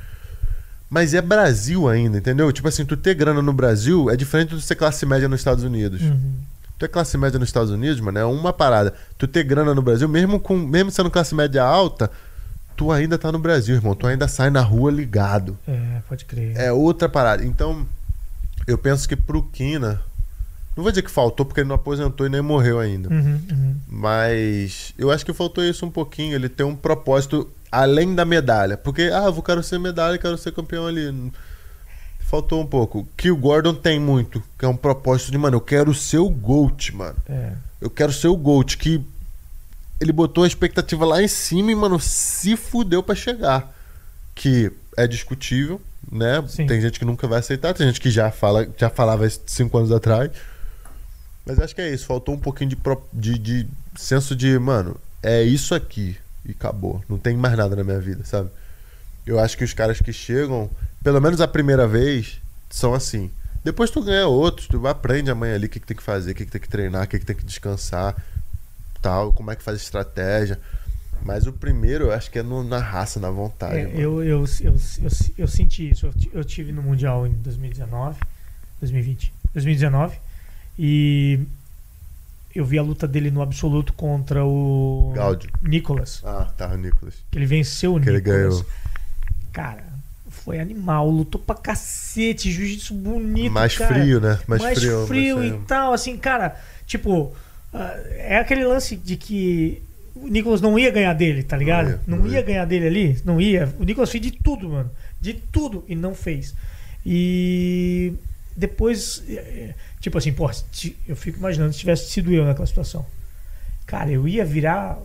[0.89, 2.53] Mas é Brasil ainda, entendeu?
[2.53, 5.41] Tipo assim, tu ter grana no Brasil é diferente de tu ser classe média nos
[5.41, 6.01] Estados Unidos.
[6.01, 6.35] Uhum.
[6.79, 8.95] Tu é classe média nos Estados Unidos, mano, é uma parada.
[9.19, 12.11] Tu ter grana no Brasil, mesmo com mesmo sendo classe média alta,
[12.77, 13.95] tu ainda tá no Brasil, irmão.
[13.95, 15.59] Tu ainda sai na rua ligado.
[15.67, 16.57] É, pode crer.
[16.57, 17.45] É outra parada.
[17.45, 17.87] Então,
[18.67, 20.01] eu penso que pro Kina,
[20.77, 23.09] não vou dizer que faltou porque ele não aposentou e nem morreu ainda.
[23.09, 23.77] Uhum, uhum.
[23.89, 28.77] Mas eu acho que faltou isso um pouquinho, ele ter um propósito além da medalha.
[28.77, 31.33] Porque, ah, eu quero ser medalha, quero ser campeão ali.
[32.21, 33.07] Faltou um pouco.
[33.17, 36.31] Que o Gordon tem muito, que é um propósito de, mano, eu quero ser o
[36.31, 37.17] GOAT, mano.
[37.29, 37.53] É.
[37.81, 39.05] Eu quero ser o GOAT, que
[40.01, 43.73] ele botou a expectativa lá em cima e, mano, se fudeu pra chegar.
[44.35, 45.81] Que é discutível,
[46.11, 46.43] né?
[46.49, 46.67] Sim.
[46.67, 49.77] Tem gente que nunca vai aceitar, tem gente que já, fala, já falava isso cinco
[49.77, 50.31] anos atrás.
[51.45, 52.79] Mas acho que é isso, faltou um pouquinho de,
[53.13, 56.17] de, de senso de, mano, é isso aqui
[56.47, 57.03] e acabou.
[57.09, 58.51] Não tem mais nada na minha vida, sabe?
[59.27, 60.71] Eu acho que os caras que chegam,
[61.03, 62.41] pelo menos a primeira vez,
[62.71, 63.31] são assim.
[63.65, 66.35] Depois tu ganha outros, tu aprende amanhã ali o que, que tem que fazer, o
[66.35, 68.15] que, que tem que treinar, o que, que tem que descansar,
[69.03, 70.61] tal, como é que faz estratégia.
[71.23, 73.75] Mas o primeiro, eu acho que é no- na raça, na vontade.
[73.77, 76.07] É, eu, eu, eu, eu, eu senti isso.
[76.07, 78.21] Eu, eu tive no Mundial em 2019,
[78.81, 80.17] 2020, 2019
[80.79, 81.41] e
[82.57, 85.51] eu vi a luta dele no absoluto contra o Gáudio.
[85.63, 86.23] Nicolas.
[86.25, 87.15] Ah, tá, o Nicolas.
[87.31, 88.39] Que ele venceu o Que ele Nicolas.
[88.61, 88.67] ganhou.
[89.53, 89.85] Cara,
[90.29, 93.95] foi animal, lutou pra cacete, jiu-jitsu bonito, Mais cara.
[93.95, 94.39] frio, né?
[94.47, 95.07] Mais, mais frio.
[95.07, 96.57] frio, e tal, assim, cara,
[96.87, 97.33] tipo,
[97.73, 99.83] ah, é aquele lance de que
[100.15, 101.89] o Nicolas não ia ganhar dele, tá ligado?
[101.91, 102.33] ia, Não, não ia.
[102.35, 102.43] ia.
[102.43, 103.75] ganhar dele ali, não ia.
[103.79, 106.55] O Nicolas fez de tudo, mano, de tudo e não fez.
[107.05, 108.13] E
[108.57, 109.75] depois, eh, eh,
[110.07, 110.49] tipo assim, pô,
[111.09, 113.05] eu fico imaginando se tivesse sido eu naquela situação.
[113.85, 114.97] Cara, eu ia virar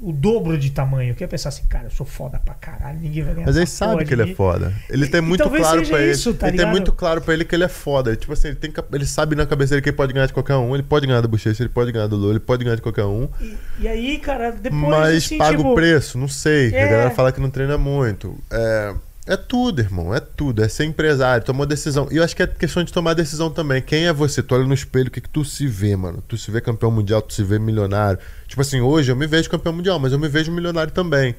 [0.00, 1.10] o dobro de tamanho.
[1.10, 3.66] Eu ia pensar assim, cara, eu sou foda pra caralho, ninguém vai ganhar Mas ele
[3.66, 4.72] porra sabe que ele é foda.
[4.88, 6.34] Ele tem muito claro pra ele.
[6.34, 8.16] tá ele tem muito claro pra ele que ele é foda.
[8.16, 10.56] Tipo assim, ele, tem, ele sabe na cabeça dele que ele pode ganhar de qualquer
[10.56, 10.72] um.
[10.74, 13.04] Ele pode ganhar do Bochecha, ele pode ganhar do Lula, ele pode ganhar de qualquer
[13.04, 13.28] um.
[13.38, 14.80] E, e aí, cara, depois.
[14.80, 16.74] mas assim, paga tipo, o preço, não sei.
[16.74, 16.82] É.
[16.82, 18.38] A galera fala que não treina muito.
[18.50, 18.94] É,
[19.26, 20.14] é tudo, irmão.
[20.14, 20.62] É tudo.
[20.62, 22.08] É ser empresário, tomou decisão.
[22.10, 23.82] E eu acho que é questão de tomar decisão também.
[23.82, 24.42] Quem é você?
[24.42, 26.22] Tu olha no espelho, o que, que tu se vê, mano?
[26.28, 28.18] Tu se vê campeão mundial, tu se vê milionário.
[28.46, 31.34] Tipo assim, hoje eu me vejo campeão mundial, mas eu me vejo milionário também.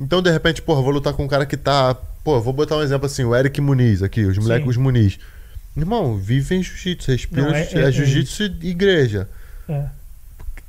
[0.00, 1.94] Então, de repente, porra, vou lutar com um cara que tá.
[2.24, 5.18] Pô, vou botar um exemplo assim, o Eric Muniz aqui, os moleques, os Muniz.
[5.76, 7.78] Irmão, vivem jiu-jitsu, respiram é- jiu-jitsu.
[7.78, 9.28] é- É, é jiu-jitsu e igreja.
[9.68, 9.84] É,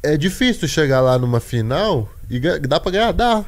[0.04, 3.12] É difícil chegar lá numa final e dá pra ganhar?
[3.12, 3.44] Dá.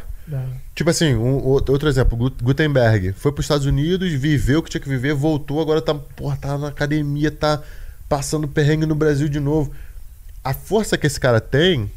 [0.75, 3.13] Tipo assim, um, outro exemplo, Gut- Gutenberg.
[3.13, 6.57] Foi pros Estados Unidos, viveu o que tinha que viver, voltou, agora tá, porra, tá
[6.57, 7.61] na academia, tá
[8.09, 9.71] passando perrengue no Brasil de novo.
[10.43, 11.89] A força que esse cara tem,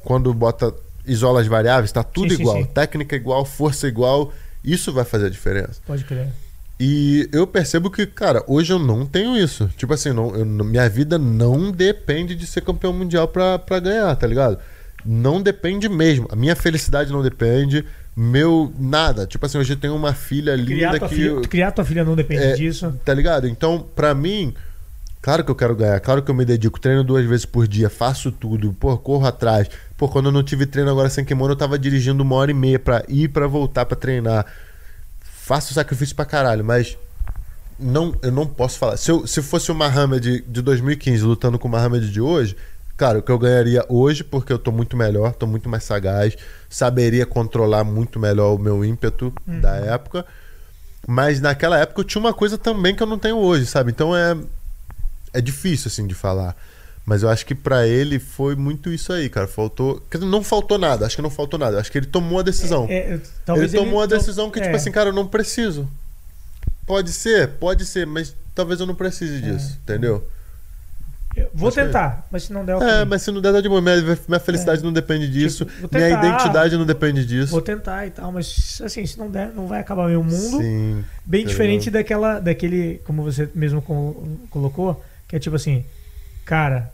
[0.00, 0.72] quando bota,
[1.06, 2.56] isola as variáveis, tá tudo Sim, sim, igual.
[2.58, 2.64] sim.
[2.66, 4.32] Técnica igual, força igual.
[4.64, 5.80] Isso vai fazer a diferença.
[5.86, 6.28] Pode crer.
[6.78, 9.68] E eu percebo que, cara, hoje eu não tenho isso.
[9.76, 14.14] Tipo assim, não, eu- minha vida não depende de ser campeão mundial pra, pra ganhar,
[14.16, 14.58] tá ligado?
[15.04, 16.28] Não depende mesmo.
[16.30, 17.84] A minha felicidade não depende.
[18.16, 18.72] Meu.
[18.78, 19.26] Nada.
[19.26, 21.14] Tipo assim, hoje eu tenho uma filha Criar linda tua, que.
[21.14, 22.98] filha, eu- criar tua filha não depende é, disso.
[23.04, 23.48] Tá ligado?
[23.48, 24.54] Então, pra mim,
[25.20, 27.88] claro que eu quero ganhar, claro que eu me dedico, treino duas vezes por dia,
[27.88, 29.68] faço tudo, pô, corro atrás.
[29.96, 32.54] Pô, quando eu não tive treino agora sem kimono, eu tava dirigindo uma hora e
[32.54, 34.46] meia pra ir pra voltar pra treinar.
[35.20, 36.96] Faço sacrifício pra caralho, mas
[37.78, 38.96] não, eu não posso falar.
[38.96, 42.56] Se, eu, se fosse o Mohamed de 2015 lutando com o Mohamed de hoje,
[42.96, 46.36] claro que eu ganharia hoje porque eu tô muito melhor, tô muito mais sagaz,
[46.68, 50.24] saberia controlar muito melhor o meu ímpeto da época.
[51.06, 53.90] Mas naquela época eu tinha uma coisa também que eu não tenho hoje, sabe?
[53.90, 54.36] Então é
[55.34, 56.54] é difícil assim de falar.
[57.04, 59.48] Mas eu acho que pra ele foi muito isso aí, cara.
[59.48, 61.04] Faltou, não faltou nada.
[61.04, 61.80] Acho que não faltou nada.
[61.80, 62.86] Acho que ele tomou a decisão.
[62.88, 65.26] É, é, talvez ele tomou a to- decisão que, é, tipo assim, cara, eu não
[65.26, 65.88] preciso.
[66.86, 70.24] Pode ser, pode ser, mas talvez eu não precise disso, entendeu?
[71.36, 72.76] Eu Vou acho que- tentar, mas se não der.
[72.82, 73.80] É, mas se não der, dá de boa.
[73.80, 73.96] Minha,
[74.28, 75.64] minha felicidade não depende disso.
[75.64, 76.26] Tipo, minha tentar.
[76.28, 77.52] identidade não depende disso.
[77.52, 80.58] Vou tentar e tal, mas assim, se não der, não vai acabar meu mundo.
[80.58, 81.04] Sim.
[81.24, 85.84] Bem tá diferente daquela, daquele, como você mesmo col- colocou, que é tipo assim,
[86.44, 86.90] cara,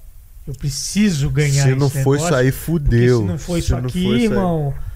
[0.46, 3.18] eu preciso ganhar Se não for isso negócio, porque fudeu.
[3.20, 4.87] Se não for Se isso não aqui, isso aí.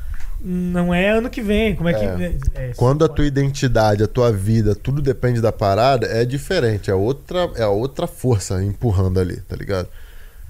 [0.44, 1.76] Não é ano que vem.
[1.76, 2.04] Como é que.
[2.04, 2.36] É.
[2.54, 6.90] é, Quando a tua identidade, a tua vida, tudo depende da parada, é diferente.
[6.90, 9.88] É outra, é outra força empurrando ali, tá ligado?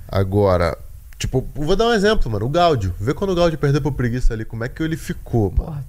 [0.08, 0.76] Agora,
[1.18, 2.46] tipo, vou dar um exemplo, mano.
[2.46, 2.94] O Gáudio.
[2.98, 5.64] Vê quando o Gáudio perdeu pro preguiça ali, como é que ele ficou, mano.
[5.64, 5.84] Porra,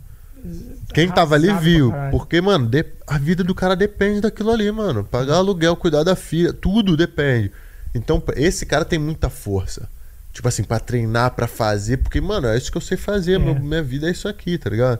[0.93, 1.93] Quem tava ali viu.
[2.11, 2.69] Porque, mano,
[3.07, 5.05] a vida do cara depende daquilo ali, mano.
[5.05, 7.51] Pagar aluguel, cuidar da filha, tudo depende.
[7.95, 9.87] Então, esse cara tem muita força.
[10.33, 11.97] Tipo assim, pra treinar, pra fazer.
[11.97, 13.35] Porque, mano, é isso que eu sei fazer.
[13.35, 13.39] É.
[13.39, 14.99] meu- minha vida é isso aqui, tá ligado?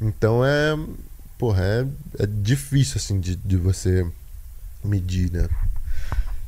[0.00, 0.78] Então é.
[1.36, 1.86] Porra, é,
[2.20, 4.06] é difícil, assim, de, de você
[4.84, 5.48] medir, né?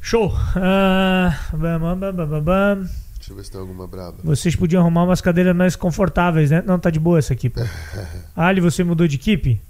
[0.00, 0.32] Show!
[0.56, 2.76] Ah, bam, bam, bam, bam, bam, bam.
[3.16, 4.18] Deixa eu ver se tem alguma braba.
[4.22, 6.62] Vocês podiam arrumar umas cadeiras mais confortáveis, né?
[6.64, 7.60] Não, tá de boa essa aqui, pô.
[8.36, 9.60] Ali, você mudou de equipe?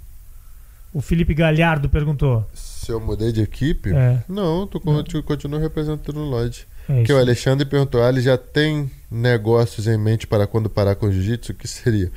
[0.93, 2.45] O Felipe Galhardo perguntou.
[2.53, 3.93] Se eu mudei de equipe?
[3.93, 6.67] É, Não, tu con- tu continuo representando o Lodge.
[6.89, 10.95] É Que o Alexandre perguntou: ah, ele já tem negócios em mente para quando parar
[10.95, 11.51] com o jiu-jitsu?
[11.51, 12.11] O que seria?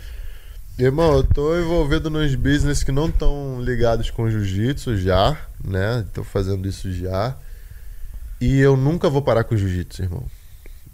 [0.79, 6.05] Irmão, eu tô envolvido nos business que não estão ligados com jiu-jitsu já, né?
[6.15, 7.37] Tô fazendo isso já.
[8.41, 10.25] E eu nunca vou parar com o jiu-jitsu, irmão.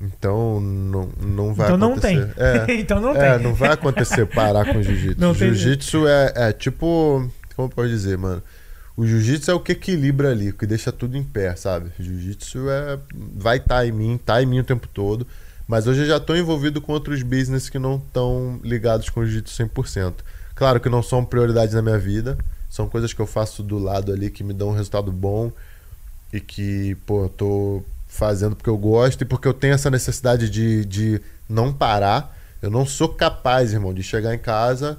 [0.01, 2.18] Então não, não vai Então não tem.
[2.18, 2.70] acontecer.
[2.70, 3.44] É, então não é, tem.
[3.46, 5.34] não vai acontecer parar com o jiu-jitsu.
[5.34, 7.30] Jiu-jitsu é, é tipo.
[7.55, 8.42] Como pode dizer, mano?
[8.96, 11.90] O jiu-jitsu é o que equilibra ali, o que deixa tudo em pé, sabe?
[11.98, 12.98] Jiu-jitsu é.
[13.34, 15.26] Vai estar em mim, tá em mim o tempo todo.
[15.66, 19.26] Mas hoje eu já tô envolvido com outros business que não estão ligados com o
[19.26, 20.14] jiu-jitsu 100%.
[20.54, 22.38] Claro que não são prioridades na minha vida.
[22.70, 25.50] São coisas que eu faço do lado ali que me dão um resultado bom
[26.32, 30.48] e que, pô, eu tô fazendo porque eu gosto e porque eu tenho essa necessidade
[30.48, 32.36] de, de não parar.
[32.62, 34.98] Eu não sou capaz, irmão, de chegar em casa,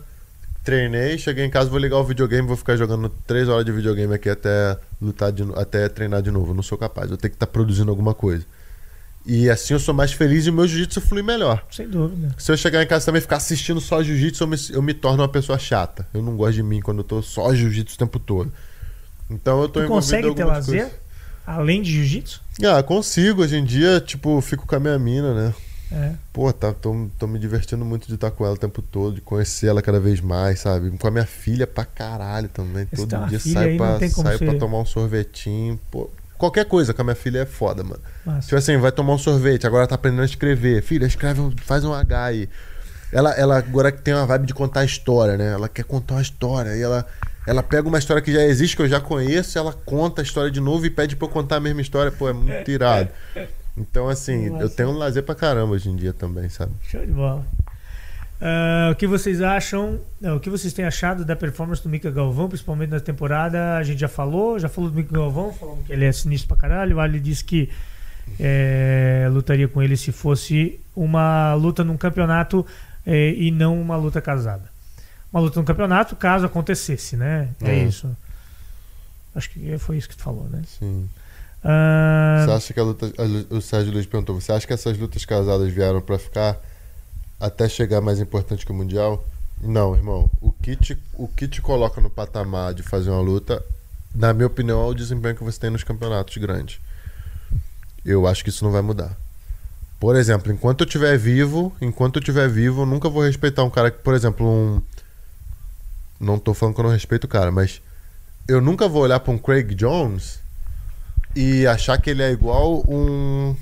[0.65, 4.13] treinei, cheguei em casa, vou ligar o videogame, vou ficar jogando três horas de videogame
[4.15, 6.51] aqui até lutar de, até treinar de novo.
[6.51, 7.09] Eu não sou capaz.
[7.11, 8.43] Eu tenho que estar produzindo alguma coisa.
[9.27, 11.63] E assim eu sou mais feliz e o meu jiu-jitsu flui melhor.
[11.71, 12.35] Sem dúvida.
[12.37, 14.93] Se eu chegar em casa também e ficar assistindo só jiu-jitsu, eu me, eu me
[14.93, 16.07] torno uma pessoa chata.
[16.13, 18.51] Eu não gosto de mim quando eu tô só jiu-jitsu o tempo todo.
[19.29, 20.81] Então eu tô Tu consegue ter lazer?
[20.83, 20.99] coisas.
[21.45, 22.41] Além de jiu-jitsu?
[22.63, 23.43] Ah, consigo.
[23.43, 25.53] Hoje em dia, tipo, fico com a minha mina, né?
[25.91, 26.13] É.
[26.33, 29.21] Pô, tá, tô, tô me divertindo muito de estar com ela o tempo todo, de
[29.21, 30.91] conhecer ela cada vez mais, sabe?
[30.97, 32.85] Com a minha filha pra caralho também.
[32.87, 35.79] Todo uma dia aí, pra, saio pra tomar um sorvetinho.
[35.91, 38.01] Pô, qualquer coisa com a minha filha é foda, mano.
[38.25, 38.47] Massa.
[38.47, 40.81] Tipo assim, vai tomar um sorvete, agora tá aprendendo a escrever.
[40.81, 42.49] Filha, escreve, faz um H aí.
[43.11, 45.53] Ela, ela agora que tem uma vibe de contar história, né?
[45.53, 46.75] Ela quer contar uma história.
[46.75, 47.05] E ela,
[47.47, 50.51] ela pega uma história que já existe, que eu já conheço, ela conta a história
[50.51, 52.11] de novo e pede pra eu contar a mesma história.
[52.11, 53.09] Pô, é muito irado.
[53.77, 54.63] Então, assim, Nossa.
[54.63, 56.71] eu tenho um lazer pra caramba hoje em dia também, sabe?
[56.89, 57.45] Show de bola.
[58.41, 59.99] Ah, o que vocês acham?
[60.19, 63.77] não, o que vocês têm achado da performance do Mika Galvão, principalmente na temporada?
[63.77, 66.57] A gente já falou, já falou do Mika Galvão, falamos que ele é sinistro pra
[66.57, 66.97] caralho.
[66.97, 67.69] O Ali disse que
[68.39, 72.65] é, lutaria com ele se fosse uma luta num campeonato
[73.05, 74.63] é, e não uma luta casada.
[75.31, 77.49] Uma luta num campeonato, caso acontecesse, né?
[77.61, 77.83] É, É.
[77.83, 78.15] isso.
[79.33, 80.61] Acho que foi isso que tu falou, né?
[80.79, 81.09] Sim.
[81.67, 83.11] Ah, Você acha que a luta.
[83.49, 86.57] O Sérgio Luiz perguntou: você acha que essas lutas casadas vieram pra ficar
[87.39, 89.25] até chegar mais importante que o Mundial?
[89.59, 90.29] Não, irmão.
[90.39, 93.65] O que, te, o que te coloca no patamar de fazer uma luta,
[94.13, 96.79] na minha opinião, é o desempenho que você tem nos campeonatos grandes.
[98.05, 99.17] Eu acho que isso não vai mudar.
[99.99, 103.71] Por exemplo, enquanto eu estiver vivo, enquanto eu estiver vivo, eu nunca vou respeitar um
[103.71, 104.81] cara que, por exemplo, um.
[106.19, 107.81] Não tô falando que eu não respeito o cara, mas
[108.47, 110.39] eu nunca vou olhar pra um Craig Jones
[111.35, 113.55] e achar que ele é igual um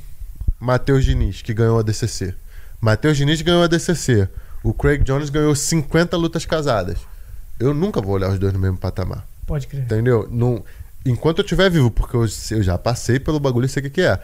[0.60, 2.36] Matheus Diniz, que ganhou a DCC.
[2.80, 4.28] Matheus Diniz ganhou a DCC.
[4.64, 7.00] O Craig Jones ganhou 50 lutas casadas.
[7.60, 9.26] Eu nunca vou olhar os dois no mesmo patamar.
[9.45, 9.84] pode crer.
[9.84, 10.28] Entendeu?
[10.32, 10.64] Não,
[11.06, 13.90] enquanto eu estiver vivo, porque eu, eu já passei pelo bagulho e sei o que,
[13.90, 14.20] que é.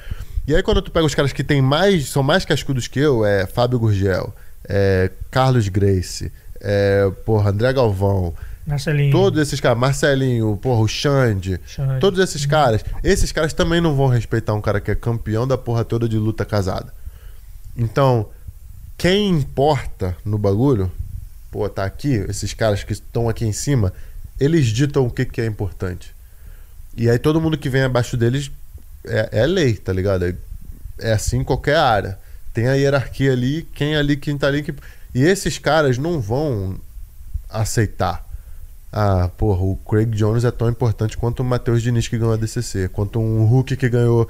[0.47, 3.25] E aí, quando tu pega os caras que tem mais, são mais cascudos que eu,
[3.25, 4.33] é Fábio Gurgel,
[4.67, 8.33] é Carlos Grace, é, porra, André Galvão,
[8.69, 9.11] Marcelinho.
[9.11, 11.99] todos esses caras, Marcelinho, porra, o Xande, Xande.
[11.99, 15.57] todos esses caras, esses caras também não vão respeitar um cara que é campeão da
[15.57, 16.93] porra toda de luta casada.
[17.75, 18.27] Então,
[18.97, 20.91] quem importa no bagulho,
[21.51, 23.93] pô, tá aqui, esses caras que estão aqui em cima,
[24.39, 26.13] eles ditam o que, que é importante.
[26.95, 28.51] E aí todo mundo que vem abaixo deles
[29.05, 30.25] é, é lei, tá ligado?
[30.25, 30.35] É,
[30.99, 32.19] é assim em qualquer área.
[32.53, 34.63] Tem a hierarquia ali, quem ali, quem tá ali.
[34.63, 34.73] Que...
[35.13, 36.79] E esses caras não vão
[37.49, 38.27] aceitar.
[38.91, 42.37] Ah, porra, o Craig Jones é tão importante quanto o Matheus Diniz que ganhou a
[42.37, 44.27] DCC, quanto um Hulk que ganhou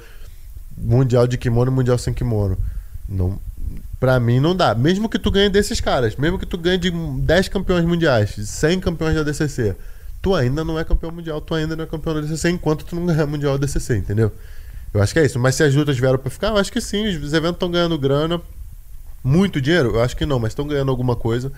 [0.76, 2.58] Mundial de Kimono e Mundial sem Kimono.
[3.08, 3.38] Não,
[3.98, 4.74] pra mim não dá.
[4.74, 8.80] Mesmo que tu ganhe desses caras, mesmo que tu ganhe de 10 campeões mundiais, 100
[8.80, 9.74] campeões da DCC,
[10.20, 12.94] tu ainda não é campeão mundial, tu ainda não é campeão da DCC enquanto tu
[12.94, 14.32] não ganhar Mundial da DCC, entendeu?
[14.92, 15.38] Eu acho que é isso.
[15.38, 17.06] Mas se as lutas vieram pra ficar, eu acho que sim.
[17.06, 18.40] Os eventos estão ganhando grana.
[19.22, 19.90] Muito dinheiro?
[19.94, 21.52] Eu acho que não, mas estão ganhando alguma coisa.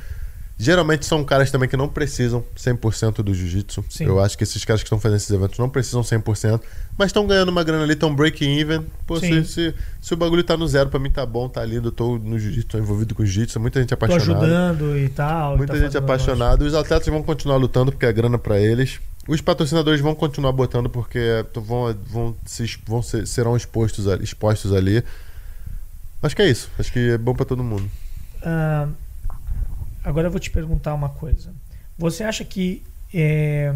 [0.58, 3.84] Geralmente são caras também que não precisam 100% do jiu-jitsu.
[4.00, 6.60] Eu acho que esses caras que estão fazendo esses eventos não precisam 100%,
[6.96, 8.86] mas estão ganhando uma grana ali, estão breaking even.
[9.06, 11.88] Pô, se, se, se o bagulho tá no zero, pra mim tá bom, tá lindo.
[11.88, 14.44] Eu tô no jiu-jitsu, tô envolvido com jiu-jitsu, muita gente Tô apaixonada.
[14.44, 15.54] ajudando e tal.
[15.54, 16.64] e Muita tá gente apaixonada.
[16.64, 19.00] Os atletas vão continuar lutando porque é grana pra eles.
[19.26, 24.72] Os patrocinadores vão continuar botando porque vão, vão, se, vão ser, serão expostos ali, expostos
[24.72, 25.02] ali.
[26.22, 26.68] Acho que é isso.
[26.78, 27.88] Acho que é bom pra todo mundo.
[28.44, 28.88] Ah,
[30.04, 31.52] agora eu vou te perguntar uma coisa.
[31.98, 33.74] Você acha que é,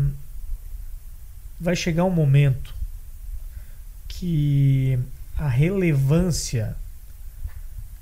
[1.61, 2.75] vai chegar um momento
[4.09, 4.99] que
[5.37, 6.77] a relevância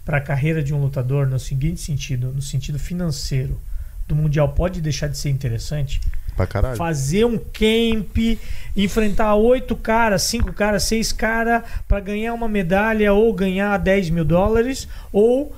[0.05, 3.59] para a carreira de um lutador, no seguinte sentido, no sentido financeiro,
[4.07, 6.01] do mundial pode deixar de ser interessante?
[6.37, 6.77] Pra caralho.
[6.77, 8.17] fazer um camp,
[8.77, 14.25] enfrentar oito caras, cinco caras, seis caras para ganhar uma medalha ou ganhar 10 mil
[14.25, 15.55] dólares, ou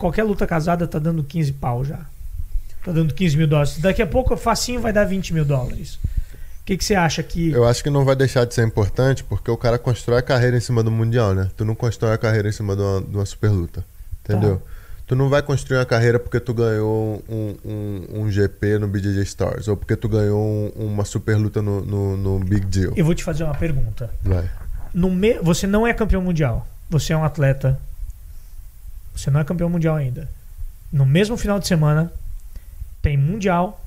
[0.00, 2.00] qualquer luta casada tá dando 15 pau já.
[2.84, 3.78] Tá dando 15 mil dólares.
[3.78, 5.94] Daqui a pouco, facinho, vai dar 20 mil dólares.
[6.62, 7.50] O que, que você acha que.
[7.50, 10.56] Eu acho que não vai deixar de ser importante porque o cara constrói a carreira
[10.56, 11.50] em cima do Mundial, né?
[11.56, 13.84] Tu não constrói a carreira em cima de uma, de uma super luta.
[14.24, 14.62] Entendeu?
[15.06, 19.22] Tu não vai construir uma carreira porque tu ganhou um, um, um GP no BJJ
[19.24, 22.92] Stars ou porque tu ganhou um- uma super luta no, no, no Big Deal.
[22.96, 24.08] Eu vou te fazer uma pergunta.
[24.22, 24.48] Vai.
[24.94, 25.34] No me...
[25.40, 26.64] Você não é campeão mundial.
[26.88, 27.76] Você é um atleta.
[29.14, 30.28] Você não é campeão mundial ainda.
[30.92, 32.12] No mesmo final de semana,
[33.02, 33.84] tem mundial,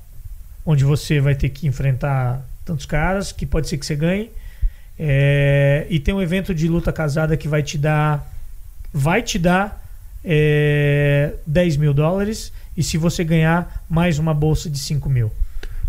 [0.64, 4.30] onde você vai ter que enfrentar tantos caras, que pode ser que você ganhe.
[4.98, 8.32] É, E tem um evento de luta casada que vai te dar.
[8.92, 9.84] Vai te dar
[10.24, 12.52] é, 10 mil dólares.
[12.76, 15.30] E se você ganhar, mais uma bolsa de 5 mil.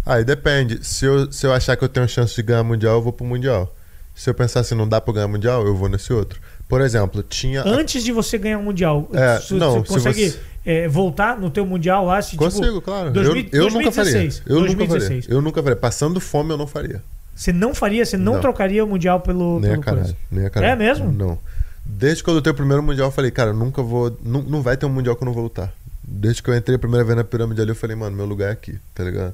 [0.06, 0.84] Aí depende.
[0.86, 3.26] Se eu, se eu achar que eu tenho chance de ganhar mundial, eu vou pro
[3.26, 3.74] mundial.
[4.14, 6.40] Se eu pensar assim, não dá pra ganhar mundial, eu vou nesse outro.
[6.68, 7.62] Por exemplo, tinha.
[7.64, 11.40] Antes de você ganhar o mundial, É, você, não, você se consegue você- é, voltar
[11.40, 12.22] no teu mundial lá?
[12.22, 13.12] Se, Consigo, tipo, claro.
[13.12, 14.12] 2000 eu eu nunca faria.
[14.14, 14.88] 2016, Eu nunca faria.
[14.88, 15.30] 2016.
[15.30, 15.76] Eu nunca faria.
[15.76, 17.04] Passando fome, eu não faria.
[17.36, 18.42] Você não faria, você não, Não.
[18.42, 19.60] trocaria o mundial pelo.
[19.60, 20.04] Nem a pelo caralho.
[20.04, 20.18] coisa.
[20.32, 20.72] Nem a caralho.
[20.74, 21.12] É mesmo?
[21.12, 21.38] Não.
[21.86, 24.18] Desde que eu lutei o primeiro mundial, eu falei, cara, eu nunca vou.
[24.24, 25.72] Não, não vai ter um mundial que eu não vou lutar.
[26.04, 28.50] Desde que eu entrei a primeira vez na pirâmide ali, eu falei, mano, meu lugar
[28.50, 29.34] é aqui, tá ligado?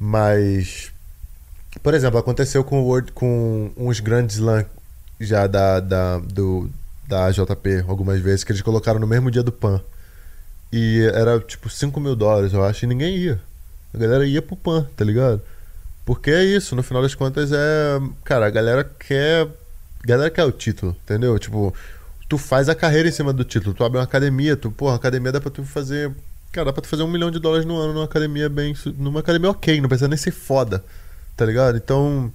[0.00, 0.90] Mas.
[1.82, 4.64] Por exemplo, aconteceu com, o World, com uns grandes slam
[5.24, 6.70] já da, da, do,
[7.06, 9.80] da JP algumas vezes, que eles colocaram no mesmo dia do PAN.
[10.72, 13.40] E era tipo 5 mil dólares, eu acho, e ninguém ia.
[13.94, 15.42] A galera ia pro PAN, tá ligado?
[16.04, 18.00] Porque é isso, no final das contas é.
[18.24, 19.46] Cara, a galera quer.
[20.02, 21.38] A galera quer o título, entendeu?
[21.38, 21.72] Tipo,
[22.28, 23.74] tu faz a carreira em cima do título.
[23.74, 26.10] Tu abre uma academia, tu, porra, academia dá pra tu fazer.
[26.50, 28.74] Cara, dá pra tu fazer um milhão de dólares no ano numa academia bem.
[28.98, 30.82] numa academia ok, não precisa nem ser foda.
[31.36, 31.76] Tá ligado?
[31.76, 32.32] Então.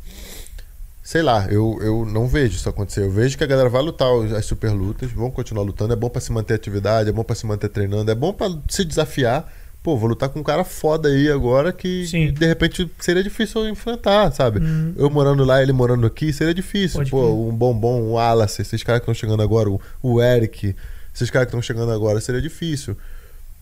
[1.07, 2.99] Sei lá, eu, eu não vejo isso acontecer.
[2.99, 5.93] Eu vejo que a galera vai lutar as super lutas, vão continuar lutando.
[5.93, 8.49] É bom pra se manter atividade, é bom pra se manter treinando, é bom pra
[8.67, 9.49] se desafiar.
[9.81, 12.33] Pô, vou lutar com um cara foda aí agora que Sim.
[12.33, 14.59] de repente seria difícil eu enfrentar, sabe?
[14.59, 14.95] Hum.
[14.97, 16.99] Eu morando lá, ele morando aqui, seria difícil.
[16.99, 20.75] Pode Pô, um bombom, um Wallace, esses caras que estão chegando agora, o, o Eric,
[21.15, 22.97] esses caras que estão chegando agora, seria difícil.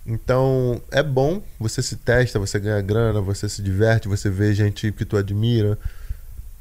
[0.04, 4.92] Então, é bom, você se testa, você ganha grana, você se diverte, você vê gente
[4.92, 5.78] que tu admira.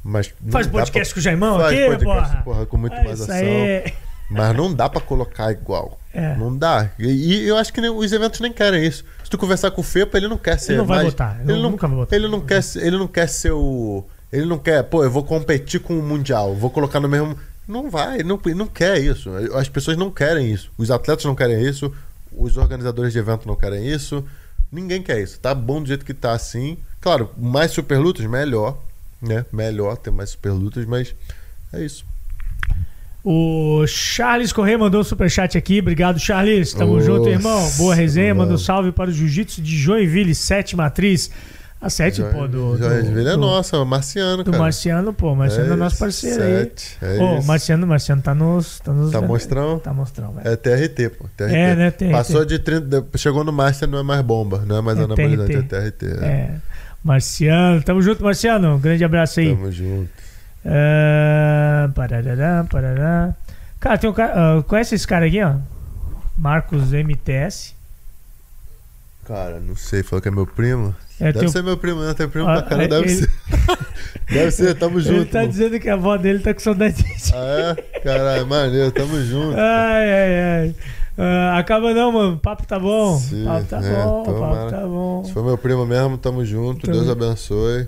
[0.04, 2.42] Mas Faz podcast com o Jaimão Faz aqui, podcast, porra.
[2.44, 3.34] porra, com muito Ah, mais ação.
[3.34, 3.92] aí.
[4.30, 5.98] Mas não dá pra colocar igual.
[6.12, 6.36] É.
[6.36, 6.90] Não dá.
[6.98, 7.06] E,
[7.42, 9.04] e eu acho que nem- os eventos nem querem isso.
[9.22, 10.72] Se tu conversar com o Fepa, ele não quer ser.
[10.72, 12.16] Ele não vai mais- botar, Ele não, nunca vou botar.
[12.16, 14.04] Ele não quer, ele não quer ser o.
[14.32, 17.36] Ele não quer, pô, eu vou competir com o Mundial, vou colocar no mesmo.
[17.66, 19.30] Não vai, ele não, não quer isso.
[19.54, 20.70] As pessoas não querem isso.
[20.76, 21.90] Os atletas não querem isso.
[22.36, 24.24] Os organizadores de evento não querem isso.
[24.70, 25.38] Ninguém quer isso.
[25.40, 26.76] Tá bom do jeito que tá assim.
[27.00, 28.76] Claro, mais super lutas, melhor.
[29.28, 29.44] Né?
[29.52, 31.14] Melhor ter mais super lutas, mas
[31.72, 32.04] é isso.
[33.24, 35.78] O Charles Corrêa mandou um superchat aqui.
[35.80, 36.74] Obrigado, Charles.
[36.74, 37.70] Tamo Ô, junto, irmão.
[37.78, 38.34] Boa resenha.
[38.34, 38.58] Manda um mano.
[38.58, 41.30] salve para o Jiu-Jitsu de Joinville, sétima atriz.
[41.80, 42.78] A sete, pô, do.
[42.78, 44.62] Já, do, é do- nossa, é marciano, Do cara.
[44.62, 45.34] Marciano, pô.
[45.34, 47.08] Marciano é, nosso parceiro sete, aí.
[47.18, 47.46] É isso.
[47.46, 48.80] Marciano, Marciano tá nos.
[48.80, 49.78] Tá, nos Tá mostrão?
[49.78, 50.48] Tá mostrão, velho.
[50.48, 51.26] É TRT, pô.
[51.36, 51.54] TRT.
[51.54, 52.10] É, né, TRT.
[52.10, 53.04] Passou de 30.
[53.16, 55.90] Chegou no Master, não é mais bomba, não é mais É anabolizante, é TRT.
[55.90, 56.24] TRT.
[56.24, 56.26] É.
[56.26, 56.54] É.
[57.04, 58.76] Marciano, tamo junto, Marciano.
[58.76, 59.50] Um grande abraço aí.
[59.54, 60.08] Tamo junto.
[60.64, 63.34] Ah, parará, parará.
[63.78, 64.32] Cara, tem um cara.
[64.58, 65.56] ah, conhece esse cara aqui, ó?
[66.38, 67.74] Marcos MTS.
[69.26, 70.94] Cara, não sei, falou que é meu primo.
[71.20, 73.14] É, deve tem o- ser meu primo, não tem primo Ah, pra cara, deve ele-
[73.16, 73.30] ser.
[74.28, 75.30] deve ser, tamo Ele junto.
[75.30, 75.50] tá mano.
[75.50, 77.04] dizendo que a avó dele tá com saudade.
[77.34, 78.00] Ah, é?
[78.00, 79.56] Caralho, maneiro, tamo junto.
[79.58, 80.74] Ai, ai, ai.
[81.16, 82.38] Ah, acaba não, mano.
[82.38, 83.18] Papo tá bom.
[83.18, 84.54] Sim, papo tá é, bom, o tomara.
[84.56, 85.24] papo tá bom.
[85.24, 86.86] Se for meu primo mesmo, tamo junto.
[86.86, 87.86] Tamo- Deus abençoe.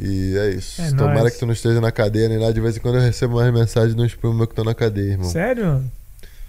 [0.00, 0.80] E é isso.
[0.80, 1.32] É Tomara nóis.
[1.34, 2.52] que tu não esteja na cadeia nem nada.
[2.52, 5.12] De vez em quando eu recebo mais mensagens uns primos meus que estão na cadeia,
[5.12, 5.28] irmão.
[5.28, 5.82] Sério?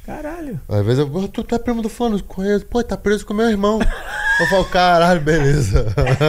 [0.10, 0.60] Caralho.
[0.68, 2.66] Às vezes eu, "Pô, tu, é primo do fulano, conheço.
[2.66, 3.80] Pô, tá preso com meu irmão.
[4.40, 5.86] Eu falo, caralho, beleza.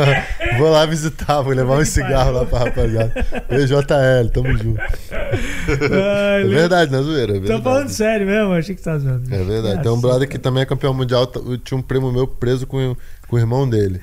[0.58, 3.12] vou lá visitar, vou levar um cigarro lá pra rapaziada.
[3.48, 4.80] EJL, tamo junto.
[4.80, 7.36] Ai, É verdade, não é zoeira.
[7.38, 9.34] É Tô falando sério mesmo, achei que tá zoando.
[9.34, 9.82] É verdade.
[9.82, 11.26] Tem um Nossa, brother que também é campeão mundial.
[11.26, 12.94] t- Tinha um primo meu preso com,
[13.28, 14.00] com o irmão dele.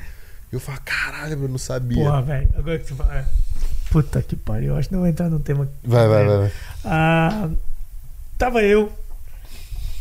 [0.51, 2.03] E eu falo, caralho, eu não sabia.
[2.03, 2.49] Porra, velho.
[2.57, 3.13] Agora que tu fala.
[3.15, 3.25] é.
[3.91, 4.69] Puta que pariu.
[4.73, 5.67] Eu acho que não vou entrar no tema.
[5.83, 6.37] Vai, vai, vai.
[6.39, 6.51] vai.
[6.83, 7.47] Ah,
[8.39, 8.91] tava eu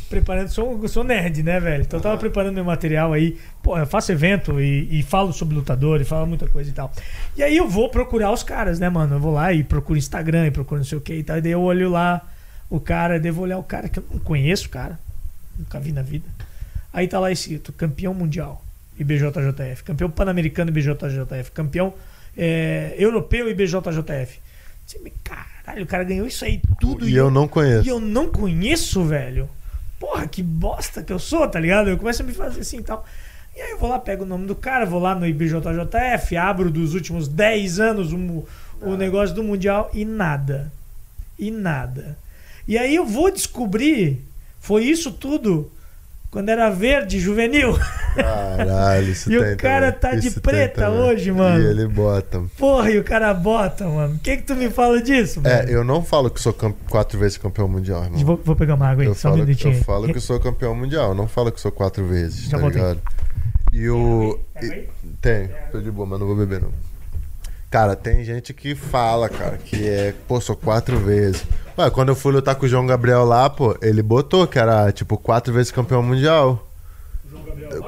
[0.08, 1.82] preparando, sou, sou nerd, né, velho?
[1.82, 3.38] Então eu tava preparando meu material aí.
[3.62, 6.92] Pô, eu faço evento e, e falo sobre lutador e falo muita coisa e tal.
[7.36, 9.16] E aí eu vou procurar os caras, né, mano?
[9.16, 11.38] Eu vou lá e procuro Instagram e procuro não sei o que e tal.
[11.38, 12.20] E daí eu olho lá
[12.70, 14.98] o cara, devo olhar o cara que eu não conheço, cara.
[15.58, 16.26] Nunca vi na vida.
[16.92, 18.64] Aí tá lá escrito, campeão mundial,
[18.98, 21.92] IBJJF, campeão pan-americano IBJJF, campeão
[22.36, 23.46] é, europeu.
[24.86, 27.84] Você me- Caralho, o cara ganhou isso aí tudo E eu não conheço.
[27.86, 29.48] e eu não conheço, velho.
[29.98, 31.88] Porra, que bosta que eu sou, tá ligado?
[31.88, 33.04] Eu começo a me fazer assim e tal.
[33.56, 36.70] E aí eu vou lá, pego o nome do cara, vou lá no IBJJF, abro
[36.70, 38.46] dos últimos 10 anos o,
[38.82, 40.70] o negócio do Mundial e nada.
[41.38, 42.18] E nada.
[42.68, 44.22] E aí eu vou descobrir,
[44.60, 45.70] foi isso tudo
[46.30, 47.78] quando era verde, juvenil.
[48.14, 51.00] Caralho, isso E o tem cara tá de tem preta também.
[51.00, 51.62] hoje, mano.
[51.62, 52.42] E ele bota.
[52.58, 54.14] Porra, e o cara bota, mano.
[54.14, 55.70] O que que tu me fala disso, É, velho?
[55.78, 56.52] eu não falo que sou
[56.88, 58.24] quatro vezes campeão mundial, irmão.
[58.24, 59.74] Vou, vou pegar uma água aí, Eu só um falo, que, minutinho.
[59.76, 62.80] eu falo que sou campeão mundial, não falo que sou quatro vezes, Já tá voltei.
[62.80, 63.00] ligado?
[63.72, 64.38] E o.
[65.20, 66.70] Tem, tô de boa, mas não vou beber não.
[67.76, 71.44] Cara, tem gente que fala, cara, que é, pô, sou quatro vezes.
[71.76, 74.90] Ué, quando eu fui lutar com o João Gabriel lá, pô, ele botou que era,
[74.92, 76.66] tipo, quatro vezes campeão mundial.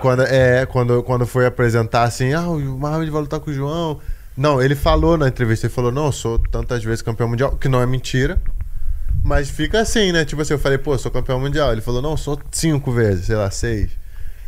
[0.02, 3.98] Quando, é, quando, quando foi apresentar assim, ah, o Mohamed vai lutar com o João.
[4.36, 7.80] Não, ele falou na entrevista, ele falou, não, sou tantas vezes campeão mundial, que não
[7.80, 8.38] é mentira.
[9.24, 10.22] Mas fica assim, né?
[10.22, 11.72] Tipo assim, eu falei, pô, sou campeão mundial.
[11.72, 13.88] Ele falou, não, sou cinco vezes, sei lá, seis.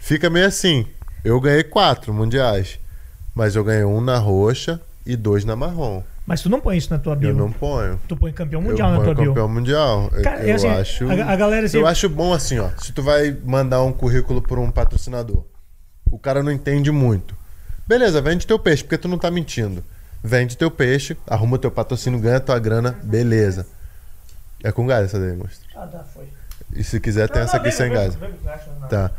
[0.00, 0.84] Fica meio assim.
[1.24, 2.78] Eu ganhei quatro mundiais.
[3.34, 4.78] Mas eu ganhei um na roxa
[5.10, 6.02] e dois na marrom.
[6.26, 7.30] Mas tu não põe isso na tua bio.
[7.30, 7.98] Eu não ponho.
[8.06, 9.26] Tu põe campeão mundial eu na tua bio.
[9.26, 10.10] campeão mundial.
[10.22, 11.10] Cara, eu assim, acho.
[11.10, 12.68] a, a galera assim, Eu acho bom assim, ó.
[12.78, 15.44] Se tu vai mandar um currículo por um patrocinador,
[16.10, 17.34] o cara não entende muito.
[17.86, 19.82] Beleza, vende teu peixe, porque tu não tá mentindo.
[20.22, 23.66] Vende teu peixe, arruma teu patrocínio, ganha tua grana, beleza.
[24.62, 25.68] É com gás essa daí, monstro.
[25.74, 26.28] Ah, tá, foi.
[26.76, 28.14] E se quiser, tem Não, essa não, aqui vem, sem vem, gás.
[28.14, 28.30] vem,
[28.88, 29.10] Tá.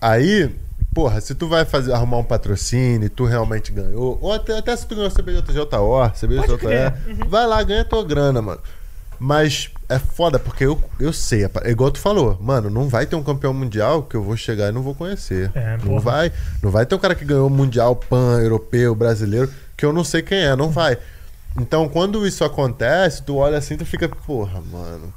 [0.00, 0.54] Aí,
[0.94, 4.86] porra, se tu vai fazer, arrumar um patrocínio, tu realmente ganhou, ou até, até se
[4.86, 5.66] tu ganhou CBJJO,
[6.20, 7.08] CBJJE.
[7.08, 7.28] Uhum.
[7.28, 8.60] vai lá, ganha tua grana, mano.
[9.18, 13.16] Mas é foda, porque eu, eu sei, é igual tu falou, mano, não vai ter
[13.16, 15.50] um campeão mundial que eu vou chegar e não vou conhecer.
[15.54, 16.00] É, não porra.
[16.00, 16.32] vai.
[16.62, 20.22] Não vai ter um cara que ganhou mundial pan, europeu, brasileiro, que eu não sei
[20.22, 20.98] quem é, não vai.
[21.56, 25.12] Então, quando isso acontece, tu olha assim, tu fica, porra, mano.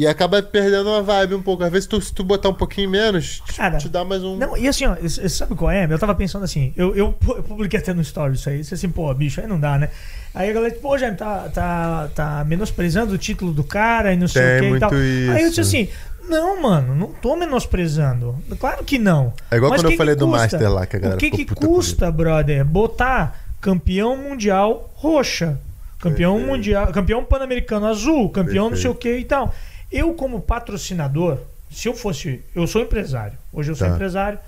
[0.00, 1.62] E acaba perdendo a vibe um pouco.
[1.62, 4.34] Às vezes, tu, se tu botar um pouquinho menos, te- Cara, te dá mais um.
[4.34, 5.84] Não, e assim, ó, você sabe qual é?
[5.84, 8.88] Eu tava pensando assim, eu, eu, eu publiquei até no story isso aí, disse assim,
[8.88, 9.90] pô, bicho, aí não dá, né?
[10.34, 14.26] Aí a galera, pô, Jaime, tá, tá, tá menosprezando o título do cara e não
[14.26, 14.90] sei Tem o que e tal.
[14.92, 15.48] Aí eu isso.
[15.48, 15.88] disse assim,
[16.30, 18.36] não, mano, não tô menosprezando.
[18.58, 19.34] Claro que não.
[19.50, 20.40] É igual Mas quando eu que falei que do custa?
[20.42, 25.58] Master lá, que a galera O que que custa, brother, botar campeão mundial roxa,
[25.98, 26.50] campeão Perfeito.
[26.56, 29.18] mundial, campeão pan-americano azul, campeão não sei o Perfeito.
[29.20, 29.54] que e tal.
[29.90, 31.38] Eu, como patrocinador,
[31.70, 32.42] se eu fosse.
[32.54, 33.36] Eu sou empresário.
[33.52, 33.94] Hoje eu sou Tá.
[33.94, 34.38] empresário.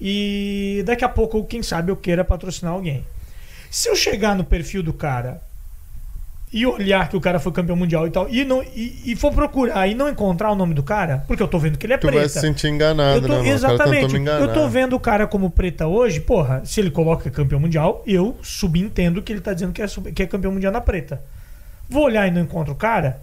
[0.00, 3.04] E daqui a pouco, quem sabe, eu queira patrocinar alguém.
[3.70, 5.40] Se eu chegar no perfil do cara
[6.52, 9.32] e olhar que o cara foi campeão mundial e tal, e, não, e, e for
[9.32, 11.98] procurar e não encontrar o nome do cara, porque eu tô vendo que ele é
[11.98, 12.28] Tu vai preta.
[12.28, 14.14] se sentir enganado, tô- né, exatamente.
[14.14, 18.38] Eu tô vendo o cara como preta hoje, porra, se ele coloca campeão mundial, eu
[18.42, 21.20] subentendo que ele tá dizendo que é, que é campeão mundial na preta.
[21.88, 23.20] Vou olhar e não encontro o cara,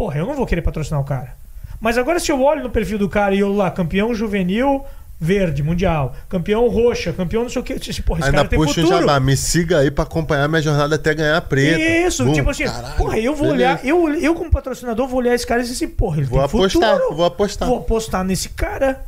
[0.00, 1.34] porra, eu não vou querer patrocinar o cara.
[1.78, 4.82] Mas agora se eu olho no perfil do cara e eu lá, campeão juvenil
[5.20, 8.58] verde, mundial, campeão roxa, campeão não sei o que, disse, porra, esse Ainda cara tem
[8.58, 9.00] puxa futuro.
[9.00, 9.20] jabá.
[9.20, 11.78] Me siga aí pra acompanhar minha jornada até ganhar preta.
[12.08, 13.72] Isso, Bum, tipo assim, caralho, porra, eu vou beleza.
[13.82, 16.38] olhar, eu, eu como patrocinador vou olhar esse cara e dizer assim, porra, ele Vou
[16.38, 17.14] tem apostar, futuro.
[17.14, 17.68] vou apostar.
[17.68, 19.04] Vou apostar nesse cara,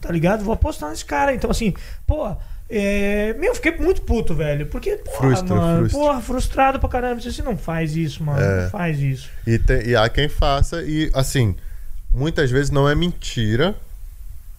[0.00, 0.42] tá ligado?
[0.42, 1.32] Vou apostar nesse cara.
[1.32, 1.72] Então, assim,
[2.04, 2.36] pô,
[2.72, 3.34] é...
[3.38, 4.66] meu, eu fiquei muito puto, velho.
[4.66, 5.98] Porque, porra, Frustra, mano, frustra.
[6.00, 7.20] porra, frustrado pra caramba.
[7.20, 8.40] Você não faz isso, mano.
[8.40, 8.62] É.
[8.64, 9.28] Não faz isso.
[9.46, 11.54] E, tem- e há quem faça, e assim,
[12.12, 13.74] muitas vezes não é mentira,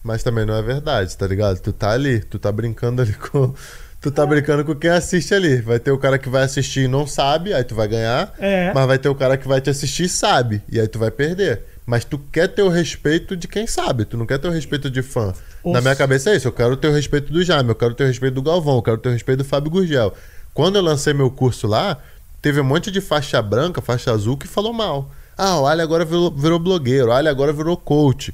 [0.02, 1.58] mas também não é verdade, tá ligado?
[1.60, 3.54] Tu tá ali, tu tá brincando ali com.
[4.00, 5.62] Tu tá brincando com quem assiste ali.
[5.62, 8.34] Vai ter o cara que vai assistir e não sabe, aí tu vai ganhar.
[8.38, 8.70] É.
[8.74, 11.10] Mas vai ter o cara que vai te assistir e sabe, e aí tu vai
[11.10, 11.62] perder.
[11.86, 14.90] Mas tu quer ter o respeito de quem sabe, tu não quer ter o respeito
[14.90, 15.34] de fã.
[15.64, 18.04] Na minha cabeça é isso, eu quero ter o respeito do Jaime, eu quero ter
[18.04, 20.14] o respeito do Galvão, eu quero ter o respeito do Fábio Gurgel.
[20.54, 21.98] Quando eu lancei meu curso lá,
[22.40, 25.10] teve um monte de faixa branca, faixa azul que falou mal.
[25.36, 28.32] Ah, o Ali agora virou, virou blogueiro, o Ali agora virou coach.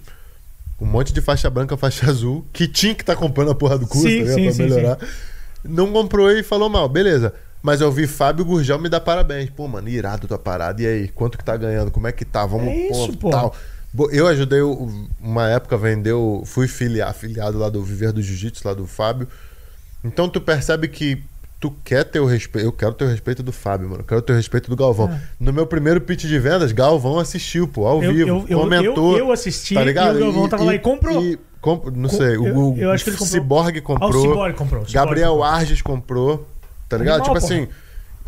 [0.81, 3.87] Um monte de faixa branca, faixa azul, que tinha que estar comprando a porra do
[3.87, 4.99] curso Sim, tá sim, pra sim, melhorar.
[5.65, 7.35] Não comprou e falou mal, beleza.
[7.62, 9.51] Mas eu vi Fábio Gurgel me dar parabéns.
[9.51, 10.81] Pô, mano, irado tua parada.
[10.82, 11.91] E aí, quanto que tá ganhando?
[11.91, 12.47] Como é que tá?
[12.47, 13.31] Vamos, É isso, pô.
[13.31, 13.55] tal.
[14.12, 14.61] Eu ajudei
[15.20, 15.77] uma época
[16.12, 19.27] o- fui filiar, afiliado lá do Viver do Jiu-Jitsu, lá do Fábio.
[20.03, 21.23] Então tu percebe que
[21.59, 22.66] tu quer ter o respeito.
[22.66, 24.01] Eu quero ter o respeito do Fábio, mano.
[24.03, 25.11] Eu quero ter o respeito do Galvão.
[25.11, 25.20] É.
[25.39, 28.47] No meu primeiro pitch de vendas, Galvão assistiu, pô, ao Eu, vivo.
[28.49, 29.12] eu, comentou.
[29.19, 30.19] eu, eu assisti tá ligado?
[30.19, 31.23] e o Galvão tava lá e comprou.
[31.23, 33.41] e comp- não Com- sei, o, eu- o eu acho que ele comprou.
[33.43, 34.11] Cyborg Ah, comprou.
[34.11, 34.81] o Cyborg comprou.
[34.87, 35.45] Cyborg Gabriel comprou.
[35.53, 36.49] Arges comprou.
[36.91, 37.21] Tá ligado?
[37.23, 37.61] Animal, tipo porra.
[37.62, 37.69] assim.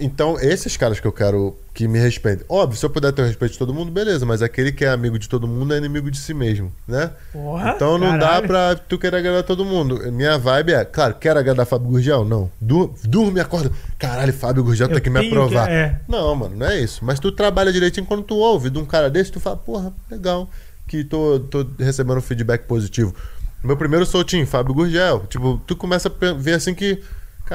[0.00, 2.44] Então, esses caras que eu quero que me respeitem.
[2.48, 4.24] Óbvio, se eu puder ter o respeito de todo mundo, beleza.
[4.24, 7.10] Mas aquele que é amigo de todo mundo é inimigo de si mesmo, né?
[7.30, 8.46] Porra, então não dá caralho.
[8.48, 10.00] pra tu querer agradar todo mundo.
[10.10, 12.24] Minha vibe é, claro, quero agradar Fábio Gurgel?
[12.24, 12.50] Não.
[12.60, 13.70] Du durmo e acordo.
[13.98, 15.66] Caralho, Fábio Gurgel Eu tem que me aprovar.
[15.66, 16.00] que- é.
[16.08, 17.04] Não, mano, não é isso.
[17.04, 20.48] Mas tu trabalha direitinho quando tu ouve de um cara desse, tu fala, porra, legal.
[20.88, 23.14] Que tô, tô recebendo um feedback positivo.
[23.62, 25.26] Meu primeiro soltinho, Fábio Gurgel.
[25.28, 27.00] Tipo, tu começa a ver assim que,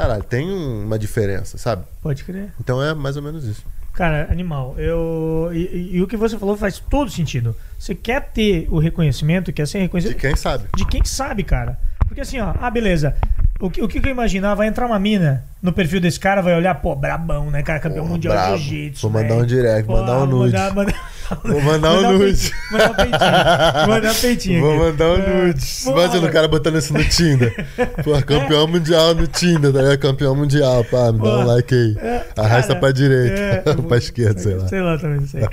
[0.01, 1.83] caralho, tem um- uma diferença, sabe?
[2.01, 2.51] Pode crer.
[2.59, 3.63] Então é mais ou menos isso.
[3.93, 4.75] Cara, animal.
[4.77, 7.55] Eu, e, e- e o que você falou faz todo sentido.
[7.79, 10.65] Você quer ter o reconhecimento, quer ser De reconhecido quem sabe.
[10.75, 11.79] de quem sabe, cara.
[12.07, 13.15] Porque assim, ó, ah, beleza.
[13.59, 14.55] O que, o que eu imaginava?
[14.57, 17.79] Vai entrar uma mina no perfil desse cara, vai olhar, pô, brabão, né, cara?
[17.79, 19.09] Campeão Pô, mundial de jiu-jitsu.
[19.09, 19.41] Vou mandar né?
[19.41, 20.53] um direct, Pô, mandar um nude.
[20.53, 21.11] mandar- mandar-
[21.43, 22.23] Vou mandar um mandar nude.
[22.23, 23.88] peitinho, Mandar um peitinho.
[23.88, 24.61] Mandar um peitinho.
[24.61, 25.65] Vou mandar um É, nude.
[25.84, 27.65] pô, Imagina o cara botando isso no Tinder.
[28.03, 29.97] Pô, campeão mundial no Tinder, tá ligado?
[29.97, 31.97] Campeão mundial, pá, me dá um like aí.
[31.99, 34.67] É, Arrasta cara, pra direita, é, pra esquerda, sei lá.
[34.67, 35.41] Sei lá também, não sei.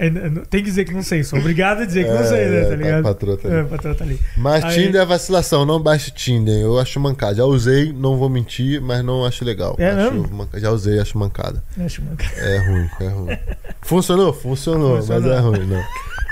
[0.00, 0.10] É,
[0.50, 2.58] Tem que dizer que não sei, sou obrigado a dizer que não sei, né?
[2.58, 3.02] É, Tá tá, ligado?
[3.04, 3.56] patroa tá ali.
[3.56, 4.20] É, patroa tá ali.
[4.36, 6.58] Mas Aí- Tinder é vacilação, não baixe Tinder.
[6.58, 7.35] Eu acho mancada.
[7.36, 9.76] Já usei, não vou mentir, mas não acho legal.
[9.78, 10.36] É Acho mesmo?
[10.36, 11.62] manca- Já usei, acho mancada.
[11.78, 13.38] Acho uma- É ruim, é ruim.
[13.82, 14.32] Funcionou?
[14.32, 15.22] Funcionou, Funcionou.
[15.22, 15.84] mas é ruim, não.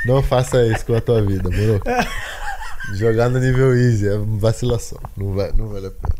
[0.07, 1.83] Não faça isso com a tua vida, moro?
[2.95, 4.99] Jogar no nível easy é vacilação.
[5.17, 6.15] Não, vai, não vale a pena.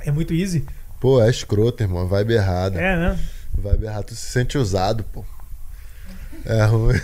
[0.00, 0.64] É muito easy.
[1.00, 2.06] Pô, é escroto, irmão.
[2.08, 2.80] Vibe errada.
[2.80, 3.18] É, né?
[3.56, 4.02] Vibe errada.
[4.04, 5.24] Tu se sente usado, pô.
[6.46, 7.00] É ruim.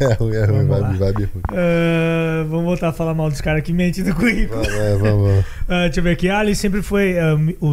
[0.00, 0.66] É ruim, é ruim.
[0.66, 1.42] Vibe, vibe ruim.
[1.52, 4.62] Ah, vamos voltar a falar mal dos caras que mentem no currículo.
[4.62, 5.44] Vamos, é, vamos.
[5.68, 6.28] Ah, deixa eu ver aqui.
[6.28, 7.18] Ali sempre foi.
[7.18, 7.66] ah, o,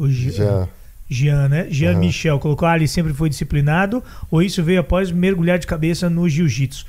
[0.00, 0.68] o, Já.
[1.08, 1.66] Jean, né?
[1.70, 2.00] Jean Aham.
[2.00, 6.86] Michel colocou: Ali sempre foi disciplinado, ou isso veio após mergulhar de cabeça no jiu-jitsu.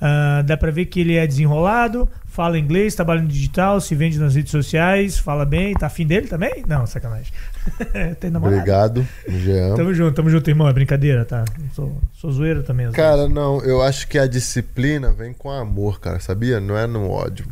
[0.00, 4.18] Ah, dá pra ver que ele é desenrolado, fala inglês, trabalha no digital, se vende
[4.18, 5.74] nas redes sociais, fala bem.
[5.74, 6.64] Tá afim dele também?
[6.66, 7.32] Não, sacanagem.
[8.18, 8.56] Tem namorado.
[8.56, 9.74] Obrigado, Jean.
[9.74, 10.68] Tamo junto, tamo junto, irmão.
[10.68, 11.44] É brincadeira, tá?
[11.74, 12.90] Sou, sou zoeiro também.
[12.92, 16.60] Cara, não, eu acho que a disciplina vem com amor, cara, sabia?
[16.60, 17.46] Não é no ódio.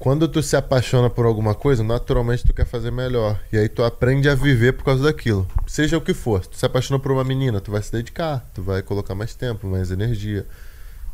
[0.00, 3.38] Quando tu se apaixona por alguma coisa, naturalmente tu quer fazer melhor.
[3.52, 5.46] E aí tu aprende a viver por causa daquilo.
[5.66, 6.42] Seja o que for.
[6.42, 9.34] Se tu se apaixonou por uma menina, tu vai se dedicar, tu vai colocar mais
[9.34, 10.46] tempo, mais energia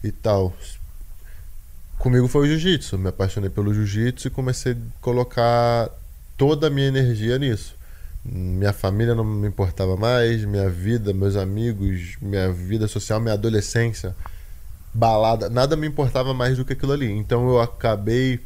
[0.05, 0.55] e tal.
[1.99, 2.97] Comigo foi o jiu-jitsu.
[2.97, 5.91] Me apaixonei pelo jiu-jitsu e comecei a colocar
[6.37, 7.76] toda a minha energia nisso.
[8.29, 14.17] Minha família não me importava mais, minha vida, meus amigos, minha vida social, minha adolescência,
[14.93, 17.11] balada, nada me importava mais do que aquilo ali.
[17.11, 18.41] Então eu acabei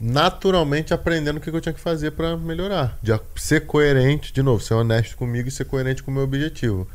[0.00, 4.62] naturalmente aprendendo o que eu tinha que fazer para melhorar, de ser coerente, de novo,
[4.62, 6.88] ser honesto comigo e ser coerente com o meu objetivo.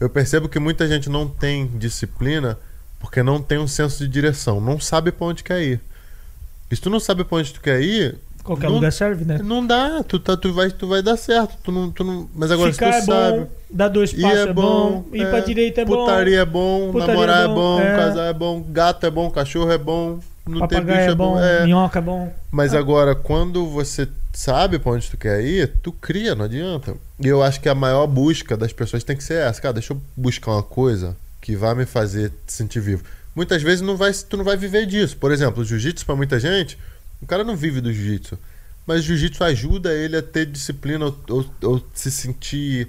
[0.00, 2.58] Eu percebo que muita gente não tem disciplina
[2.98, 5.80] porque não tem um senso de direção, não sabe para onde quer ir.
[6.70, 8.16] E se tu não sabe para onde tu quer ir.
[8.42, 9.38] Qualquer não- lugar serve, né?
[9.44, 11.56] não dá, tu, tá, tu, vai, tu vai dar certo.
[11.62, 13.38] Tu não, tu não, mas agora Ficar se é tu sabe.
[13.40, 15.96] bom, dar dois passos é é bom, ir pra é, direita é bom.
[15.96, 17.96] Putaria é bom, Putaria namorar é é bom, é.
[17.96, 21.38] casar é bom, gato é bom, cachorro é bom, não ter bicho Papagaio é bom,
[21.38, 21.64] é.
[21.64, 22.32] minhoca é bom.
[22.50, 26.94] Mas agora, quando você sabe pra onde tu quer ir, tu cria, não adianta.
[27.20, 29.60] E eu acho que a maior busca das pessoas tem que ser essa.
[29.60, 33.02] Cara, deixa eu buscar uma coisa que vai me fazer sentir vivo.
[33.34, 35.16] Muitas vezes não vai, tu não vai viver disso.
[35.16, 36.78] Por exemplo, o jiu-jitsu pra muita gente,
[37.20, 38.38] o cara não vive do jiu-jitsu.
[38.86, 42.88] Mas jiu-jitsu ajuda ele a ter disciplina ou, ou- ou se sentir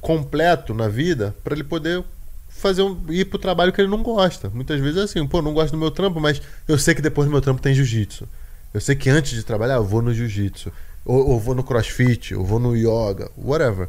[0.00, 2.02] completo na vida pra ele poder
[2.48, 4.50] fazer um, ir pro trabalho que ele não gosta.
[4.50, 7.26] Muitas vezes é assim, pô, não gosto do meu trampo, mas eu sei que depois
[7.28, 8.28] do meu trampo tem jiu-jitsu.
[8.74, 10.72] Eu sei que antes de trabalhar eu vou no jiu-jitsu,
[11.04, 13.88] ou, ou vou no crossfit, ou vou no yoga, whatever.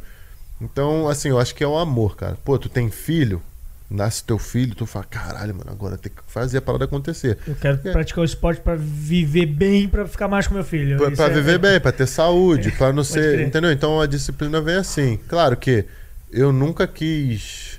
[0.60, 2.36] Então, assim, eu acho que é o amor, cara.
[2.44, 3.42] Pô, tu tem filho,
[3.90, 7.38] nasce teu filho, tu fala, caralho, mano, agora tem que fazer a parada acontecer.
[7.46, 7.92] Eu quero É.
[7.92, 10.96] praticar o esporte pra viver bem, pra ficar mais com meu filho.
[10.96, 13.40] Pra é- viver bem, pra ter saúde, pra não ser.
[13.40, 13.70] Entendeu?
[13.70, 15.18] Então a disciplina vem assim.
[15.28, 15.84] Claro que
[16.30, 17.78] eu nunca quis.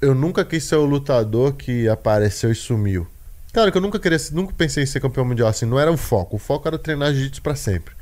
[0.00, 3.06] Eu nunca quis ser o lutador que apareceu e sumiu.
[3.52, 5.96] Claro que eu nunca queria, nunca pensei em ser campeão mundial assim, não era o
[5.96, 6.36] foco.
[6.36, 7.94] O foco era treinar jiu-jitsu pra sempre.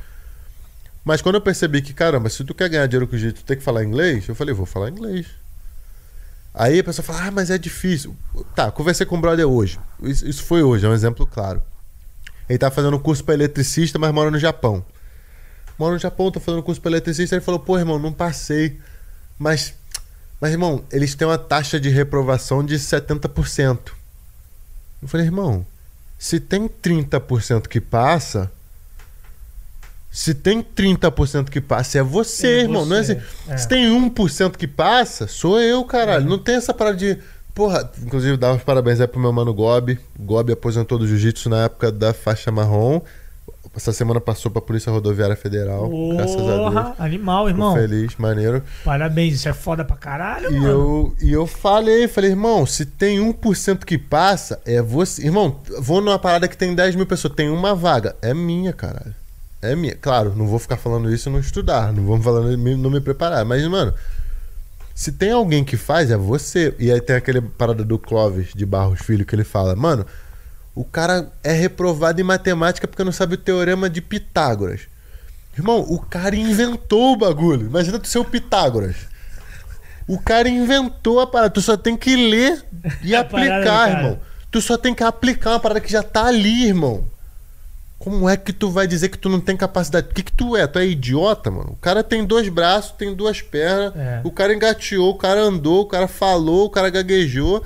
[1.05, 3.57] Mas quando eu percebi que, caramba, se tu quer ganhar dinheiro com jiu-jitsu, tu tem
[3.57, 5.27] que falar inglês, eu falei, vou falar inglês.
[6.59, 8.17] Aí a pessoa fala, ah, mas é difícil.
[8.55, 9.79] Tá, conversei com o brother hoje.
[10.03, 11.63] Isso, isso foi hoje, é um exemplo claro.
[12.49, 14.83] Ele tá fazendo curso pra eletricista, mas mora no Japão.
[15.79, 17.37] Mora no Japão, tá fazendo curso pra eletricista.
[17.37, 18.81] Ele falou, pô, irmão, não passei.
[19.39, 19.75] Mas,
[20.41, 23.79] mas irmão, eles têm uma taxa de reprovação de 70%.
[25.03, 25.67] Eu falei, irmão,
[26.19, 28.51] se tem 30% que passa,
[30.19, 32.87] se tem 30% que passa, é você, É irmão.
[32.87, 33.23] Não é você, assim.
[33.49, 33.57] é.
[33.59, 36.25] Se tem 1% que passa, sou eu, caralho.
[36.25, 36.29] É.
[36.29, 37.19] Não tem essa parada de.
[37.55, 39.99] Porra, inclusive dava os parabéns aí pro meu mano Gobi.
[40.19, 43.03] Gobi aposentou do jiu-jitsu na época da faixa marrom.
[43.77, 45.91] Essa semana passou pra Polícia Rodoviária Federal.
[46.17, 46.57] graças a Deus.
[46.61, 47.75] Porra, animal, irmão.
[47.75, 48.63] feliz, maneiro.
[48.83, 50.67] Parabéns, isso é foda pra caralho, E mano.
[50.67, 55.23] eu, e eu falei, falei, irmão, se tem 1% que passa, é você.
[55.27, 58.17] Irmão, vou numa parada que tem 10 mil pessoas, tem uma vaga.
[58.23, 59.15] É minha, caralho.
[59.63, 59.95] É minha.
[59.97, 61.93] Claro, não vou ficar falando isso e não estudar.
[61.93, 63.45] Não vamos falando me- não me preparar.
[63.45, 63.93] Mas, mano,
[64.95, 66.75] se tem alguém que faz, é você.
[66.79, 70.07] E aí tem aquele parada do Clóvis de Barros Filho que ele fala, mano,
[70.75, 74.83] o cara é reprovado em matemática porque não sabe o teorema de Pitágoras.
[75.57, 77.67] Irmão, o cara inventou o bagulho.
[77.67, 78.95] Imagina tu ser o Pitágoras.
[80.07, 81.51] O cara inventou a parada.
[81.51, 82.63] Tu só tem que ler
[83.03, 84.21] e aplicar, irmão.
[84.51, 87.05] Tu só tem que aplicar uma parada que já tá ali, irmão.
[87.99, 90.09] Como é que tu vai dizer que tu não tem capacidade?
[90.11, 90.67] O que, que tu é?
[90.67, 91.71] Tu é idiota, mano?
[91.73, 94.21] O cara tem dois braços, tem duas pernas, É.
[94.23, 97.65] o cara engateou, o cara andou, o cara falou, o cara gaguejou.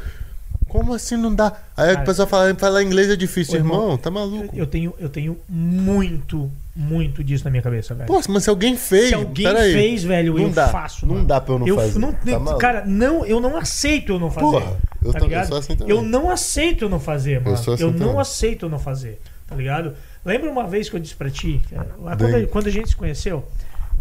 [0.69, 1.53] Como assim não dá?
[1.77, 3.57] Aí Cara, a pessoa fala, falar inglês é difícil.
[3.57, 4.57] Irmão, irmão, tá maluco?
[4.57, 8.07] Eu tenho, eu tenho muito, muito disso na minha cabeça, velho.
[8.07, 9.09] Pô, mas se alguém fez.
[9.09, 10.69] Se alguém fez, velho, Não eu dá.
[10.69, 11.05] faço.
[11.05, 11.27] Não mano.
[11.27, 11.99] dá pra eu não fazer.
[11.99, 12.13] Não,
[12.45, 14.47] Tá cara, não, eu não aceito eu não fazer.
[14.47, 15.97] Porra, eu tá também sou assim também.
[15.97, 17.51] Eu não aceito eu não fazer, mano.
[17.51, 18.21] Eu, sou assim não também.
[18.21, 19.95] aceito eu não fazer, tá ligado?
[20.25, 22.71] Lembra uma vez que eu disse pra ti, cara, lá Bem- quando, a, quando a
[22.71, 23.45] gente se conheceu?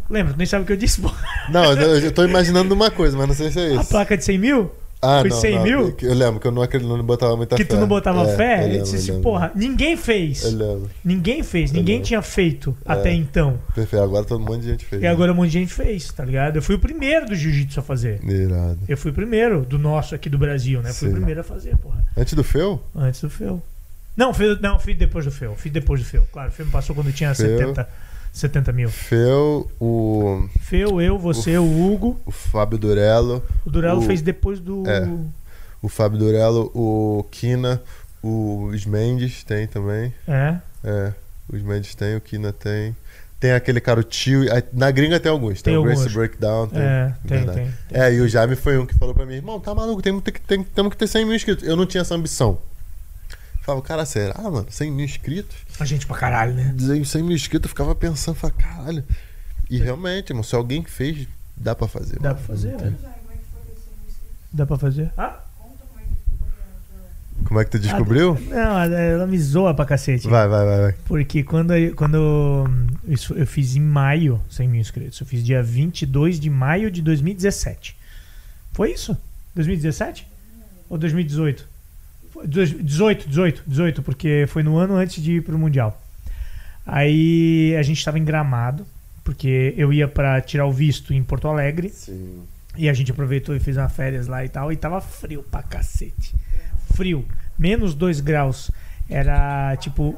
[0.09, 0.33] Lembra?
[0.33, 1.11] Tu nem sabe o que eu disse, pô.
[1.49, 3.89] Não, eu, eu tô imaginando uma coisa, mas não sei se é A isso.
[3.89, 4.71] placa de 100 mil?
[5.01, 5.63] Ah, foi não, 100 não.
[5.63, 5.95] mil?
[6.01, 7.69] Eu lembro que eu não, acredito, não botava muita que fé.
[7.69, 8.55] tu não botava É, fé?
[8.55, 9.23] eu Ele lembro, disse eu assim, lembro.
[9.23, 10.43] porra, ninguém fez.
[10.43, 10.89] Eu lembro.
[11.05, 12.91] Ninguém fez, ninguém tinha feito É.
[12.91, 13.57] até então.
[13.73, 15.01] Perfeito, agora todo mundo de gente fez.
[15.01, 16.57] E agora um monte de gente fez, tá ligado?
[16.57, 18.19] Eu fui o primeiro do jiu-jitsu a fazer.
[18.25, 18.79] Irado.
[18.89, 20.91] Eu fui o primeiro do nosso aqui do Brasil, né?
[20.91, 22.03] Fui o primeiro a fazer, porra.
[22.17, 22.81] Antes do Feu?
[22.93, 23.63] Antes do Feu.
[24.19, 25.55] Não, fiz, não, fiz depois do Feu.
[25.55, 26.27] Fiz depois do Feu.
[26.33, 27.57] Claro, o Feu me passou quando tinha Feu.
[27.57, 27.89] 70,
[28.33, 28.89] 70 mil.
[28.89, 32.19] Feu, o, Feu, eu, você, o Hugo.
[32.25, 34.83] o Fábio Durello, O Durello O- fez depois do.
[34.85, 35.07] É.
[35.81, 37.81] o Fábio Durello, o Kina,
[38.21, 40.13] o os Mendes tem também.
[40.27, 40.55] É.
[40.83, 41.13] É,
[41.51, 42.93] os Mendes tem, o Kina tem.
[43.39, 44.41] Tem aquele cara, o tio.
[44.73, 45.61] Na gringa tem alguns.
[45.61, 46.13] Tem, Tem o Grace alguns.
[46.13, 46.67] Breakdown.
[46.67, 47.73] Tem, É, tem, tem, tem.
[47.89, 50.31] É, e o Jaime foi um que falou pra mim, irmão, tá maluco, temos que,
[50.33, 51.65] ter- tem- temos que ter 100 mil inscritos.
[51.65, 52.57] Eu não tinha essa ambição.
[53.69, 54.65] Falava, cara, será, mano?
[54.67, 55.55] 100 mil inscritos?
[55.79, 56.73] A gente pra caralho, né?
[56.75, 59.03] Dizer 100 mil inscritos, eu ficava pensando, falava, caralho.
[59.69, 62.15] E realmente, irmão, se alguém fez, dá pra fazer.
[62.19, 62.35] Dá mano.
[62.43, 62.95] pra fazer, velho.
[62.97, 63.09] tem.
[64.51, 65.11] Dá pra fazer?
[65.15, 65.39] Ah?
[67.45, 68.39] Como é que tu descobriu?
[68.49, 70.27] Não, ela me zoa pra cacete.
[70.27, 70.95] Vai, vai, vai, vai.
[71.05, 72.67] Porque quando, eu- quando
[73.07, 75.19] isso eu fiz em maio 100 mil inscritos.
[75.19, 77.95] Eu fiz dia 22 de maio de 2017.
[78.73, 79.15] Foi isso?
[79.53, 80.27] 2017?
[80.89, 81.67] Ou 2018?
[82.39, 86.01] Foi dois- 18, 18, 18, porque foi no ano antes de ir pro Mundial.
[86.85, 88.85] Aí a gente tava em Gramado,
[89.23, 91.89] porque eu ia pra tirar o visto em Porto Alegre.
[91.89, 92.43] Sim.
[92.77, 94.71] E a gente aproveitou e fez uma férias lá e tal.
[94.71, 96.33] E tava frio pra cacete.
[96.95, 97.25] Frio.
[97.57, 98.71] Menos 2 graus.
[99.09, 100.15] Era tipo.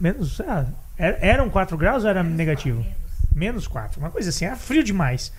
[0.00, 0.40] Menos.
[0.40, 0.66] Ah,
[0.96, 2.84] era- eram 4 graus ou era negativo?
[3.34, 4.00] Menos 4.
[4.00, 4.44] Uma coisa assim.
[4.46, 5.32] Era frio demais.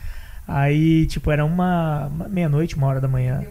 [0.47, 3.43] Aí, tipo, era uma, uma meia-noite, uma hora da manhã.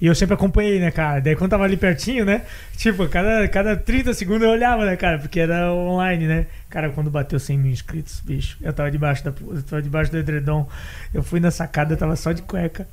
[0.00, 1.20] E eu sempre acompanhei, né, cara?
[1.20, 2.42] Daí quando tava ali pertinho, né?
[2.76, 5.18] Tipo, cada, cada 30 segundos eu olhava, né, cara?
[5.18, 6.46] Porque era online, né?
[6.70, 10.18] Cara, quando bateu 100 mil inscritos, bicho, eu tava debaixo, da, eu tava debaixo do
[10.18, 10.68] edredom.
[11.12, 12.86] Eu fui na sacada, eu tava só de cueca.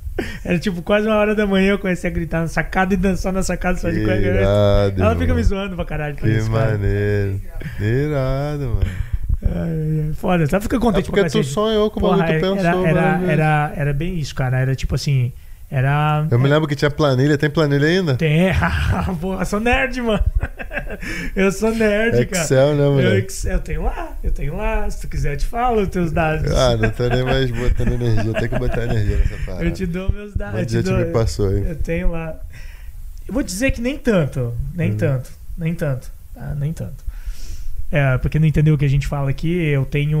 [0.44, 3.32] Era tipo quase uma hora da manhã, eu comecei a gritar na sacada e dançar
[3.32, 4.26] na sacada só de cueca.
[4.26, 6.16] Irado, Ela fica me zoando pra caralho.
[6.16, 6.72] Que isso, cara.
[6.72, 7.40] maneiro.
[7.78, 10.14] Irado, mano.
[10.14, 12.86] Foda, só fica É contente porque pra tu sonhou com o bagulho, tu era, pensou.
[12.86, 13.28] era, vezes.
[13.28, 14.58] era, era bem isso, cara.
[14.58, 15.32] Era tipo assim.
[15.68, 16.26] Era.
[16.30, 17.36] Eu me lembro que tinha planilha.
[17.36, 18.14] Tem planilha ainda?
[18.14, 18.52] Tem.
[19.20, 20.22] Porra, eu sou nerd, mano.
[21.34, 22.44] Eu sou nerd, cara.
[22.44, 23.26] Excel, né, Eu, moleque?
[23.26, 24.88] Excel, eu tenho lá, eu tenho lá.
[24.88, 26.50] Se tu quiser, eu te falo os teus dados.
[26.52, 28.32] Ah, não tô nem mais botando energia.
[28.34, 29.64] Tem que botar energia nessa parada.
[29.64, 30.54] eu te dou meus dados.
[30.54, 31.64] Eu monte te dou- me passou, hein?
[31.68, 32.36] Eu tenho lá.
[33.26, 34.54] Eu vou dizer que nem tanto.
[34.72, 34.96] Nem Uhum.
[34.96, 35.32] tanto.
[35.58, 36.08] Nem tanto.
[36.32, 36.54] Tá?
[36.54, 37.04] Nem tanto.
[37.90, 40.18] É, porque não entendeu o que a gente fala aqui, eu tenho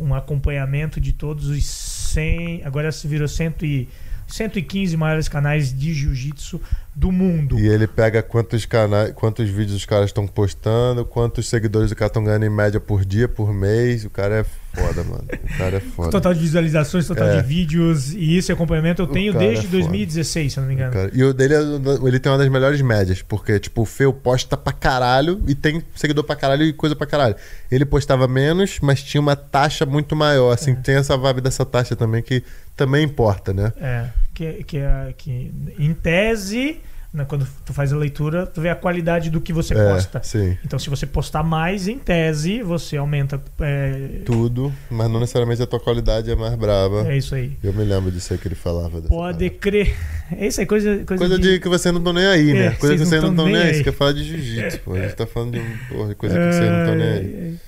[0.00, 2.62] um acompanhamento de todos os 100.
[2.64, 3.88] Agora se virou 100 e,
[4.26, 6.60] 115 maiores canais de jiu-jitsu
[6.94, 7.58] do mundo.
[7.58, 12.08] E ele pega quantos canais, quantos vídeos os caras estão postando, quantos seguidores o cara
[12.08, 14.04] estão ganhando em média por dia, por mês.
[14.04, 14.44] O cara é
[14.76, 15.24] foda, mano.
[15.44, 16.10] O cara é foda.
[16.10, 17.40] Total de visualizações, total É.
[17.40, 19.78] de vídeos e isso é acompanhamento eu tenho cara desde é foda.
[19.78, 20.92] 2016, se eu não me engano.
[20.92, 24.12] Cara, E o dele, é- ele tem uma das melhores médias, porque, tipo, o Feu
[24.12, 27.34] posta pra caralho e tem seguidor pra caralho e coisa pra caralho.
[27.70, 30.74] Ele postava menos, mas tinha uma taxa muito maior, assim, É.
[30.74, 32.42] tem essa vibe dessa taxa também que
[32.76, 33.72] também importa, né?
[33.80, 36.80] É, que, que, é- que em tese,
[37.16, 40.20] né, quando tu faz a leitura, tu vê a qualidade do que você é, posta.
[40.22, 40.56] sim.
[40.62, 43.40] Então, se você postar mais, em tese, você aumenta.
[43.58, 47.10] É, Tudo, mas não necessariamente a tua qualidade é mais braba.
[47.10, 47.56] é isso aí.
[47.64, 49.00] Eu me lembro disso aí que ele falava.
[49.02, 49.96] Pode crer.
[50.28, 52.66] É isso aí, coisa, coisa, Coisa de que vocês não estão nem aí, né?
[52.66, 53.68] É, coisa que vocês não estão nem aí.
[53.68, 53.74] aí.
[53.76, 54.94] Você quer falar de jiu-jitsu, pô.
[54.94, 57.58] A gente tá falando de porra, de coisa que vocês não estão nem aí.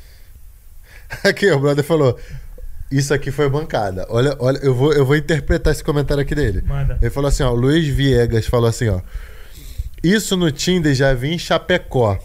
[1.23, 2.19] É, Aqui, o brother falou.
[2.91, 4.07] Isso aqui foi bancada.
[4.09, 6.65] Olha, olha, eu vou, eu vou interpretar esse comentário aqui dele.
[6.67, 6.99] Manda.
[7.01, 9.01] Ele falou assim, ó, o Luiz Viegas falou assim, ó.
[10.03, 12.19] Isso no Tinder já vi em Chapecó.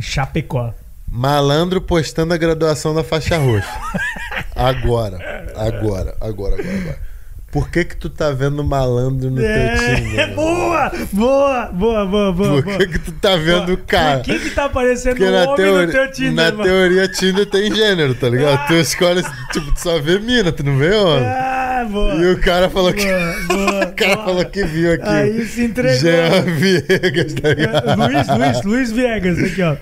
[0.00, 0.72] Chapecó.
[1.08, 3.68] Malandro postando a graduação da faixa roxa.
[4.54, 5.16] Agora,
[5.56, 7.11] agora, agora, agora, agora.
[7.52, 10.20] Por que que tu tá vendo malandro no teu Tinder?
[10.20, 12.62] É, boa, boa, boa, boa, boa.
[12.62, 14.16] Por que que tu tá vendo o cara?
[14.20, 16.62] Por que que tá aparecendo Porque um homem teoria, no teu Tinder, na mano?
[16.62, 18.66] teoria Tinder tem gênero, tá ligado?
[18.68, 19.22] Tu escolhe,
[19.52, 21.26] tipo, tu só vê mina, tu não vê homem.
[21.26, 22.14] Ah, boa.
[22.14, 23.04] E o cara falou que.
[23.04, 23.36] Boa,
[23.70, 24.24] boa, O cara boa.
[24.26, 25.08] falou que viu aqui.
[25.08, 25.98] Aí se entregou.
[26.00, 27.98] Jean Viegas, tá ligado?
[27.98, 29.76] Luiz, Luiz, Luiz Viegas, aqui, ó.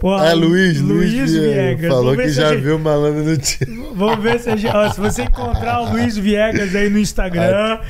[0.00, 1.52] Porra, é Luiz, Luiz, Luiz Viegas.
[1.54, 1.90] Viegas.
[1.92, 3.88] Falou que já gente- viu malandro no time.
[3.94, 7.15] Vamos ver se, a gente, ó, se você encontrar o Luiz Viegas aí no Instagram.
[7.22, 7.80] A- lá.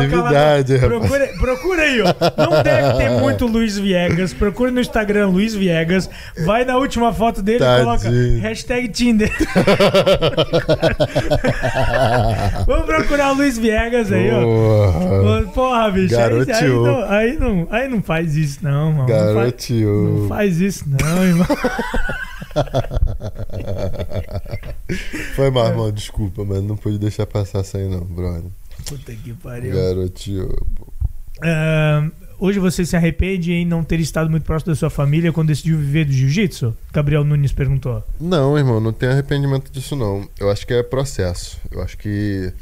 [0.00, 1.00] atividade, rapaz.
[1.00, 2.06] procura, procura aí, ó.
[2.36, 4.32] Não deve ter muito Luiz Viegas.
[4.32, 6.08] Procura no Instagram Luiz Viegas.
[6.44, 8.40] Vai na última foto dele e coloca Tadinho.
[8.40, 9.30] hashtag Tinder.
[12.66, 14.42] Vamos procurar o Luiz Viegas aí, ó.
[14.42, 15.00] Porra.
[15.90, 16.14] Bicho.
[16.14, 16.18] Aí,
[16.52, 19.08] aí, não, aí, não, aí não faz isso, não, mano.
[19.08, 19.46] Não faz,
[20.20, 21.46] não faz isso, não, irmão.
[25.36, 25.90] Foi mal, irmão.
[25.92, 28.50] Desculpa, mas não pude deixar passar isso aí, não, brother.
[28.90, 29.74] Puta que pariu.
[29.74, 30.66] Garoteou.
[30.74, 30.92] pô.
[31.42, 35.48] Ah, hoje você se arrepende em não ter estado muito próximo da sua família quando
[35.48, 36.76] decidiu viver do jiu-jitsu?
[36.92, 38.02] Gabriel Nunes perguntou.
[38.20, 40.28] Não, irmão, não tenho arrependimento disso, não.
[40.38, 41.58] Eu acho que é processo.
[41.70, 42.52] Eu acho que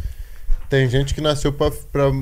[0.69, 2.13] tem gente que nasceu pra, pra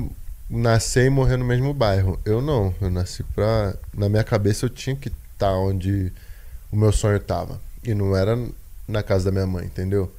[0.49, 2.19] nascer e morrer no mesmo bairro.
[2.25, 2.73] Eu não.
[2.81, 3.75] Eu nasci pra.
[3.93, 6.11] Na minha cabeça eu tinha que estar onde
[6.71, 7.59] o meu sonho tava.
[7.83, 8.37] E não era
[8.87, 10.11] na casa da minha mãe, entendeu?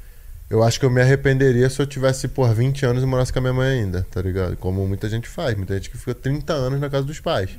[0.51, 3.39] Eu acho que eu me arrependeria se eu tivesse por 20 anos e morasse com
[3.39, 4.57] a minha mãe ainda, tá ligado?
[4.57, 5.55] Como muita gente faz.
[5.55, 7.51] Muita gente que fica 30 anos na casa dos pais.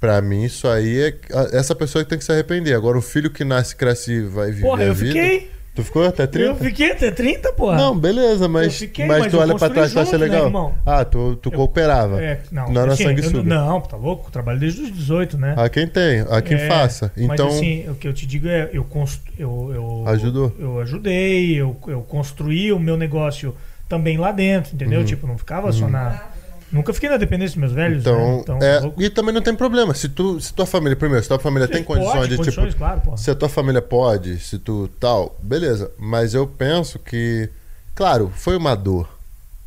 [0.00, 1.14] Pra mim, isso aí é.
[1.52, 2.74] Essa pessoa que tem que se arrepender.
[2.74, 5.12] Agora, o filho que nasce, cresce e vai viver Porra, a eu vida.
[5.12, 5.50] fiquei.
[5.78, 6.48] Tu ficou até 30?
[6.50, 7.76] Eu fiquei até 30, porra.
[7.76, 10.46] Não, beleza, mas, fiquei, mas, mas tu olha pra trás e acha né, legal.
[10.46, 10.74] irmão?
[10.84, 12.20] ah, tu, tu Eu- cooperava.
[12.20, 13.38] É, não, Não era assim, sanguessuga.
[13.38, 14.26] eu- Não, tá louco?
[14.26, 15.54] Eu trabalho desde os 18, né?
[15.56, 17.12] Há quem tem, há quem É, faça.
[17.16, 19.20] Então, Mas assim, o que eu te digo é, eu, const...
[19.38, 20.52] eu, eu Ajudou.
[20.58, 23.54] Eu ajudei, eu, eu construí o meu negócio
[23.88, 24.98] também lá dentro, entendeu?
[24.98, 25.06] Uhum.
[25.06, 26.24] Tipo, não ficava só na.
[26.70, 28.10] Nunca fiquei na dependência dos meus velhos, né?
[28.10, 29.02] então, Então, é, louco.
[29.02, 29.94] e também não tem problema.
[29.94, 32.78] Se, tu, se tua família, primeiro, se tua família tem Pode, condições de condições, tipo.
[32.78, 33.16] claro, porra.
[33.16, 35.90] Se a tua família pode, se tu tal, beleza.
[35.98, 37.48] Mas eu penso que,
[37.94, 39.08] claro, foi uma dor.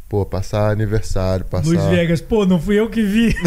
[0.08, 1.68] Pô, passar aniversário, passar.
[1.68, 3.36] Luiz Viegas, pô, não fui eu que vi.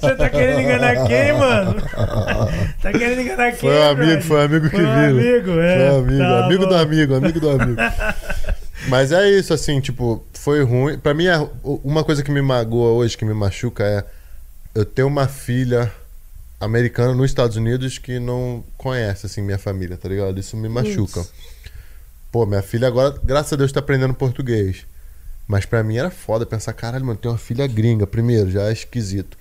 [0.00, 1.76] Você tá querendo enganar quem, mano?
[2.82, 3.60] Tá querendo enganar quem?
[3.60, 4.22] Foi um amigo, brother?
[4.22, 5.18] foi um amigo que Foi um viu.
[5.32, 5.76] amigo, é.
[5.76, 7.76] Foi um amigo, Tá amigo do amigo, amigo do amigo.
[8.88, 10.98] Mas é isso, assim, tipo, foi ruim.
[10.98, 14.04] Pra mim, é- uma coisa que me magoa hoje, que me machuca, é
[14.74, 15.92] eu ter uma filha
[16.60, 20.38] americana nos Estados Unidos que não conhece, assim, minha família, tá ligado?
[20.38, 21.24] Isso me machuca.
[22.30, 24.86] Pô, minha filha agora, graças a Deus, tá aprendendo português.
[25.46, 28.06] Mas pra mim era foda pensar, caralho, mano, tem uma filha gringa.
[28.06, 29.36] Primeiro, já é esquisito.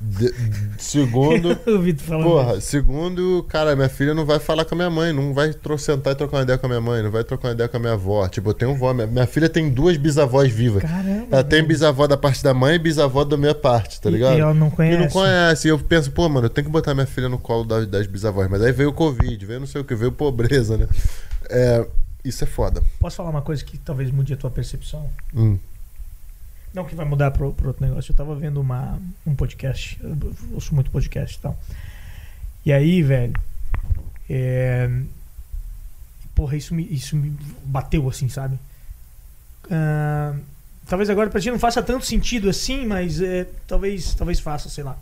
[0.00, 0.32] De-
[0.78, 1.56] segundo,
[1.98, 2.24] falando.
[2.24, 6.12] Porra, segundo, cara, minha filha não vai falar com a minha mãe, não vai sentar
[6.12, 7.80] e trocar uma ideia com a minha mãe, não vai trocar uma ideia com a
[7.80, 8.26] minha avó.
[8.28, 10.82] Tipo, eu tenho vó, minha, minha filha tem duas bisavós vivas.
[10.82, 11.26] Caramba.
[11.30, 14.36] Ela tem bisavó da parte da mãe e bisavó da minha parte, tá E- ligado?
[14.36, 14.98] E ela não E conhece.
[15.02, 15.68] não conhece.
[15.68, 18.06] E eu penso, pô, mano, eu tenho que botar minha filha no colo das, das
[18.06, 18.48] bisavós.
[18.50, 20.86] Mas aí veio o Covid, veio não sei o que, veio pobreza, né?
[21.48, 21.86] É,
[22.24, 22.82] isso é foda.
[23.00, 25.08] Posso falar uma coisa que talvez mude a tua percepção?
[25.34, 25.58] Hum.
[26.76, 28.12] Não que vai mudar pro outro negócio.
[28.12, 29.98] Eu tava vendo uma, um podcast.
[30.02, 30.14] Eu
[30.52, 31.58] ouço muito podcast e tal.
[32.66, 33.32] E aí, velho.
[34.28, 34.86] É...
[36.34, 37.34] Porra, isso me, isso me
[37.64, 38.58] bateu assim, sabe?
[39.70, 40.36] Ah,
[40.86, 44.84] talvez agora pra ti não faça tanto sentido assim, mas é, talvez, talvez faça, sei
[44.84, 44.98] lá.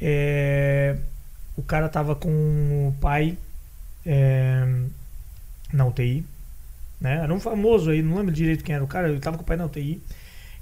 [0.00, 0.96] É,
[1.56, 3.36] O cara tava com o pai
[4.04, 4.64] é,
[5.72, 6.24] na UTI.
[7.00, 7.16] Né?
[7.24, 9.46] Era um famoso aí, não lembro direito quem era o cara, ele tava com o
[9.46, 10.00] pai na UTI.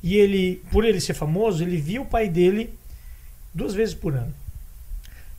[0.04, 2.78] E ele, por ele ser famoso, ele via o pai dele
[3.54, 4.34] duas vezes por ano.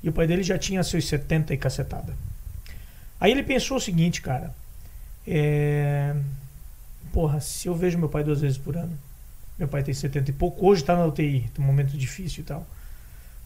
[0.02, 2.18] E o pai dele já tinha seus 70 e cacetada.
[3.20, 4.56] Aí ele pensou o seguinte, cara.
[5.28, 6.16] É...
[7.14, 8.98] Porra, se eu vejo meu pai duas vezes por ano,
[9.60, 12.46] meu pai tem 70 e pouco, hoje tá na UTI, tem um momento difícil e
[12.48, 12.66] tal.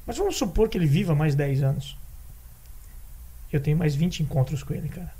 [0.07, 1.97] Mas vamos supor que ele viva mais 10 anos.
[3.51, 5.13] Eu tenho mais 20 encontros com ele, cara.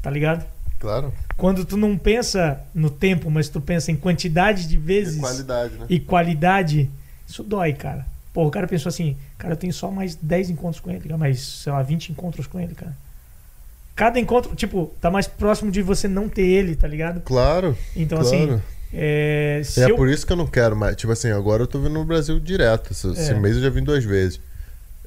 [0.00, 0.46] Tá ligado?
[0.84, 1.12] Claro.
[1.36, 5.74] Quando tu não pensa no tempo, mas tu pensa em quantidade de vezes E qualidade,
[5.78, 5.86] né?
[5.88, 6.90] e qualidade,
[7.26, 8.04] isso dói, cara.
[8.34, 11.16] Pô, o cara pensou assim, cara, eu tenho só mais 10 encontros com ele, cara,
[11.16, 12.94] mais, sei lá, 20 encontros com ele, cara.
[13.96, 17.20] Cada encontro, tipo, tá mais próximo de você não ter ele, tá ligado?
[17.20, 18.36] Claro, Então, claro.
[18.54, 18.60] assim,
[18.92, 19.96] é, É eu...
[19.96, 20.96] por isso que eu não quero mais.
[20.96, 22.92] Tipo assim, agora eu tô vindo no Brasil direto.
[22.92, 23.34] Esse, esse É.
[23.34, 24.40] mês eu já vim duas vezes.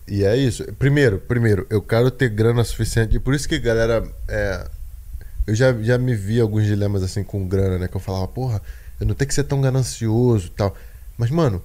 [0.08, 0.64] E é isso.
[0.80, 3.18] Primeiro, primeiro, eu quero ter grana suficiente.
[3.18, 4.66] E por isso que, galera, é,
[5.48, 7.88] eu já, já me vi alguns dilemas assim com grana, né?
[7.88, 8.62] Que eu falava, porra,
[9.00, 10.76] eu não tenho que ser tão ganancioso e tal.
[11.18, 11.62] Mas, mano,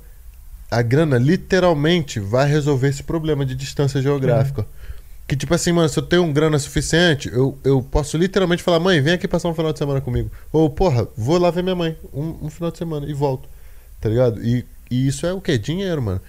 [0.70, 4.64] a grana literalmente vai resolver esse problema de distância geográfica.
[5.26, 8.80] Que tipo assim, mano, se eu tenho um grana suficiente, eu, eu posso literalmente falar,
[8.80, 10.30] mãe, vem aqui passar um final de semana comigo.
[10.52, 13.48] Ou, porra, vou lá ver minha mãe um, um final de semana e volto.
[14.00, 14.44] Tá ligado?
[14.44, 15.58] E, e isso é o quê?
[15.58, 16.20] Dinheiro, mano.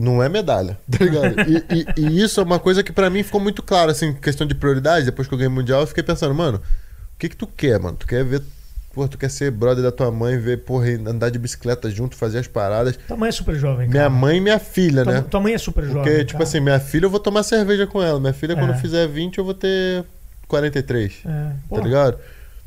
[0.00, 1.34] Não é medalha, tá ligado?
[1.48, 4.46] e, e- e isso é uma coisa que pra mim ficou muito claro, assim, questão
[4.46, 5.04] de prioridade.
[5.06, 7.78] Depois que eu ganhei o Mundial, eu fiquei pensando, mano, o que que tu quer,
[7.78, 7.96] mano?
[7.98, 8.42] Tu quer ver
[8.92, 12.38] Pô, tu quer ser brother da tua mãe, ver, porra, andar de bicicleta junto, fazer
[12.40, 12.98] as paradas.
[13.06, 14.10] Tua mãe é super jovem, Minha cara.
[14.10, 15.20] mãe e minha filha, tua, né?
[15.30, 16.02] tua mãe é super jovem.
[16.02, 16.42] Porque, tipo cara.
[16.42, 18.18] assim, minha filha eu vou tomar cerveja com ela.
[18.18, 18.76] Minha filha, quando É.
[18.78, 20.04] fizer 20, eu vou ter
[20.48, 21.20] 43.
[21.24, 22.18] É, Tá ligado?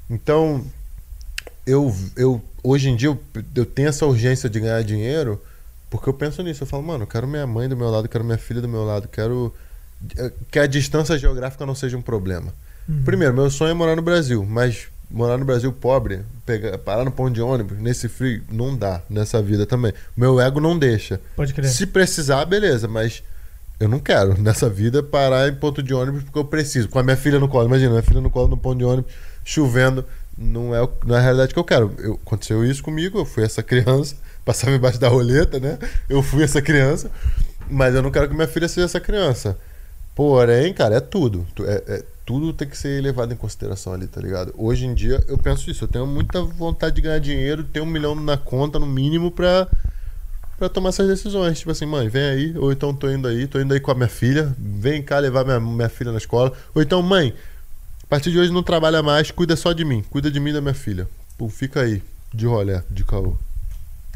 [0.10, 0.66] Então,
[1.68, 3.20] eu, eu hoje em dia eu,
[3.54, 5.42] eu tenho essa urgência de ganhar dinheiro
[5.94, 6.64] porque eu penso nisso.
[6.64, 8.84] Eu falo, mano, eu quero minha mãe do meu lado, quero minha filha do meu
[8.84, 9.54] lado, quero
[10.18, 12.52] eh, que a distância geográfica não seja um problema.
[12.90, 13.04] Uhum.
[13.04, 17.12] Primeiro, meu sonho é morar no Brasil, mas morar no Brasil pobre, pegar, parar no
[17.12, 19.94] ponto de ônibus, nesse frio, não dá nessa vida também.
[20.18, 21.22] Meu ego não deixa.
[21.36, 21.70] Pode crer.
[21.70, 23.22] Se precisar, beleza, mas
[23.80, 26.90] eu não quero nessa vida parar em ponto de ônibus porque eu preciso.
[26.90, 29.12] Com a minha filha no colo, imagina, minha filha no colo no ponto de ônibus,
[29.46, 30.04] chovendo,
[30.36, 31.94] não é, não é a realidade que eu quero.
[32.00, 34.16] Eu- aconteceu isso comigo, eu fui essa criança,
[34.46, 35.78] passava embaixo da roleta, né?
[36.10, 37.10] Eu fui essa criança,
[37.70, 39.58] mas eu não quero que minha filha seja essa criança.
[40.16, 41.46] Porém, cara, é tudo.
[41.56, 44.54] Tu- é- é- tudo tem que ser levado em consideração ali, tá ligado?
[44.58, 47.86] Hoje em dia eu penso isso, eu tenho muita vontade de ganhar dinheiro, ter um
[47.86, 49.68] milhão na conta, no mínimo, pra
[50.56, 51.58] Pra tomar essas decisões.
[51.60, 52.58] Tipo assim, mãe, vem aí.
[52.58, 54.56] Ou então tô indo aí, tô indo aí com a minha filha.
[54.58, 56.54] Vem cá levar minha, minha filha na escola.
[56.76, 57.34] Ou então, mãe,
[58.04, 60.04] a partir de hoje não trabalha mais, cuida só de mim.
[60.12, 61.08] Cuida de mim e da minha filha.
[61.40, 63.36] Pô, fica aí, de rolé, de caô.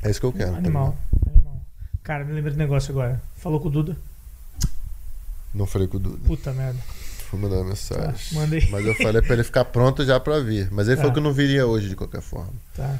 [0.04, 0.52] É isso que eu quero.
[0.52, 0.98] tá Animal,
[1.34, 1.62] animal.
[2.04, 3.22] Cara, me lembrei do negócio agora.
[3.38, 3.96] Falou com o Duda?
[5.54, 6.20] não falei com o Duda.
[6.26, 6.80] Puta merda.
[7.30, 8.06] Fui mandar uma mensagem.
[8.14, 8.68] Tá, mandei.
[8.70, 10.70] Mas eu falei pra ele ficar pronto já pra vir.
[10.72, 11.02] Mas ele Tá.
[11.02, 12.54] falou que não viria hoje de qualquer forma.
[12.76, 12.96] Tá.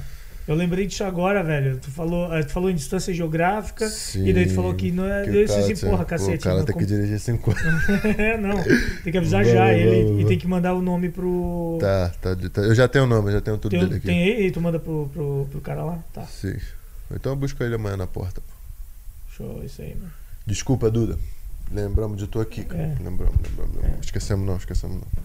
[0.48, 1.78] Eu lembrei disso agora, velho.
[1.78, 3.88] Tu falou, eh, tu falou em distância geográfica.
[3.90, 5.24] Sim, E daí tu falou que não é.
[5.24, 6.38] que se tinha- porra, cacete.
[6.40, 7.60] O cara não tem que dirigir 50.
[8.18, 8.56] É, não.
[9.04, 11.78] Tem que avisar Vamos, já ele vamos, e tem que mandar o nome pro.
[11.82, 12.62] Tá, tá, tá.
[12.62, 14.06] Eu já tenho o nome, eu já tenho tudo Tem, dele aqui.
[14.08, 16.00] tem ele e tu manda pro, pro, pro cara lá?
[16.14, 16.24] Tá.
[16.26, 16.56] Sim.
[17.12, 18.42] Então eu busco ele amanhã na porta.
[19.36, 20.12] Show, isso aí, mano.
[20.46, 21.18] Desculpa, Duda.
[21.72, 22.82] Lembramos de tu aqui, cara.
[22.82, 22.96] É.
[23.02, 24.06] Lembramos, lembramos, lembramos.
[24.06, 25.24] Esquecemos não, esquecemos não.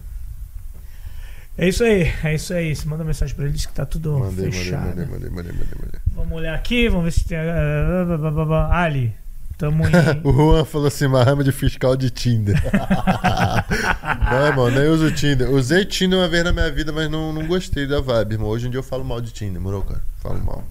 [1.57, 2.75] É isso aí, é isso aí.
[2.75, 4.87] Você manda mensagem pra ele, diz que tá tudo Mandei, mandei, fechado.
[4.87, 6.01] mandei, mandei, mandei, mandei, mandei.
[6.13, 7.37] Vamos olhar aqui, vamos ver se tem.
[7.37, 8.81] ah.
[8.83, 9.13] Ali,
[9.57, 9.91] tamo em.
[10.23, 12.61] O Juan falou assim, Mahama de fiscal de Tinder.
[14.31, 15.49] não, irmão, nem uso Tinder.
[15.49, 18.49] Usei Tinder uma vez na minha vida, mas não, não gostei da vibe, irmão.
[18.49, 20.01] Hoje em dia eu falo mal de Tinder, morou, cara?
[20.21, 20.63] Falo mal.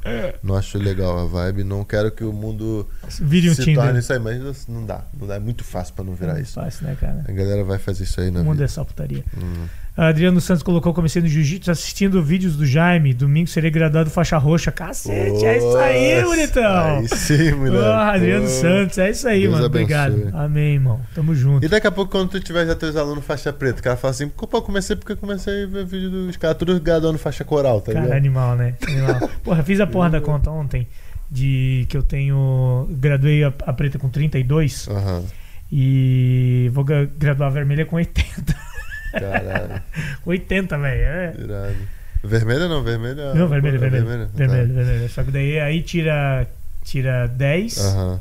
[0.42, 2.88] Não acho legal a vibe, não quero que o mundo
[3.20, 3.84] Vire um se Tinder.
[3.84, 5.02] torne isso aí, mas não dá.
[5.18, 6.54] Não dá, é muito fácil pra não virar Não isso.
[6.54, 7.24] Fácil, né, cara?
[7.28, 8.64] A galera vai fazer isso aí na O mundo vida.
[8.64, 9.22] é só putaria.
[9.36, 9.66] Hum.
[9.94, 13.12] Adriano Santos colocou: comecei no jiu-jitsu assistindo vídeos do Jaime.
[13.12, 14.72] Domingo serei graduado faixa roxa.
[14.72, 16.96] Cacete, é isso aí, Nossa, bonitão.
[16.98, 17.84] Aí sim, mulher.
[17.84, 18.48] Ah, Adriano Pô.
[18.50, 19.66] Santos, é isso aí, Deus mano.
[19.66, 19.82] abençoe.
[19.82, 20.30] Obrigado.
[20.36, 21.00] Amém, irmão.
[21.14, 21.64] Tamo junto.
[21.64, 24.12] E daqui a pouco, quando tu tiver já teus alunos faixa preta, o cara fala
[24.12, 27.80] assim, pô, comecei porque eu comecei a ver vídeo dos caras tudo graduando faixa coral,
[27.82, 28.16] tá Cara, ligado?
[28.18, 28.74] animal, né?
[28.88, 29.28] Animal.
[29.44, 30.86] Porra, fiz a porra da conta ontem
[31.30, 32.88] de que eu tenho.
[32.92, 35.22] Graduei a, a preta com 32 Aham,
[35.70, 38.71] e vou gra- graduar a vermelha com 80.
[39.12, 39.82] Caralho,
[40.26, 41.00] 80, velho.
[41.02, 41.34] É.
[41.38, 41.76] irado.
[42.24, 43.34] Vermelha não, vermelha...
[43.34, 44.06] Não, vermelho, é vermelho.
[44.06, 44.30] vermelha?
[44.32, 45.08] Vermelho, vermelho.
[45.08, 46.46] Só que daí aí tira,
[46.84, 47.74] tira 10.
[47.74, 47.82] Tá.
[47.82, 48.20] Aham,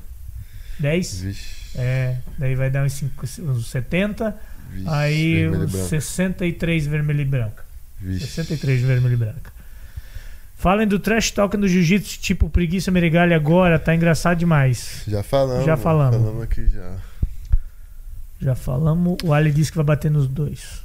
[0.79, 1.21] 10.
[1.21, 4.35] vixe, É, daí vai dar uns, cinco, uns 70.
[4.71, 5.87] vixe, aí vermelho uns branco.
[5.87, 7.63] 63 vermelho e branca.
[7.99, 8.25] Vixe.
[8.27, 9.51] 63 vermelho e branca.
[10.55, 15.03] Falem do trash talk no jiu-jitsu, tipo preguiça meregalha agora, tá engraçado demais.
[15.07, 15.65] Já falamos.
[15.65, 16.17] Já falamos.
[16.17, 16.95] Falamos aqui já.
[18.39, 20.80] Já falamos, o Ali disse que vai bater nos dois.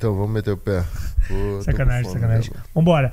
[0.00, 0.82] Então, vamos meter o pé.
[1.28, 2.50] Pô, Sacanagem, fome, sacanagem.
[2.54, 2.60] né?
[2.74, 3.12] Vambora.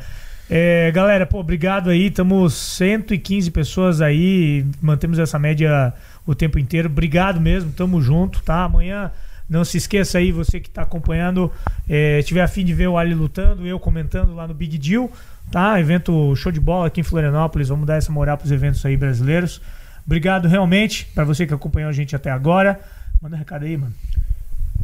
[0.50, 2.08] É, galera, pô, obrigado aí.
[2.08, 4.66] Estamos 115 pessoas aí.
[4.82, 5.94] Mantemos essa média
[6.26, 6.88] o tempo inteiro.
[6.88, 8.64] Obrigado mesmo, tamo junto, tá?
[8.64, 9.12] Amanhã,
[9.50, 11.52] não se esqueça aí, você que tá acompanhando,
[11.90, 15.12] é, tiver afim de ver o Ali lutando, eu comentando lá no Big Deal,
[15.52, 15.78] tá?
[15.82, 17.68] Evento show de bola aqui em Florianópolis.
[17.68, 19.62] Vamos dar essa moral pros eventos aí brasileiros.
[20.06, 22.80] Obrigado realmente para você que acompanhou a gente até agora.
[23.22, 23.94] Manda um recado aí, mano.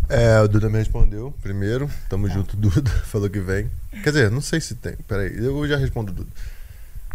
[0.09, 1.89] É, o Duda me respondeu primeiro.
[2.09, 2.33] Tamo Tá.
[2.33, 2.89] junto, Duda.
[3.05, 3.69] Falou que vem.
[4.03, 4.95] Quer dizer, não sei se tem.
[5.07, 6.29] Peraí, eu já respondo, Duda.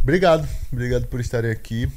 [0.03, 0.49] Obrigado.
[0.73, 1.91] Obrigado por estarem aqui.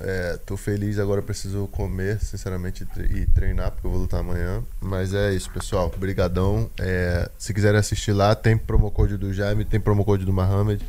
[0.00, 4.20] É, tô feliz, agora preciso comer, sinceramente, e tre- e treinar, porque eu vou lutar
[4.20, 4.60] amanhã.
[4.80, 5.92] Mas é isso, pessoal.
[5.96, 6.68] Brigadão.
[6.80, 10.84] É, se quiserem assistir lá, tem promo code do Jaime, tem promo code do Mohamed.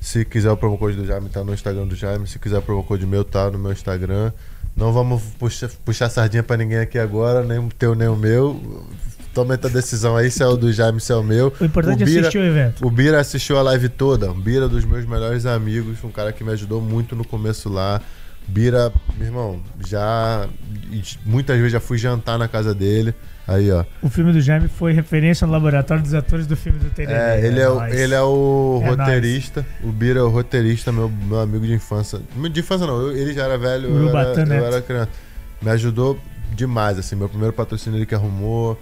[0.00, 2.26] Se quiser o promo code do Jaime, tá no Instagram do Jaime.
[2.26, 4.32] Se quiser o promo code meu, tá no meu Instagram.
[4.76, 8.84] Não vamos puxar, puxar sardinha pra ninguém aqui agora, nem o teu, nem o meu.
[9.34, 11.52] Toma a decisão aí, se é o do Jaime, se é o meu.
[11.60, 12.86] O importante O é Bira- assistir o evento.
[12.86, 14.30] O Bira assistiu a live toda.
[14.30, 17.68] O Bira é dos meus melhores amigos, um cara que me ajudou muito no começo
[17.70, 18.00] lá.
[18.46, 20.46] Bira, meu irmão, já.
[21.24, 23.14] Muitas vezes já fui jantar na casa dele.
[23.46, 23.84] Aí, ó.
[24.00, 27.12] O filme do Jaime foi referência no laboratório dos atores do filme do Tererê.
[27.42, 27.94] É, ele é, o, nóis.
[27.94, 29.66] ele é o É roteirista.
[29.82, 32.20] O Bira é o roteirista, meu, meu amigo de infância.
[32.52, 35.10] De infância não, eu- ele já era velho, eu era, eu era criança.
[35.60, 36.18] Me ajudou
[36.54, 37.16] demais, assim.
[37.16, 38.80] Meu primeiro patrocínio ele que arrumou.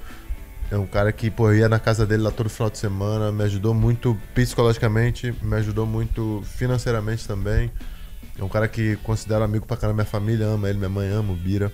[0.71, 3.43] É um cara que, pô, ia na casa dele lá todo final de semana, me
[3.43, 7.71] ajudou muito psicologicamente, me ajudou muito financeiramente também.
[8.39, 11.33] É um cara que considero amigo pra caramba, minha família ama ele, minha mãe ama
[11.33, 11.73] o Bira.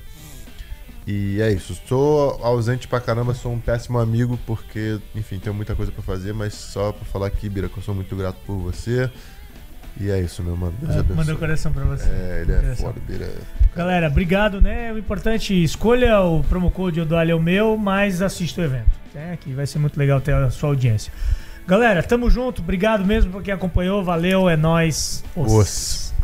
[1.07, 1.79] E é isso.
[1.87, 6.33] Sou ausente pra caramba, sou um péssimo amigo, porque, enfim, tenho muita coisa pra fazer,
[6.35, 9.09] mas só pra falar aqui, Bira, que eu sou muito grato por você.
[10.01, 10.75] E é isso, meu mano.
[10.81, 11.17] Deus Ah, abençoe.
[11.17, 12.05] Mandou coração pra você.
[12.11, 13.31] É, ele é foda, Bira.
[13.75, 14.93] Galera, obrigado, né?
[14.93, 18.91] O importante, escolha o promo code Odoalho é o meu, mas assista o evento.
[19.15, 21.13] É, que vai ser muito legal ter a sua audiência.
[21.67, 25.25] Galera, tamo junto, obrigado mesmo por quem acompanhou, valeu, é nóis.
[25.35, 25.53] Os.
[25.53, 26.15] Os.